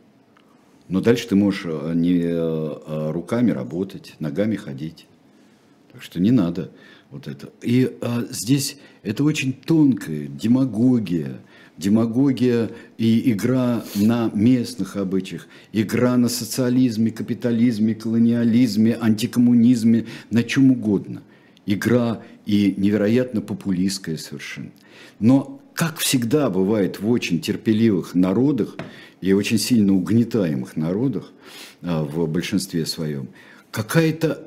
Но 0.89 1.01
дальше 1.01 1.29
ты 1.29 1.35
можешь 1.35 1.65
э, 1.67 1.93
не 1.95 2.21
э, 2.21 2.29
э, 2.31 3.11
руками 3.11 3.51
работать, 3.51 4.15
ногами 4.19 4.57
ходить. 4.57 5.07
Так 5.93 6.03
что 6.03 6.21
не 6.21 6.31
надо 6.31 6.71
вот 7.11 7.29
это. 7.29 7.51
И 7.63 7.97
а, 8.01 8.25
здесь 8.29 8.77
это 9.03 9.23
очень 9.25 9.53
тонкая 9.53 10.27
демагогия. 10.27 11.41
Демагогия 11.77 12.71
и 12.99 13.33
игра 13.33 13.85
на 13.95 14.31
местных 14.33 14.97
обычаях, 14.97 15.49
игра 15.73 16.17
на 16.17 16.29
социализме, 16.29 17.11
капитализме, 17.11 17.95
колониализме, 17.95 18.97
антикоммунизме, 19.01 20.07
на 20.31 20.45
чем 20.45 20.71
угодно. 20.71 21.23
Игра 21.67 22.23
и 22.47 22.75
невероятно 22.77 23.41
популистская 23.41 24.17
совершенно. 24.17 24.71
Но, 25.19 25.61
как 25.75 25.99
всегда 25.99 26.51
бывает 26.51 27.01
в 27.01 27.09
очень 27.09 27.41
терпеливых 27.41 28.15
народах, 28.15 28.77
и 29.25 29.33
очень 29.33 29.59
сильно 29.59 29.95
угнетаемых 29.95 30.77
народах 30.77 31.33
а, 31.81 32.05
в 32.05 32.27
большинстве 32.27 32.85
своем, 32.85 33.31
какая-то, 33.71 34.47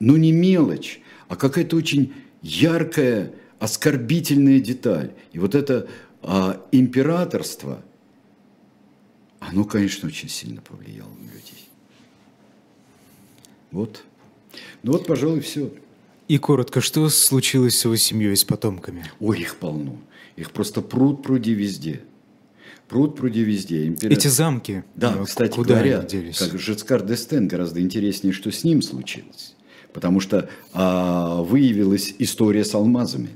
ну 0.00 0.16
не 0.16 0.32
мелочь, 0.32 1.00
а 1.28 1.36
какая-то 1.36 1.76
очень 1.76 2.14
яркая, 2.40 3.34
оскорбительная 3.58 4.60
деталь. 4.60 5.12
И 5.32 5.38
вот 5.38 5.54
это 5.54 5.88
а, 6.22 6.64
императорство, 6.72 7.84
оно, 9.40 9.64
конечно, 9.64 10.08
очень 10.08 10.30
сильно 10.30 10.62
повлияло 10.62 11.10
на 11.10 11.26
людей. 11.26 11.68
Вот. 13.72 14.04
Ну 14.82 14.92
вот, 14.92 15.06
пожалуй, 15.06 15.40
все. 15.40 15.70
И 16.28 16.38
коротко, 16.38 16.80
что 16.80 17.10
случилось 17.10 17.78
с 17.78 17.84
его 17.84 17.96
семьей, 17.96 18.36
с 18.36 18.44
потомками? 18.44 19.04
Ой, 19.20 19.40
их 19.40 19.56
полно. 19.56 20.00
Их 20.36 20.52
просто 20.52 20.80
пруд 20.80 21.22
пруди 21.22 21.52
везде. 21.52 22.00
Пруд 22.88 23.16
пруди 23.16 23.42
везде. 23.42 23.86
Империя... 23.86 24.14
Эти 24.14 24.28
замки, 24.28 24.84
да, 24.94 25.12
ну, 25.16 25.24
кстати 25.24 25.52
куда 25.52 25.74
говоря, 25.74 26.02
делись? 26.02 26.38
как 26.38 26.58
Жицкар 26.58 27.02
Дестен, 27.02 27.48
гораздо 27.48 27.80
интереснее, 27.80 28.32
что 28.32 28.52
с 28.52 28.62
ним 28.62 28.80
случилось. 28.80 29.54
Потому 29.92 30.20
что 30.20 30.48
а, 30.72 31.42
выявилась 31.42 32.14
история 32.18 32.64
с 32.64 32.74
алмазами. 32.74 33.30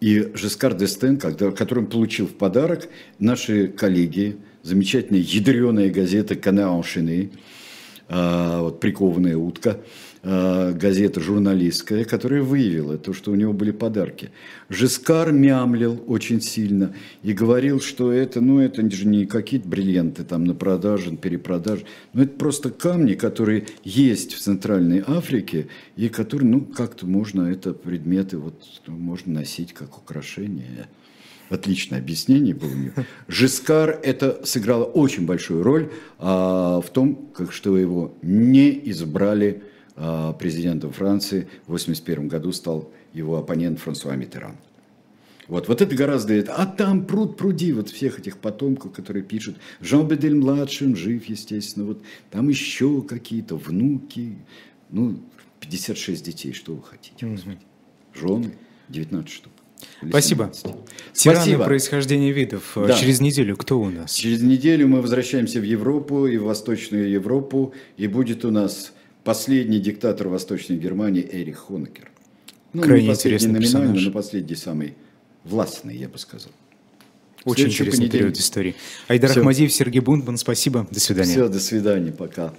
И 0.00 0.32
Жескар 0.34 0.74
Дестен, 0.74 1.18
когда, 1.18 1.50
который 1.50 1.80
он 1.80 1.86
получил 1.86 2.26
в 2.26 2.32
подарок, 2.32 2.88
наши 3.18 3.68
коллеги, 3.68 4.38
замечательная 4.62 5.20
ядреная 5.20 5.90
газета 5.90 6.34
«Канаон 6.34 6.82
Шины», 6.82 7.30
а, 8.08 8.62
вот 8.62 8.80
«Прикованная 8.80 9.36
утка», 9.36 9.80
газета 10.22 11.20
журналистская, 11.20 12.04
которая 12.04 12.42
выявила 12.42 12.96
то, 12.96 13.12
что 13.12 13.32
у 13.32 13.34
него 13.34 13.52
были 13.52 13.72
подарки. 13.72 14.30
Жескар 14.68 15.32
мямлил 15.32 16.02
очень 16.06 16.40
сильно 16.40 16.94
и 17.22 17.32
говорил, 17.32 17.80
что 17.80 18.12
это, 18.12 18.40
ну, 18.40 18.60
это 18.60 18.88
же 18.88 19.06
не 19.06 19.26
какие-то 19.26 19.68
бриллианты 19.68 20.22
там 20.22 20.44
на 20.44 20.54
продаже, 20.54 21.16
перепродаже, 21.16 21.84
но 22.12 22.22
это 22.22 22.32
просто 22.38 22.70
камни, 22.70 23.14
которые 23.14 23.66
есть 23.82 24.34
в 24.34 24.40
Центральной 24.40 25.02
Африке 25.04 25.66
и 25.96 26.08
которые, 26.08 26.48
ну, 26.48 26.60
как-то 26.60 27.06
можно, 27.06 27.42
это 27.42 27.72
предметы, 27.72 28.38
вот, 28.38 28.54
можно 28.86 29.32
носить 29.32 29.72
как 29.72 29.98
украшение 29.98 30.88
отличное 31.50 31.98
объяснение 31.98 32.54
было 32.54 32.70
у 32.70 32.76
нее. 32.76 32.92
Жискар 33.28 34.00
это 34.02 34.40
сыграло 34.44 34.84
очень 34.84 35.26
большую 35.26 35.62
роль 35.62 35.90
а, 36.18 36.80
в 36.80 36.88
том, 36.90 37.28
как, 37.34 37.52
что 37.52 37.76
его 37.76 38.14
не 38.22 38.70
избрали 38.90 39.62
президентом 40.38 40.92
Франции. 40.92 41.48
В 41.66 41.72
1981 41.72 42.28
году 42.28 42.52
стал 42.52 42.90
его 43.12 43.36
оппонент 43.36 43.78
Франсуа 43.78 44.16
Миттеран. 44.16 44.56
Вот, 45.48 45.68
вот 45.68 45.82
это 45.82 45.94
гораздо... 45.94 46.40
А 46.56 46.66
там 46.66 47.04
пруд 47.04 47.36
пруди 47.36 47.72
вот 47.72 47.90
всех 47.90 48.18
этих 48.18 48.38
потомков, 48.38 48.92
которые 48.92 49.22
пишут. 49.22 49.56
Жан 49.80 50.06
Бедель 50.08 50.34
младший, 50.34 50.86
он 50.86 50.96
жив, 50.96 51.24
естественно. 51.26 51.84
Вот 51.84 52.02
там 52.30 52.48
еще 52.48 53.02
какие-то 53.02 53.56
внуки. 53.56 54.38
Ну, 54.90 55.18
56 55.60 56.24
детей, 56.24 56.52
что 56.52 56.74
вы 56.74 56.82
хотите? 56.82 57.26
Mm-hmm. 57.26 57.58
Жены, 58.14 58.54
19 58.88 59.30
штук. 59.30 59.52
Спасибо. 60.08 60.50
Тираны 61.12 61.40
Спасибо. 61.40 61.64
происхождения 61.64 62.32
видов. 62.32 62.72
Да. 62.76 62.94
Через 62.94 63.20
неделю 63.20 63.56
кто 63.56 63.80
у 63.80 63.90
нас? 63.90 64.14
Через 64.14 64.40
неделю 64.40 64.88
мы 64.88 65.02
возвращаемся 65.02 65.60
в 65.60 65.64
Европу 65.64 66.26
и 66.26 66.36
в 66.38 66.44
Восточную 66.44 67.10
Европу. 67.10 67.74
И 67.96 68.06
будет 68.06 68.44
у 68.44 68.50
нас 68.50 68.92
последний 69.24 69.78
диктатор 69.78 70.28
Восточной 70.28 70.76
Германии 70.76 71.26
Эрих 71.30 71.58
Хонекер. 71.58 72.10
Ну, 72.72 72.82
Крайне 72.82 73.08
не 73.08 73.12
интересный 73.14 73.60
персонаж. 73.60 74.04
но 74.04 74.10
последний 74.12 74.56
самый 74.56 74.94
властный, 75.44 75.96
я 75.96 76.08
бы 76.08 76.18
сказал. 76.18 76.52
Очень 77.44 77.66
интересный 77.66 78.08
период 78.08 78.36
истории. 78.36 78.74
Айдар 79.08 79.30
Все. 79.30 79.40
Ахмадиев, 79.40 79.72
Сергей 79.72 80.00
Бунтман, 80.00 80.36
спасибо. 80.36 80.86
До 80.90 81.00
свидания. 81.00 81.32
Все, 81.32 81.48
до 81.48 81.60
свидания, 81.60 82.12
пока. 82.12 82.54